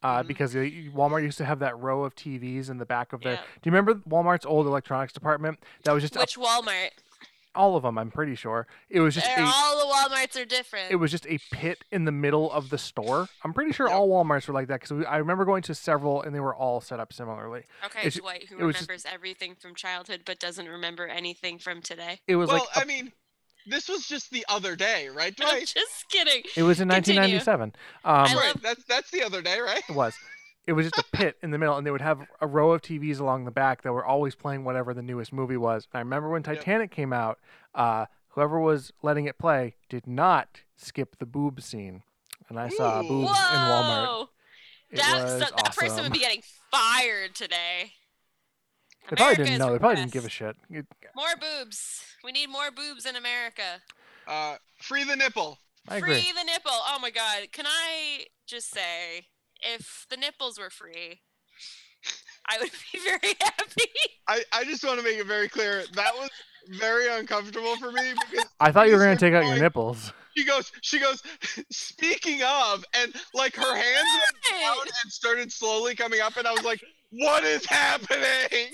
[0.00, 0.28] Uh, Mhm.
[0.28, 3.32] because they, Walmart used to have that row of TVs in the back of their.
[3.32, 3.40] Yeah.
[3.40, 5.58] Do you remember Walmart's old electronics department?
[5.82, 6.90] That was just Which Walmart?
[7.54, 7.98] All of them.
[7.98, 9.42] I'm pretty sure it was just a.
[9.42, 10.90] all the Walmarts are different.
[10.90, 13.28] It was just a pit in the middle of the store.
[13.44, 13.96] I'm pretty sure Yep.
[13.96, 16.80] all Walmarts were like that because I remember going to several and they were all
[16.80, 17.64] set up similarly.
[17.86, 21.58] okay, it's- Dwight, who it was just- remembers everything from childhood but doesn't remember anything
[21.58, 22.20] from today.
[22.26, 23.12] It was well, like a- I mean,
[23.66, 25.66] this was just the other day, right, I'm Dwight?
[25.74, 26.42] just kidding.
[26.56, 27.20] it was in continue.
[27.20, 27.74] 1997.
[28.04, 29.82] Um, I right, that's that's the other day, right?
[29.88, 30.14] It was.
[30.68, 32.82] It was just a pit in the middle, and they would have a row of
[32.82, 35.88] TVs along the back that were always playing whatever the newest movie was.
[35.90, 36.58] And I remember when Yep.
[36.58, 37.38] Titanic came out,
[37.74, 42.02] uh, whoever was letting it play did not skip the boob scene,
[42.50, 43.08] and I saw Ooh.
[43.08, 43.54] boobs Whoa!
[43.54, 44.28] in Walmart.
[44.90, 47.92] It that, was so, that person would be getting fired today.
[49.08, 49.72] They probably didn't know.
[49.72, 50.54] They probably didn't give a shit.
[50.68, 50.86] It-
[51.16, 52.04] More boobs.
[52.22, 53.80] We need more boobs in America.
[54.26, 55.58] Uh, free the nipple.
[55.88, 56.20] I agree.
[56.20, 56.72] Free the nipple.
[56.72, 57.52] Oh my god.
[57.52, 59.28] Can I just say,
[59.60, 61.20] if the nipples were free,
[62.48, 63.90] I would be very happy.
[64.26, 66.30] I, I just want to make it very clear that was
[66.80, 70.12] very uncomfortable for me because I thought you were gonna are take out your nipples.
[70.36, 71.22] she goes she goes
[71.70, 76.52] speaking of and like her hands went down and started slowly coming up and I
[76.52, 78.70] was like, what is happening?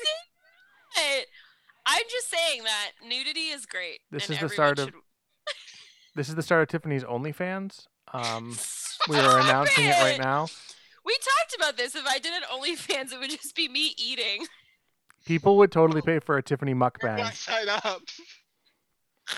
[1.86, 4.00] I'm just saying that nudity is great.
[4.10, 4.94] This is the everyone start of- should-
[6.14, 7.86] This is the start of Tiffany's OnlyFans.
[8.12, 8.56] Um,
[9.08, 10.46] we are announcing it right now.
[11.04, 11.94] We talked about this.
[11.94, 14.46] If I did an OnlyFans, it would just be me eating.
[15.26, 17.18] People would totally pay for a Tiffany mukbang.
[17.18, 18.02] Why sign up?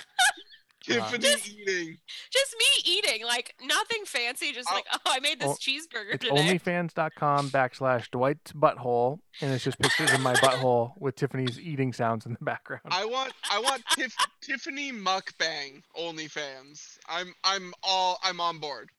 [0.85, 1.97] Tiffany Just- eating.
[2.31, 4.53] Just me eating, like nothing fancy.
[4.53, 4.75] Just Oh.
[4.75, 6.37] like, oh, I made this Oh, cheeseburger It's today.
[6.59, 12.25] onlyfans.com backslash Dwight's butthole, and it's just pictures of my butthole with Tiffany's eating sounds
[12.25, 12.83] in the background.
[12.89, 16.99] I want I want Tif- Tiffany mukbang OnlyFans.
[17.09, 18.91] I'm I'm all I'm on board.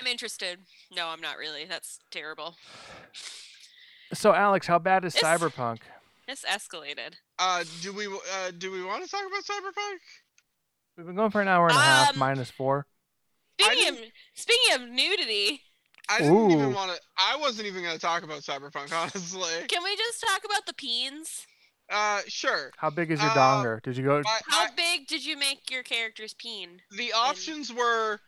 [0.00, 0.60] I'm interested.
[0.94, 1.64] No, I'm not really.
[1.64, 2.56] That's terrible.
[4.12, 5.80] So, Alex, how bad is This- Cyberpunk?
[6.26, 7.14] This escalated.
[7.40, 9.98] Uh, do we uh do we want to talk about Cyberpunk?
[10.96, 12.86] We've been going for an hour and a half, Um, minus four.
[13.60, 13.98] Speaking of
[14.34, 15.60] speaking of nudity,
[16.08, 17.00] I didn't even want to.
[17.18, 19.66] I wasn't even gonna talk about Cyberpunk, honestly.
[19.66, 21.46] can we just talk about the peens?
[21.90, 22.70] Uh, sure.
[22.76, 23.82] How big is your Uh, donger?
[23.82, 24.22] Did you go?
[24.24, 26.82] I, How I, big did you make your character's peen?
[26.92, 28.20] the options were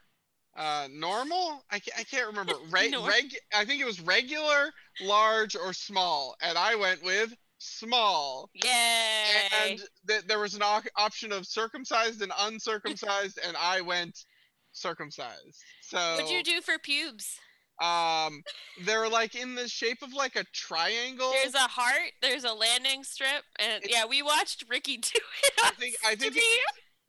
[0.57, 1.65] uh normal.
[1.71, 2.55] I can't, I can't remember.
[2.71, 3.35] Reg, Nor- reg.
[3.55, 4.71] I think it was regular,
[5.03, 8.51] large, or small, and I went with small.
[8.55, 9.25] Yay!
[9.71, 14.25] And th- there was an op- option of circumcised and uncircumcised, and I went
[14.73, 15.63] circumcised.
[15.83, 17.39] So What'd you do for pubes?
[17.81, 18.43] um,
[18.85, 21.33] they're like in the shape of like a triangle.
[21.33, 22.13] There's a heart.
[22.21, 25.53] There's a landing strip, and It's- yeah, we watched Ricky do it.
[25.65, 26.37] I think- I think.
[26.37, 26.43] It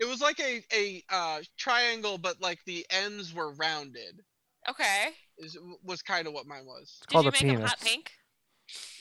[0.08, 4.22] was like a a uh, triangle, but like the ends were rounded.
[4.70, 5.10] Okay.
[5.38, 7.00] Is was kind of what mine was.
[7.02, 8.12] Did called you a make them hot pink?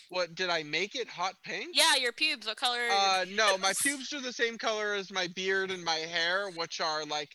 [0.09, 1.69] What did I make it hot pink?
[1.75, 2.47] Yeah, your pubes.
[2.47, 2.81] What color?
[2.91, 6.83] Uh, no, my pubes are the same color as my beard and my hair, which
[6.83, 7.31] are like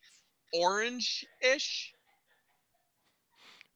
[0.53, 1.91] orange-ish.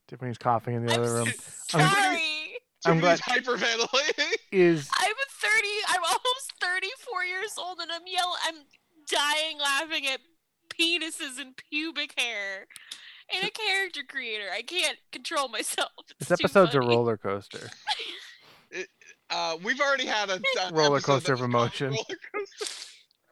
[0.08, 1.30] Tiffany's coughing in the I'm other room.
[1.68, 2.58] sorry.
[2.86, 4.34] I'm glad- Tiffany's hyperventilating.
[4.52, 5.68] Is I'm 30.
[5.90, 8.38] I'm almost 34 years old, and I'm yelling.
[8.46, 8.56] I'm
[9.12, 10.20] dying laughing at
[10.70, 12.68] penises and pubic hair.
[13.34, 15.92] And a character creator, I can't control myself.
[16.20, 17.70] It's this episode's a roller coaster?
[19.34, 21.92] Uh, we've already had a an Roller coaster of was emotion.
[21.92, 22.76] Roller coaster.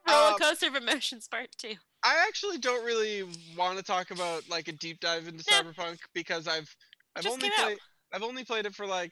[0.08, 1.74] Roller Uh, coaster of emotions, part two.
[2.04, 3.26] I actually don't really
[3.58, 5.62] want to talk about like a deep dive into Yeah.
[5.64, 6.74] Cyberpunk because I've
[7.18, 7.78] I've Just only played
[8.14, 9.12] I've only played it for like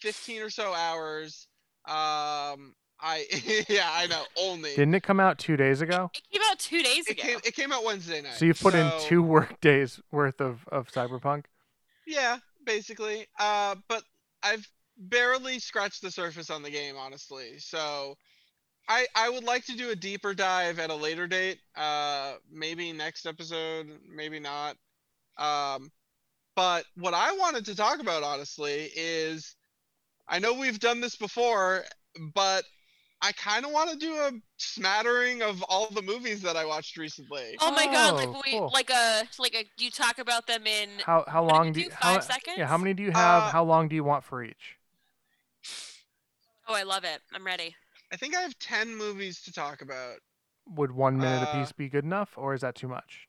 [0.00, 1.46] 15 or so hours.
[1.86, 4.70] Um, I yeah I know only.
[4.70, 6.10] Didn't it come out two days ago?
[6.14, 7.22] It came out two days it ago.
[7.22, 8.34] came it came out Wednesday night.
[8.34, 11.44] So you've put in two work days worth of of Cyberpunk.
[12.06, 13.26] Yeah, basically.
[13.38, 14.02] Uh, but
[14.42, 17.58] I've barely scratched the surface on the game, honestly.
[17.58, 18.16] So
[18.88, 21.58] I I would like to do a deeper dive at a later date.
[21.76, 24.76] Uh, maybe next episode, maybe not.
[25.38, 25.90] Um,
[26.56, 29.54] but what I wanted to talk about, honestly, is
[30.28, 31.84] I know we've done this before,
[32.34, 32.64] but
[33.22, 36.96] I kind of want to do a smattering of all the movies that I watched
[36.96, 37.56] recently.
[37.60, 38.14] oh my god!
[38.14, 38.70] Oh, Like we, cool.
[38.72, 39.64] like a, like a.
[39.78, 40.88] You talk about them in.
[41.04, 42.56] How how long do do, you how, five seconds?
[42.58, 43.42] yeah how many do you have?
[43.44, 44.78] Uh, how long do you want for each?
[46.68, 47.20] Oh, I love it.
[47.34, 47.74] I'm ready.
[48.12, 50.16] I think I have 10 movies to talk about.
[50.76, 53.26] Would one minute uh, apiece be good enough, or is that too much?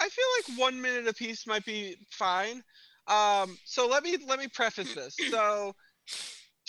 [0.00, 2.62] I feel like one minute apiece might be fine.
[3.06, 5.16] Um, so let me let me preface this.
[5.30, 5.74] So,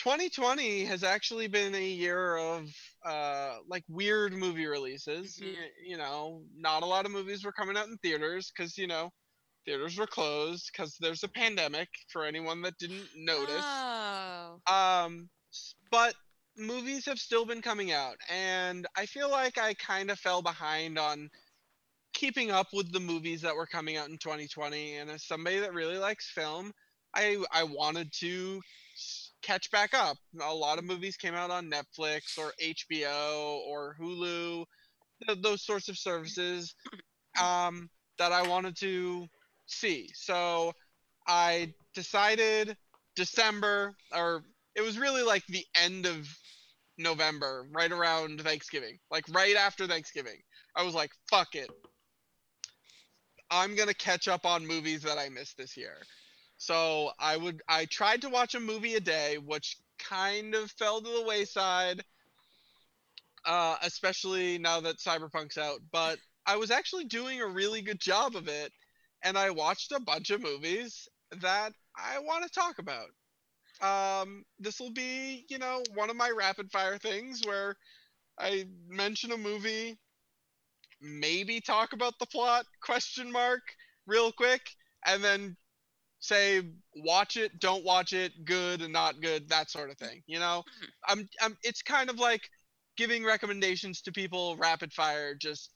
[0.03, 2.69] 2020 has actually been a year of
[3.05, 5.37] uh, like weird movie releases.
[5.37, 5.53] Mhm.
[5.53, 8.87] Y- You, know, not a lot of movies were coming out in theaters because you
[8.87, 9.11] know
[9.65, 11.87] theaters were closed because there's a pandemic.
[12.11, 14.59] For anyone that didn't notice, Oh.
[14.67, 15.29] um,
[15.89, 16.15] but
[16.57, 20.99] movies have still been coming out, and I feel like I kind of fell behind
[20.99, 21.29] on
[22.13, 24.97] keeping up with the movies that were coming out in 2020.
[24.97, 26.73] And as somebody that really likes film,
[27.15, 28.61] I I wanted to
[29.43, 30.17] catch back up.
[30.41, 34.65] A lot of movies came out on Netflix or HBO or Hulu,
[35.27, 36.73] th- those sorts of services
[37.41, 39.27] um, that I wanted to
[39.67, 40.09] see.
[40.13, 40.73] So
[41.27, 42.75] I decided
[43.15, 44.43] December, or
[44.75, 46.27] it was really like the end of
[46.97, 50.41] November, right around Thanksgiving, like right after Thanksgiving.
[50.75, 51.69] I was like, fuck it.
[53.51, 55.97] I'm gonna catch up on movies that I missed this year.
[56.65, 61.01] So I would I tried to watch a movie a day, which kind of fell
[61.01, 62.03] to the wayside.
[63.45, 65.81] Uh, especially now that Cyberpunk's out.
[65.91, 68.71] But I was actually doing a really good job of it,
[69.21, 71.09] and I watched a bunch of movies
[71.41, 73.09] that I want to talk about.
[73.81, 77.75] Um, this will be, you know, one of my rapid fire things where
[78.39, 79.97] I mention a movie,
[81.01, 83.61] maybe talk about the plot question mark
[84.07, 84.61] real quick,
[85.05, 85.57] and then
[86.23, 86.61] say
[86.95, 90.23] watch it, don't watch it, good and not good, that sort of thing.
[90.25, 90.63] You know,
[91.05, 92.49] I'm, I'm it's kind of like
[92.95, 95.71] giving recommendations to people rapid fire, just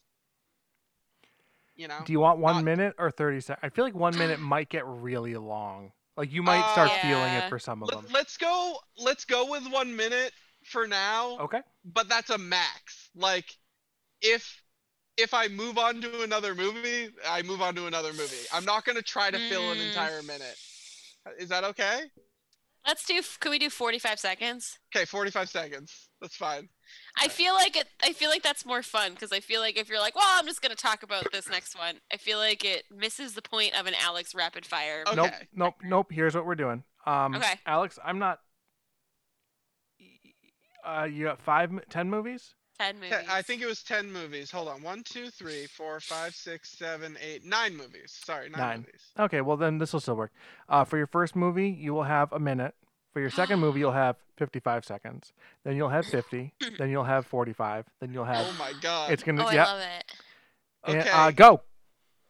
[1.76, 1.98] you know.
[2.04, 3.60] Do you want one not- minute or thirty seconds?
[3.62, 5.92] I feel like one minute might get really long.
[6.16, 8.06] Like you might start Uh, feeling it for some of them.
[8.10, 8.78] Let's go.
[8.96, 10.32] Let's go with one minute
[10.64, 11.38] for now.
[11.40, 11.60] Okay.
[11.84, 13.10] but that's a max.
[13.14, 13.54] Like
[14.22, 14.60] if
[15.18, 18.46] if I move on to another movie, I move on to another movie.
[18.52, 19.88] I'm not gonna try to fill an Mm.
[19.88, 20.56] entire minute.
[21.38, 22.10] Is that okay?
[22.86, 23.20] Let's do.
[23.40, 24.78] Could we do 45 seconds?
[24.94, 26.08] Okay, 45 seconds.
[26.22, 26.70] That's fine.
[27.20, 27.86] I feel like it.
[28.02, 30.46] I feel like that's more fun because I feel like if you're like, well, I'm
[30.46, 32.00] just gonna talk about this next one.
[32.10, 35.02] I feel like it misses the point of an Alex rapid fire.
[35.06, 35.16] Okay.
[35.16, 35.32] Nope.
[35.52, 35.74] Nope.
[35.82, 36.06] Nope.
[36.12, 36.82] Here's what we're doing.
[37.04, 37.54] Um, Okay.
[37.66, 38.40] Alex, I'm not.
[40.84, 42.54] Uh, you got five, ten movies.
[42.80, 43.28] Ten Okay, movies.
[43.30, 44.50] I think it was 10 movies.
[44.50, 44.82] Hold on.
[44.82, 48.16] One, two, three, four, five, six, seven, eight, nine movies.
[48.24, 48.78] Sorry, nine, Nine.
[48.80, 49.02] movies.
[49.18, 49.40] Okay.
[49.40, 50.32] Well, then this will still work.
[50.68, 52.74] Uh, for your first movie, you will have a minute.
[53.12, 55.32] For For your second movie, you'll have 55 seconds.
[55.64, 56.52] Then you'll have 50.
[56.78, 57.86] then you'll have 45.
[58.00, 58.46] Then you'll have.
[58.48, 59.10] Oh my god.
[59.10, 59.42] It's gonna.
[59.42, 59.64] Oh, I yeah.
[59.64, 60.04] love it.
[60.84, 61.10] and, Okay.
[61.10, 61.62] uh, go.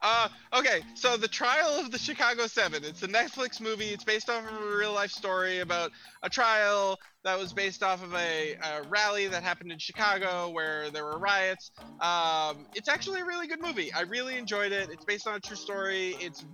[0.00, 2.84] Uh, okay, so the trial of the Chicago Seven.
[2.84, 3.86] It's a Netflix movie.
[3.86, 5.90] It's based off of a real life story about
[6.22, 10.90] a trial that was based off of a, a rally that happened in Chicago where
[10.90, 11.72] there were riots.
[12.00, 13.92] Um, it's actually a really good movie.
[13.92, 14.88] I really enjoyed it.
[14.90, 16.14] It's based on a true story.
[16.20, 16.44] It's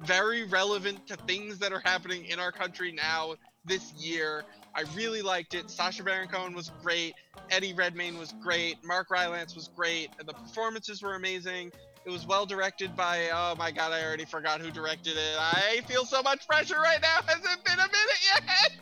[0.00, 3.34] very relevant to things that are happening in our country now
[3.66, 4.44] this year.
[4.74, 5.70] I really liked it.
[5.70, 7.14] Sacha Baron Cohen was great.
[7.50, 8.82] Eddie Redmayne was great.
[8.82, 10.08] Mark Rylance was great.
[10.24, 11.70] The performances were amazing.
[12.04, 15.36] It was well directed by, oh my god, I already forgot who directed it.
[15.38, 17.20] I feel so much pressure right now.
[17.26, 18.72] Has it been a minute yet?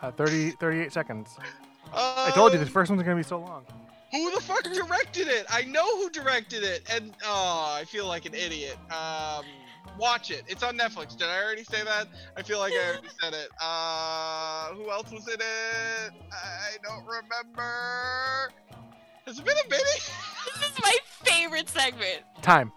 [0.00, 1.36] Uh, 30, 38 seconds.
[1.92, 3.64] Uh, I told you this first one's gonna be so long.
[4.12, 5.46] Who the fuck directed it?
[5.50, 8.76] I know who directed it, and oh, I feel like an idiot.
[8.92, 9.44] Um,
[9.98, 10.44] watch it.
[10.46, 11.16] It's on Netflix.
[11.16, 12.06] Did I already say that?
[12.36, 13.48] I feel like I already said it.
[13.60, 16.12] Uh, who else was in it?
[16.32, 18.50] I don't remember.
[19.26, 20.12] Has it been a minute?
[20.60, 22.22] This is my favorite segment.
[22.42, 22.70] Time.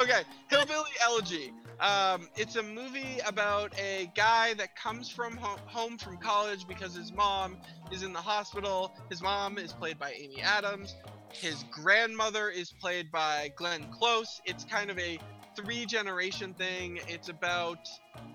[0.00, 0.20] okay,
[0.50, 1.52] Hillbilly Elegy.
[1.80, 6.94] Um, it's a movie about a guy that comes from ho- home from college because
[6.94, 7.56] his mom
[7.90, 8.92] is in the hospital.
[9.08, 10.94] His mom is played by Amy Adams.
[11.32, 14.40] His grandmother is played by Glenn Close.
[14.44, 15.18] It's kind of a
[15.54, 17.00] three generation thing.
[17.08, 17.88] It's about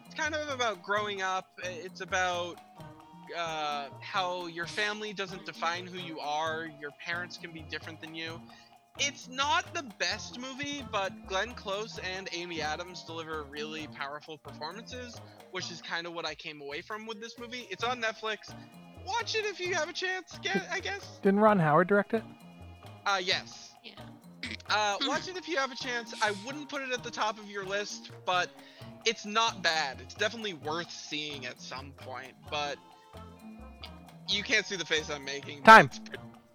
[0.06, 1.46] it's kind of about growing up.
[1.64, 2.60] It's about
[3.38, 6.70] uh, how your family doesn't define who you are.
[6.80, 8.40] Your parents can be different than you.
[9.00, 15.20] It's not the best movie, but Glenn Close and Amy Adams deliver really powerful performances,
[15.52, 17.68] which is kind of what I came away from with this movie.
[17.70, 18.54] It's on Netflix.
[19.06, 21.20] Watch it if you have a chance, get, I guess.
[21.24, 22.24] Didn't Ron Howard direct it?
[23.06, 23.74] Uh, yes.
[23.84, 23.94] Yeah.
[24.70, 26.14] Uh, watch it if you have a chance.
[26.22, 28.50] I wouldn't put it at the top of your list, but
[29.06, 29.98] it's not bad.
[30.02, 32.78] It's definitely worth seeing at some point, but
[34.32, 35.64] you can't see the face I'm making.
[35.64, 35.90] Time.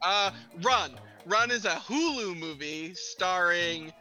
[0.03, 0.31] Uh,
[0.63, 0.93] Run.
[1.27, 3.93] Run is a Hulu movie starring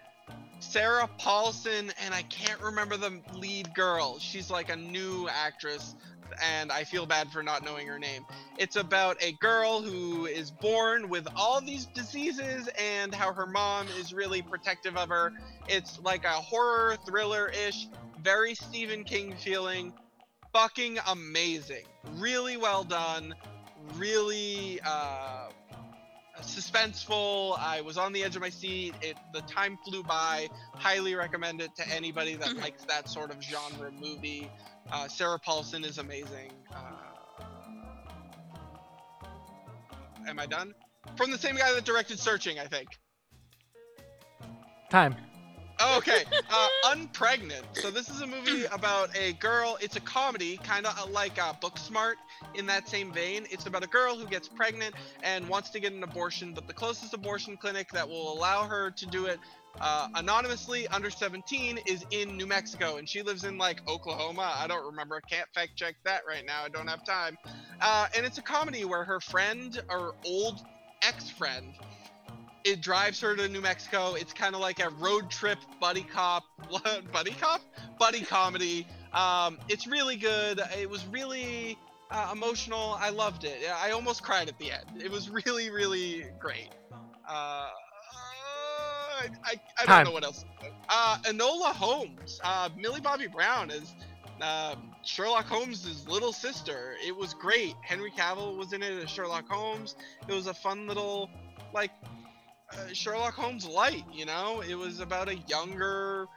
[0.59, 4.19] Sarah Paulson, and I can't remember the lead girl.
[4.19, 5.95] She's like a new actress,
[6.43, 8.25] and I feel bad for not knowing her name.
[8.57, 13.87] It's about a girl who is born with all these diseases and how her mom
[13.99, 15.33] is really protective of her.
[15.67, 17.87] It's like a horror thriller ish,
[18.21, 19.93] very Stephen King feeling.
[20.53, 21.85] Fucking amazing.
[22.13, 23.35] Really well done.
[23.93, 25.49] Really uh,
[26.41, 27.57] suspenseful.
[27.59, 28.93] I was on the edge of my seat.
[29.01, 30.49] It the time flew by.
[30.73, 32.61] Highly recommend it to anybody that Mhm.
[32.61, 34.49] likes that sort of genre movie.
[34.91, 36.51] Uh, Sarah Paulson is amazing.
[36.73, 37.43] Uh,
[40.27, 40.73] am I done?
[41.15, 42.89] From the same guy that directed Searching, I think.
[44.89, 45.15] Time.
[45.79, 46.23] Oh, okay.
[46.49, 47.63] Uh, Unpregnant.
[47.73, 49.77] So this is a movie about a girl.
[49.81, 52.13] It's a comedy, kind of like uh, Booksmart
[52.53, 53.45] in that same vein.
[53.49, 56.73] It's about a girl who gets pregnant and wants to get an abortion, but the
[56.73, 59.39] closest abortion clinic that will allow her to do it
[59.81, 64.55] uh, anonymously under 17 is in New Mexico, and she lives in like Oklahoma.
[64.57, 65.15] I don't remember.
[65.17, 66.63] I can't fact check that right now.
[66.63, 67.37] I don't have time.
[67.81, 70.61] Uh, and it's a comedy where her friend or old
[71.01, 71.73] ex-friend
[72.65, 74.15] it drives her to New Mexico.
[74.15, 76.43] It's kind of like a road trip buddy cop,
[77.13, 77.61] buddy cop,
[77.99, 78.87] buddy comedy.
[79.13, 80.59] Um, it's really good.
[80.77, 81.77] It was really
[82.09, 82.97] uh, emotional.
[82.99, 83.59] I loved it.
[83.71, 85.01] I almost cried at the end.
[85.01, 86.69] It was really, really great.
[87.29, 87.69] Uh,
[89.17, 90.43] I, I, I don't know what else.
[90.89, 93.93] Uh, Enola Holmes, uh, Millie Bobby Brown is
[94.41, 96.95] uh, Sherlock Holmes' little sister.
[97.05, 97.75] It was great.
[97.83, 99.95] Henry Cavill was in it as Sherlock Holmes.
[100.27, 101.29] It was a fun little,
[101.73, 101.91] like,
[102.93, 104.61] Sherlock Holmes light, you know?
[104.67, 106.27] It was about a younger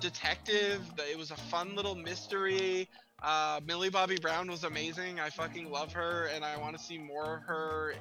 [0.00, 0.80] detective.
[0.98, 2.88] It was a fun little mystery.
[3.22, 5.20] Uh, Millie Bobby Brown was amazing.
[5.20, 7.94] I fucking love her, and I want to see more of her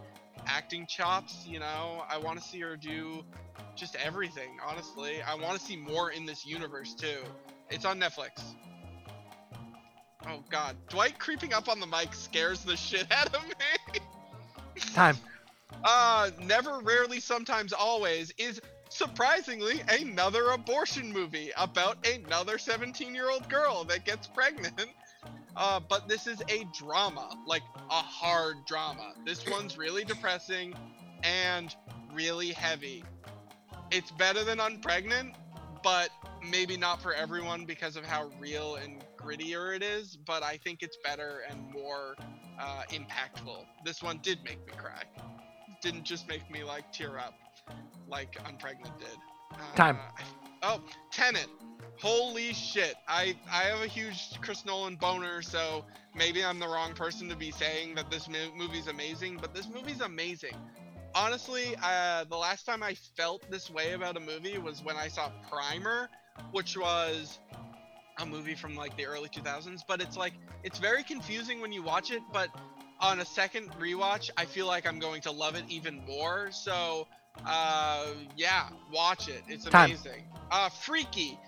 [0.45, 2.03] acting chops, you know?
[2.09, 3.23] I want to see her do
[3.75, 5.21] just everything, honestly.
[5.21, 7.19] I want to see more in this universe, too.
[7.69, 8.41] It's on Netflix.
[10.27, 10.75] Oh, God.
[10.89, 13.99] Dwight creeping up on the mic scares the shit out of me.
[14.93, 15.17] Time.
[15.83, 23.47] Uh never rarely sometimes always is surprisingly another abortion movie about another 17 year old
[23.49, 24.85] girl that gets pregnant.
[25.55, 29.13] Uh but this is a drama like a hard drama.
[29.25, 30.73] This one's really depressing
[31.23, 31.75] and
[32.13, 33.03] really heavy.
[33.91, 35.33] It's better than unpregnant
[35.81, 36.09] but
[36.43, 40.81] maybe not for everyone because of how real and grittier it is but i think
[40.81, 42.15] it's better and more
[42.59, 43.65] uh, impactful.
[43.85, 45.03] This one did make me cry
[45.81, 47.33] didn't just make me like tear up
[48.07, 49.17] like Unpregnant did.
[49.75, 49.97] Time.
[49.97, 50.23] Uh,
[50.63, 50.81] oh,
[51.11, 51.47] Tenet.
[51.99, 52.95] Holy shit!
[53.09, 55.83] I I have a huge Chris Nolan boner, so
[56.15, 59.67] maybe I'm the wrong person to be saying that this mo- movie's amazing, but this
[59.67, 60.55] movie's amazing.
[61.13, 65.09] Honestly, uh, the last time I felt this way about a movie was when I
[65.09, 66.07] saw Primer,
[66.51, 67.39] which was
[68.19, 70.33] a movie from like the early 2000s, but it's like
[70.63, 72.49] it's very confusing when you watch it, but
[72.99, 76.49] on a second rewatch, I feel like I'm going to love it even more.
[76.51, 77.07] So,
[77.45, 79.43] uh, yeah, watch it.
[79.47, 79.91] It's Time.
[79.91, 80.23] amazing.
[80.51, 81.39] Uh, Freaky.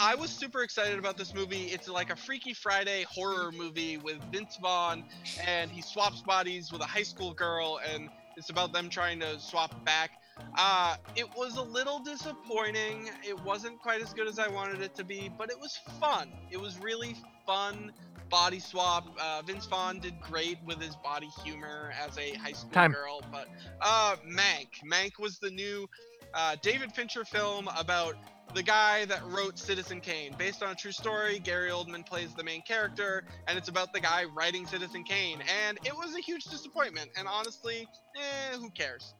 [0.00, 1.64] I was super excited about this movie.
[1.66, 5.04] It's like a Freaky Friday horror movie with Vince Vaughn,
[5.44, 9.40] and he swaps bodies with a high school girl, and it's about them trying to
[9.40, 10.12] swap back.
[10.56, 13.10] Uh, it was a little disappointing.
[13.28, 16.30] It wasn't quite as good as I wanted it to be, but it was fun.
[16.52, 17.92] It was really fun
[18.28, 19.06] body swap.
[19.20, 22.92] Uh, Vince Vaughn did great with his body humor as a high school Time.
[22.92, 23.20] girl.
[23.32, 23.48] But
[23.80, 24.68] uh, Mank.
[24.84, 25.88] Mank was the new
[26.34, 28.14] uh, David Fincher film about
[28.54, 30.34] the guy that wrote Citizen Kane.
[30.38, 34.00] Based on a true story, Gary Oldman plays the main character, and it's about the
[34.00, 35.38] guy writing Citizen Kane.
[35.66, 37.10] And it was a huge disappointment.
[37.18, 37.86] And honestly,
[38.16, 39.14] eh, who cares?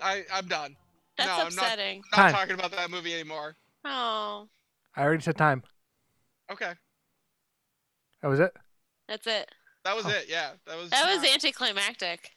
[0.00, 0.76] I, I'm done.
[1.18, 2.02] That's No, I'm not- upsetting.
[2.16, 3.56] Not talking about that movie anymore.
[3.84, 4.48] Oh,
[4.96, 5.62] I already said time.
[6.50, 6.72] Okay.
[8.22, 8.52] That was it.
[9.08, 9.50] that's it.
[9.84, 10.10] That was Oh.
[10.10, 10.26] it.
[10.28, 10.52] Yeah.
[10.66, 12.30] That was That was not- anticlimactic.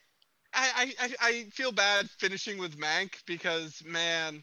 [0.52, 4.42] I, I, I, I feel bad finishing with Mank because man,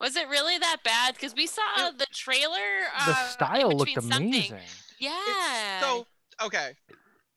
[0.00, 1.14] Was it really that bad?
[1.14, 2.52] Because we saw It- the trailer.
[3.06, 4.28] The uh, in style looked between something.
[4.28, 4.60] amazing.
[4.98, 5.80] Yeah.
[5.80, 6.06] So
[6.42, 6.72] okay,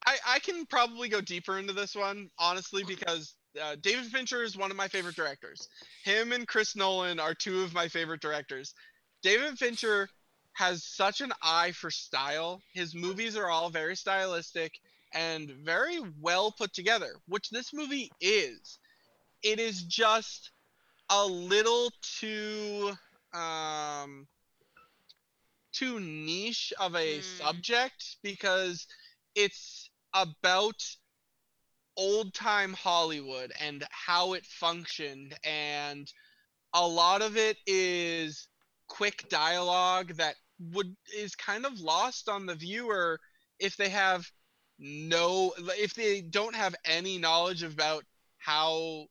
[0.05, 4.55] I I can probably go deeper into this one honestly because uh, David Fincher is
[4.55, 5.67] one of my favorite directors.
[6.03, 8.73] Him and Chris Nolan are two of my favorite directors.
[9.23, 10.07] David Fincher
[10.59, 12.61] has such an eye for style.
[12.73, 14.79] His movies are all very stylistic
[15.13, 18.79] and very well put together, which this movie is.
[19.43, 20.51] It is just
[21.09, 22.93] a little too
[23.33, 24.27] um
[25.71, 27.21] too niche of a Hmm.
[27.21, 28.87] subject because
[29.35, 30.97] it's about
[31.97, 36.11] old time Hollywood and how it functioned and
[36.73, 38.47] a lot of it is
[38.87, 43.19] quick dialogue that would is kind of lost on the viewer
[43.59, 44.29] if they have
[44.79, 48.03] no if they don't have any knowledge about
[48.37, 49.05] how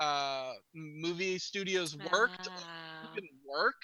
[0.00, 2.48] uh movie studios worked
[3.02, 3.76] even work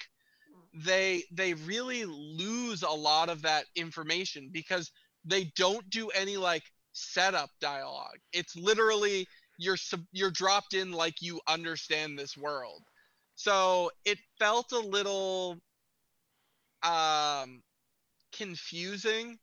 [0.73, 4.91] they they really lose a lot of that information because
[5.23, 6.63] they don't do any like
[6.93, 8.17] setup dialogue.
[8.33, 9.77] It's literally you're
[10.11, 12.83] you're dropped in like you understand this world.
[13.35, 15.57] So it felt a little
[16.85, 17.63] um
[18.33, 19.39] confusing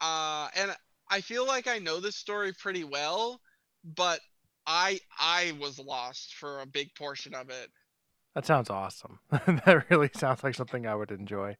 [0.00, 0.72] uh and
[1.10, 3.40] i feel like i know this story pretty well
[3.84, 4.20] but
[4.66, 7.70] i i was lost for a big portion of it
[8.34, 9.20] That sounds awesome.
[9.30, 11.56] that really sounds like something I would enjoy.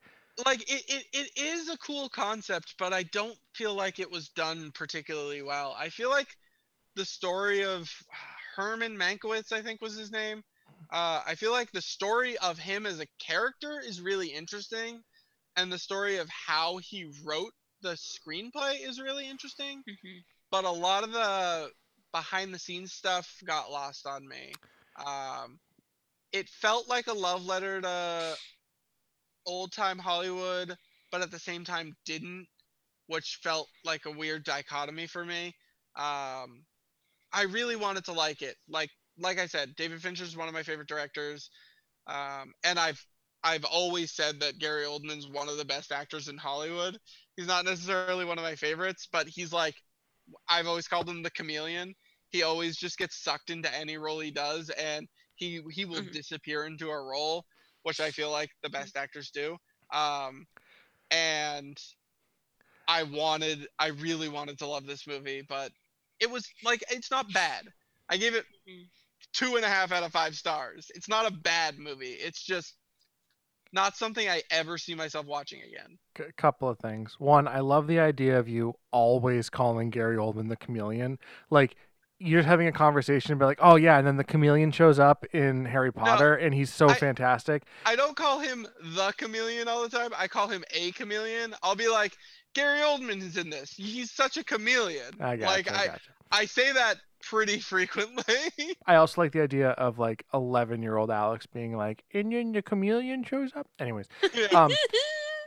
[0.47, 4.29] like it, it, it is a cool concept but i don't feel like it was
[4.31, 6.29] done particularly well i feel like
[6.97, 7.91] the story of
[8.57, 10.43] herman mankiewicz i think was his name
[10.93, 15.03] uh, i feel like the story of him as a character is really interesting
[15.57, 17.53] and the story of how he wrote
[17.83, 20.23] the screenplay is really interesting Mhm.
[20.51, 21.73] but a lot of the
[22.13, 24.53] behind the scenes stuff got lost on me.
[25.05, 25.59] Um,
[26.33, 28.37] it felt like a love letter to
[29.47, 30.77] old time Hollywood,
[31.11, 32.47] but at the same time didn't,
[33.07, 35.49] which felt like a weird dichotomy for me.
[35.97, 36.65] Um,
[37.33, 38.57] I really wanted to like it.
[38.69, 41.51] Like like I said, David Fincher is one of my favorite directors,
[42.07, 43.05] um, and I've
[43.45, 46.99] I've always said that Gary Oldman's one of the best actors in Hollywood.
[47.37, 49.77] He's not necessarily one of my favorites, but he's like
[50.49, 51.95] I've always called him the chameleon.
[52.31, 56.13] He always just gets sucked into any role he does, and he he will Mhm.
[56.13, 57.45] disappear into a role,
[57.85, 59.57] which I feel like the best actors do.
[59.93, 60.47] Um,
[61.11, 61.79] and
[62.89, 65.73] I wanted, I really wanted to love this movie, but
[66.21, 67.73] it was like it's not bad.
[68.09, 68.91] I gave it Mhm.
[69.33, 70.91] Two and a half out of five stars.
[70.95, 72.13] It's not a bad movie.
[72.13, 72.75] It's just
[73.73, 75.99] not something I ever see myself watching again.
[76.19, 77.17] C- couple of things.
[77.19, 81.19] One, I love the idea of you always calling Gary Oldman the chameleon.
[81.51, 81.75] Like
[82.19, 85.25] you're having a conversation and be like, "Oh yeah," and then the chameleon shows up
[85.33, 87.65] in Harry Potter and he's so I- fantastic.
[87.87, 90.11] I don't call him the chameleon all the time.
[90.17, 91.55] I call him a chameleon.
[91.63, 92.17] I'll be like,
[92.55, 93.73] Gary Oldman is in this.
[93.73, 95.15] He's such a chameleon.
[95.21, 96.01] I got like I I, gotcha.
[96.31, 98.35] I say that pretty frequently.
[98.87, 102.53] I also like the idea of like 11 year old Alex being like, and then
[102.53, 103.67] the chameleon shows up.
[103.79, 104.09] Anyways,
[104.55, 104.71] um,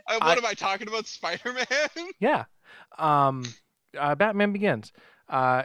[0.08, 1.06] Uh, what I- am I talking about?
[1.06, 2.08] Spider Man?
[2.20, 2.44] yeah.
[2.98, 3.44] Um,
[3.98, 4.92] uh, Batman Begins.
[5.28, 5.64] Uh,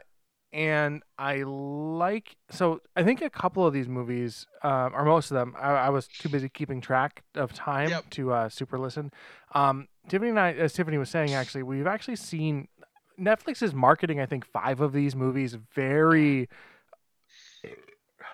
[0.53, 5.35] and I like so I think a couple of these movies, um, or most of
[5.35, 8.09] them, I, I was too busy keeping track of time Yep.
[8.11, 9.11] to uh, super listen.
[9.55, 12.67] Um, Tiffany and I, as Tiffany was saying, actually, we've actually seen
[13.21, 14.19] Netflix is marketing.
[14.19, 16.49] I think five of these movies very,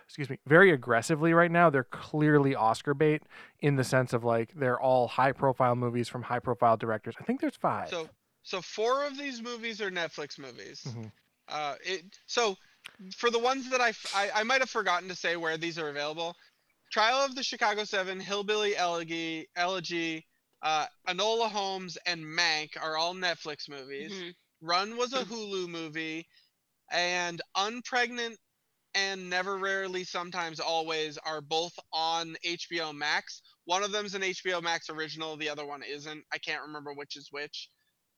[0.05, 1.69] excuse me, very aggressively right now.
[1.69, 3.23] They're clearly Oscar bait
[3.59, 7.15] in the sense of like they're all high profile movies from high profile directors.
[7.19, 7.89] I think there's five.
[7.89, 8.09] So
[8.43, 10.81] so four of these movies are Netflix movies.
[10.88, 11.11] Mhm.
[11.49, 12.55] Uh, it so
[13.15, 13.93] for the ones that I
[14.34, 16.35] I might have forgotten to say where these are available.
[16.91, 20.26] Trial of the Chicago Seven, Hillbilly Elegy, Elegy,
[20.61, 24.14] uh, Enola Holmes, and Mank are all Netflix movies.
[24.14, 24.34] Mhm.
[24.62, 26.28] Run was a Hulu movie,
[26.92, 28.38] and Unpregnant
[28.96, 33.42] and Never Rarely Sometimes Always are both on HBO Max.
[33.66, 36.24] One of them's an HBO Max original, the other one isn't.
[36.34, 37.70] I can't remember which is which.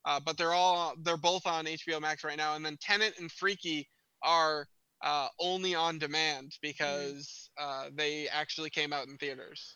[0.05, 2.55] Uh, but they're all they're both on HBO Max right now.
[2.55, 3.87] And then Tenet and Freaky
[4.23, 4.65] are
[5.03, 9.75] uh, only on demand because uh, they actually came out in theaters.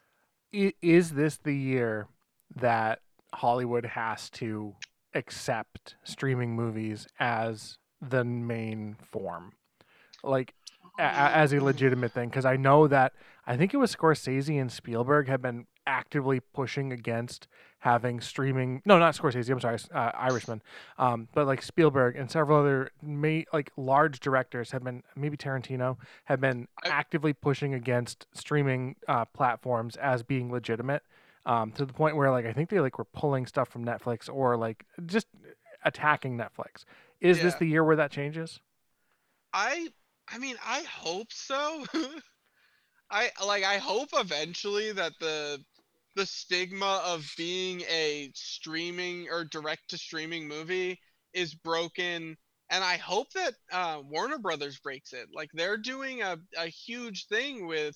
[0.82, 2.08] Is this the year
[2.56, 3.00] that
[3.34, 4.76] Hollywood has to
[5.14, 9.54] accept streaming movies as the main form?
[10.24, 10.54] Like
[10.98, 13.14] a- as a legitimate thing because I know that
[13.46, 17.48] I think it was Scorsese and Spielberg have been actively pushing against
[17.80, 18.82] having streaming.
[18.86, 19.50] No, not Scorsese.
[19.50, 20.62] I'm sorry, uh, Irishman.
[20.98, 25.98] Um, but like Spielberg and several other may like large directors have been maybe Tarantino
[26.26, 31.04] have been actively pushing against streaming uh, platforms as being legitimate.
[31.46, 34.34] Um, to the point where like I think they like were pulling stuff from Netflix
[34.34, 35.28] or like just
[35.84, 36.86] attacking Netflix.
[37.20, 38.60] Is this the year where that changes?
[39.54, 39.90] I
[40.28, 41.86] I mean I hope so.
[43.10, 45.64] I like I hope eventually that the
[46.16, 51.00] the stigma of being a streaming or direct to streaming movie
[51.34, 52.38] is broken
[52.70, 55.28] and I hope that uh, Warner Brothers breaks it.
[55.34, 57.96] Like they're doing a, a huge thing with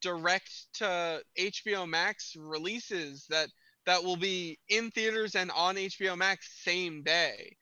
[0.00, 3.48] direct to HBO Max releases that
[3.86, 7.56] that will be in theaters and on HBO Max same day.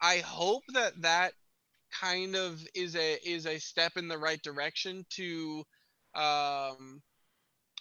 [0.00, 1.32] I hope that that
[1.92, 5.64] kind of is a is a step in the right direction to
[6.14, 7.02] um,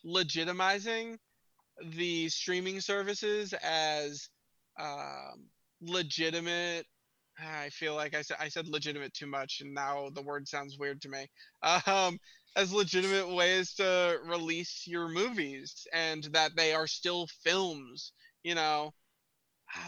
[0.06, 1.18] legitimizing
[1.96, 4.30] the streaming services as
[4.80, 5.48] um,
[5.82, 6.86] legitimate.
[7.40, 10.78] I feel like I said I said legitimate too much, and now the word sounds
[10.80, 11.28] weird to me.
[11.88, 12.20] Um,
[12.58, 18.14] as legitimate ways to release your movies, and that they are still films.
[18.44, 18.94] You know,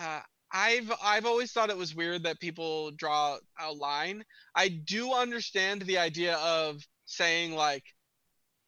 [0.01, 0.21] uh,
[0.51, 4.23] I've I've always thought it was weird that people draw a line.
[4.55, 7.83] I do understand the idea of saying like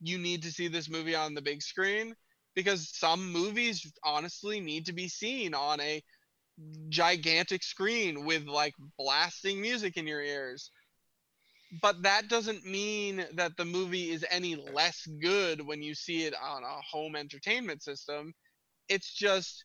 [0.01, 2.15] you need to see this movie on the big screen
[2.55, 6.03] because some movies honestly need to be seen on a
[6.89, 10.71] gigantic screen with like blasting music in your ears.
[11.79, 16.33] But that doesn't mean that the movie is any less good when you see it
[16.41, 18.33] on a home entertainment system.
[18.89, 19.63] It's just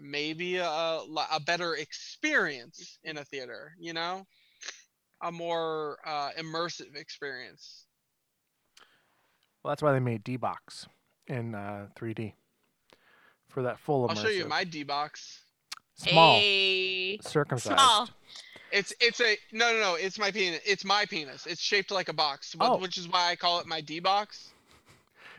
[0.00, 4.24] maybe a, a better experience in a theater, you know?
[5.22, 7.84] A more uh, immersive experience.
[9.62, 10.86] Well, that's why they made D box
[11.26, 12.32] in uh, 3D
[13.48, 14.10] for that full immersive.
[14.10, 15.40] I'll show you my D box.
[15.96, 17.78] small, A circumcised.
[17.78, 18.08] small.
[18.72, 19.94] It's it's a no no no.
[19.94, 20.60] It's my penis.
[20.66, 21.46] It's my penis.
[21.46, 22.76] It's shaped like a box, Oh.
[22.78, 24.50] which is why I call it my D box.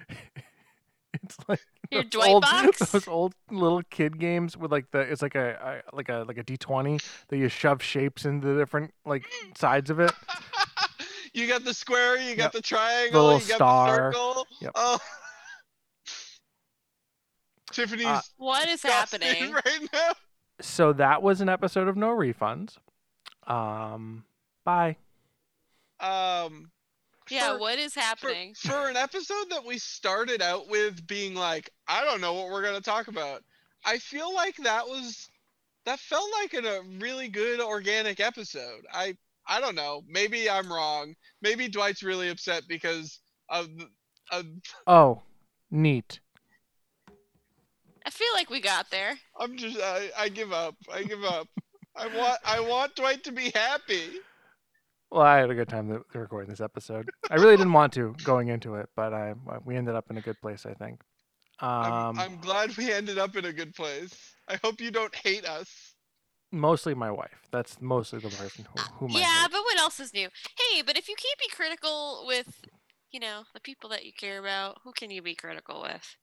[1.23, 1.59] It's like
[1.91, 2.79] Your those Dwight old, box?
[2.91, 6.37] Those old little kid games with like the it's like a, a like a like
[6.37, 9.25] a D twenty that you shove shapes into the different like
[9.57, 10.11] sides of it.
[11.33, 12.17] you got the square.
[12.17, 12.51] You got Yep.
[12.53, 13.23] the triangle.
[13.25, 14.11] little you got star.
[14.11, 14.47] the circle.
[14.61, 14.71] Yep.
[14.75, 14.99] Oh.
[17.71, 19.51] Tiffany's Uh, What is happening?
[19.53, 20.11] right now.
[20.61, 22.77] So that was an episode of No Refunds.
[23.49, 24.23] Um,
[24.63, 24.95] bye.
[25.99, 26.71] Um.
[27.29, 28.53] Yeah, for- what is for, happening?
[28.55, 32.63] for an episode that we started out with being like, I don't know what we're
[32.63, 33.43] gonna talk about.
[33.85, 35.29] I feel like that was
[35.85, 38.85] that felt like an, a really good organic episode.
[38.93, 39.15] I
[39.47, 40.03] I don't know.
[40.07, 41.15] Maybe I'm wrong.
[41.41, 43.19] Maybe Dwight's really upset because
[43.49, 43.67] of
[44.31, 44.45] of
[44.87, 45.21] Oh,
[45.71, 46.19] neat.
[48.05, 49.19] I feel like we got there.
[49.39, 50.75] I'm just I, I give up.
[50.91, 51.47] I give up.
[51.99, 54.21] I want I want Dwight to be happy.
[55.11, 57.09] Well, I had a good time recording this episode.
[57.29, 59.33] I really didn't want to going into it, but I
[59.65, 61.01] we ended up in a good place, I think.
[61.59, 64.33] I'm, Um, I'm glad we ended up in a good place.
[64.47, 65.95] I hope you don't hate us.
[66.51, 67.47] mostly my wife.
[67.51, 69.51] That's mostly the person who, whom I yeah, hate.
[69.51, 70.29] but what else is new?
[70.57, 72.61] Hey, but if you can't be critical with,
[73.11, 76.15] you know, the people that you care about, who can you be critical with?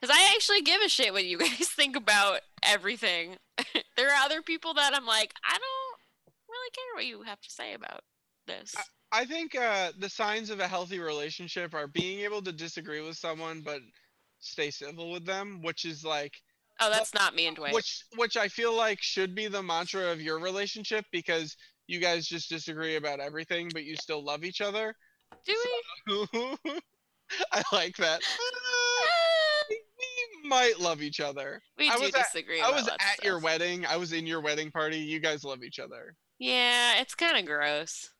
[0.00, 3.36] Because I actually give a shit what you guys think about everything.
[3.96, 7.50] there are other people that I'm like, I don't really care what you have to
[7.50, 8.00] say about
[8.46, 8.74] this.
[9.12, 13.16] I think uh, the signs of a healthy relationship are being able to disagree with
[13.16, 13.80] someone but
[14.40, 16.34] stay civil with them, which is like
[16.80, 17.72] oh, that's not me and Dwayne.
[17.72, 21.56] which which I feel like should be the mantra of your relationship because
[21.86, 24.94] you guys just disagree about everything but you still love each other.
[25.44, 25.54] Do
[26.08, 26.56] we?
[27.52, 28.20] I like that.
[30.46, 31.60] We we might love each other.
[31.78, 32.60] We I do was at- disagree.
[32.60, 33.84] I was lots of at your wedding.
[33.86, 34.98] I was in your wedding party.
[34.98, 36.14] You guys love each other.
[36.38, 38.10] Yeah, it's kind of gross.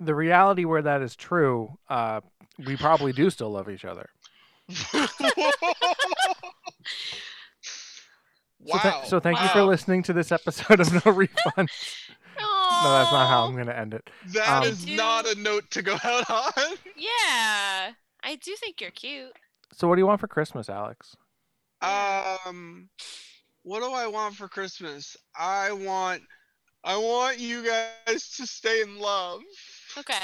[0.00, 2.20] The reality where that is true, uh,
[2.66, 4.08] we probably do still love each other.
[8.60, 8.78] wow.
[8.78, 11.68] So, th- so thank you for listening to this episode of No Refund.
[12.38, 14.08] no, that's not how I'm going to end it.
[14.34, 16.52] That Um, is not a note to go out on.
[16.96, 17.92] Yeah,
[18.22, 19.32] I do think you're cute.
[19.78, 21.14] So what do you want for Christmas, Alex?
[21.82, 22.88] Um,
[23.62, 25.16] what do I want for Christmas?
[25.38, 26.22] I want,
[26.82, 29.40] I want you guys to stay in love.
[29.96, 30.14] Okay.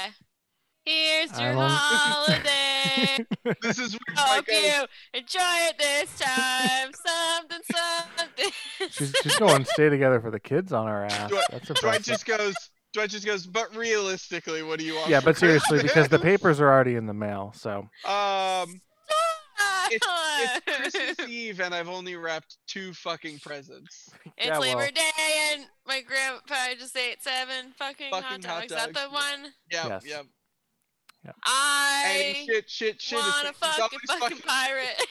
[0.83, 3.25] Here's I your won't- holiday.
[3.61, 6.91] This is where Hope Mike goes, you enjoy it this time.
[7.05, 8.51] something, something.
[8.91, 11.29] she's, she's going to stay together for the kids on our ass.
[11.29, 12.55] Dwight- That's Dwight just goes.
[12.93, 13.45] Dwight just goes.
[13.47, 15.09] But realistically, what do you want?
[15.09, 18.81] Yeah, for but seriously, because the papers are already in the mail, so Um,
[19.91, 24.09] it's Christmas Eve, and I've only wrapped two fucking presents.
[24.37, 24.87] It's Yeah, Labor well.
[24.93, 28.45] Day, and my grandpa just ate seven fucking, hot dogs.
[28.45, 29.13] hot Is that the dogs.
[29.13, 29.43] one?
[29.71, 30.03] Yep, Yes.
[30.05, 30.25] yep.
[31.23, 33.17] Hey, I shit, shit, shit.
[33.17, 35.07] wanna it's fuck a always fucking pirate.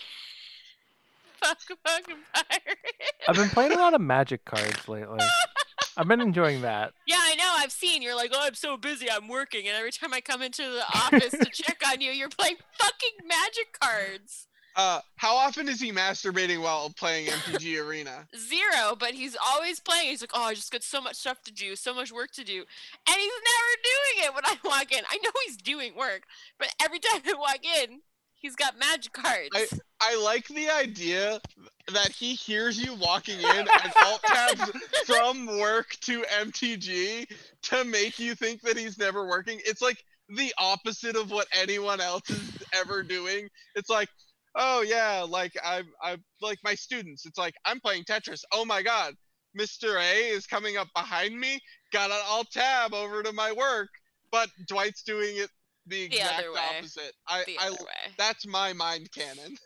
[1.41, 2.79] fuck a fucking pirate.
[3.27, 5.19] I've been playing a lot of Magic cards lately.
[5.97, 6.93] I've been enjoying that.
[7.07, 7.55] Yeah, I know.
[7.59, 8.03] I've seen.
[8.03, 9.11] You're like, oh, I'm so busy.
[9.11, 12.29] I'm working, and every time I come into the office to check on you, you're
[12.29, 14.49] playing fucking magic cards.
[14.77, 18.27] Uh, how often is he masturbating while playing MTG Arena?
[18.37, 20.09] Zero, but he's always playing.
[20.09, 22.45] He's like, oh, I just got so much stuff to do, so much work to
[22.45, 22.57] do,
[23.09, 25.05] and he's never doing it when I walk in.
[25.09, 26.25] I know he's doing work,
[26.59, 28.01] but every time I walk in,
[28.45, 29.49] he's got magic cards.
[29.55, 29.67] I
[30.03, 31.41] I like the idea
[31.93, 34.71] that he hears you walking in and alt tabs
[35.07, 37.27] from work to MTG
[37.63, 39.61] to make you think that he's never working.
[39.65, 43.49] It's like the opposite of what anyone else is ever doing.
[43.77, 44.11] It's like,
[44.55, 47.25] oh yeah, like I'm I'm like my students.
[47.25, 48.43] It's like I'm playing Tetris.
[48.53, 49.15] Oh my god,
[49.59, 49.99] Mr.
[49.99, 51.61] A is coming up behind me.
[51.93, 53.89] Got an alt tab over to my work,
[54.31, 55.49] but Dwight's doing it
[55.87, 56.61] the The exact other way.
[56.79, 57.13] opposite.
[57.27, 57.77] I, the I way.
[58.17, 59.57] that's my mind canon.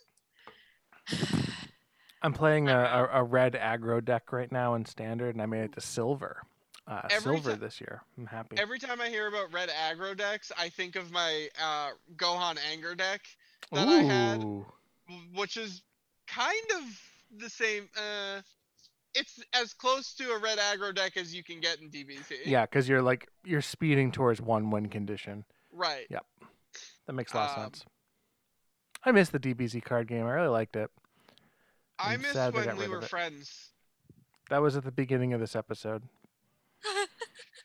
[2.22, 2.76] I'm playing a,
[3.12, 6.42] a, a red aggro deck right now in standard, and I made it to silver.
[6.86, 8.02] Uh, silver ti- this year.
[8.16, 8.56] I'm happy.
[8.58, 12.94] Every time I hear about red aggro decks, I think of my uh, Gohan anger
[12.94, 13.20] deck
[13.72, 14.42] that I had,
[15.34, 15.82] which is
[16.26, 16.82] kind of
[17.40, 17.88] the same.
[17.96, 18.40] Uh,
[19.14, 22.32] it's as close to a red aggro deck as you can get in DBZ.
[22.46, 25.44] Yeah, because you're like you're speeding towards one win condition.
[25.78, 26.06] Right.
[26.10, 26.26] Yep.
[27.06, 27.84] That makes a lot of Um, sense.
[29.04, 30.26] I missed the DBZ card game.
[30.26, 30.90] I really liked it.
[31.98, 33.70] I I'm miss sad they when we were friends.
[34.50, 36.02] That was at the beginning of this episode.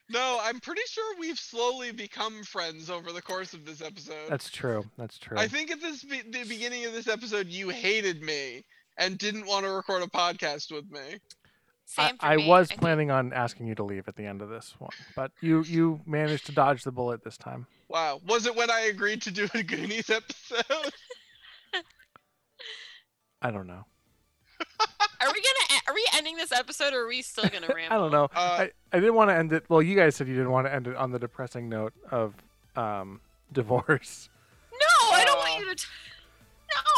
[0.10, 4.30] No, I'm pretty sure we've slowly become friends over the course of this episode.
[4.30, 4.84] That's true.
[4.98, 5.38] That's true.
[5.38, 8.64] I think at this be- the beginning of this episode, you hated me
[8.98, 11.00] and didn't want to record a podcast with me.
[11.98, 12.48] I, Same for I me.
[12.48, 15.32] was think- planning on asking you to leave at the end of this one, but
[15.42, 17.66] you you managed to dodge the bullet this time.
[17.94, 18.20] Wow.
[18.28, 20.64] Was it when I agreed to do a Goonies episode?
[23.42, 23.86] I don't know.
[25.22, 25.76] Are we gonna?
[25.78, 27.96] e- Are we ending this episode, or are we still gonna ramble?
[27.96, 28.26] I don't know.
[28.36, 29.64] Uh, I, I didn't want to end it.
[29.70, 32.34] Well, you guys said you didn't want to end it on the depressing note of
[32.76, 33.22] um,
[33.54, 34.28] divorce.
[34.74, 35.76] No, I don't Uh, want you to.
[35.76, 35.88] T-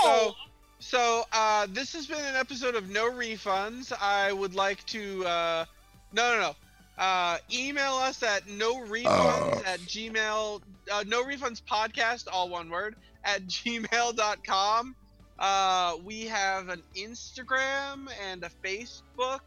[0.06, 0.10] no.
[0.10, 0.34] So,
[0.80, 3.92] so uh, this has been an episode of No Refunds.
[4.02, 5.66] I would like to, uh,
[6.14, 6.56] no, no, no.
[6.98, 10.62] Uh, email us at no refunds at gmail,
[10.92, 14.96] uh, no refunds podcast, all one word, at gmail.com.
[15.38, 19.42] Uh, we have an Instagram and a Facebook.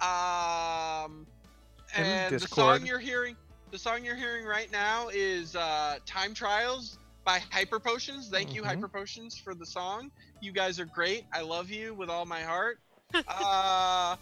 [0.00, 1.26] Um,
[1.94, 3.34] And and the song you're hearing,
[3.70, 8.28] the song you're hearing right now is uh, "Time Trials" by Hyper Potions.
[8.28, 8.66] Thank you, Mhm.
[8.66, 10.10] Hyper Potions, for the song.
[10.42, 11.24] You guys are great.
[11.32, 12.78] I love you with all my heart.
[13.28, 14.16] uh,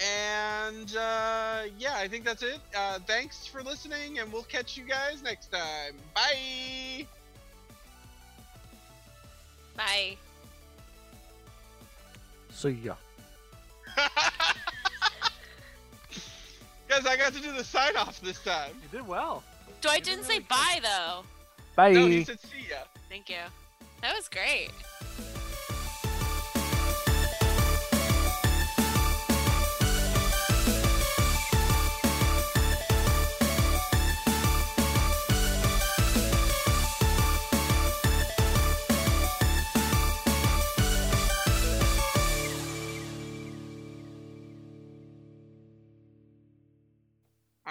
[0.00, 2.58] and uh, yeah, I think that's it.
[2.76, 5.94] Uh, thanks for listening, and we'll catch you guys next time.
[6.14, 7.06] Bye.
[9.76, 10.16] Bye.
[12.50, 12.94] See ya.
[16.88, 18.72] Guys, I got to do the sign off this time.
[18.82, 19.42] You did well.
[19.80, 20.48] Dwight You did didn't say really good.
[20.50, 21.22] bye though.
[21.74, 21.92] Bye.
[21.92, 22.76] No, he said see ya.
[23.08, 23.36] Thank you.
[24.02, 24.70] That was great.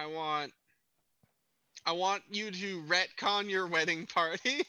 [0.01, 0.51] I want
[1.85, 4.65] I want you to retcon your wedding party.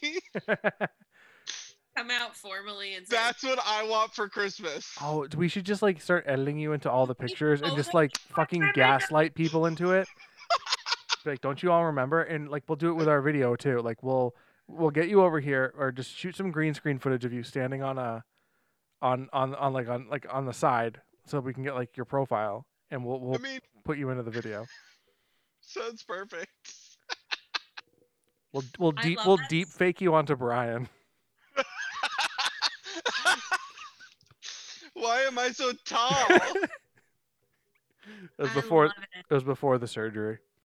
[1.95, 4.91] Come out formally and say, That's what I want for Christmas.
[5.01, 8.15] oh, we should just like start editing you into all the pictures and just like
[8.35, 10.07] fucking gaslight people into it.
[11.25, 12.21] Like, don't you all remember?
[12.21, 13.79] And like, we'll do it with our video too.
[13.79, 14.35] Like, we'll
[14.67, 17.81] we'll get you over here, or just shoot some green screen footage of you standing
[17.81, 18.23] on a,
[19.01, 22.05] on on on like on like on the side, so we can get like your
[22.05, 24.65] profile, and we'll we'll mean, put you into the video.
[25.65, 26.49] Sounds perfect.
[28.51, 29.49] We'll we'll I deep love we'll that.
[29.49, 30.87] deep fake you onto Brian.
[34.93, 36.27] Why am I so tall?
[38.37, 39.25] It was I before love it.
[39.29, 40.39] it was before the surgery.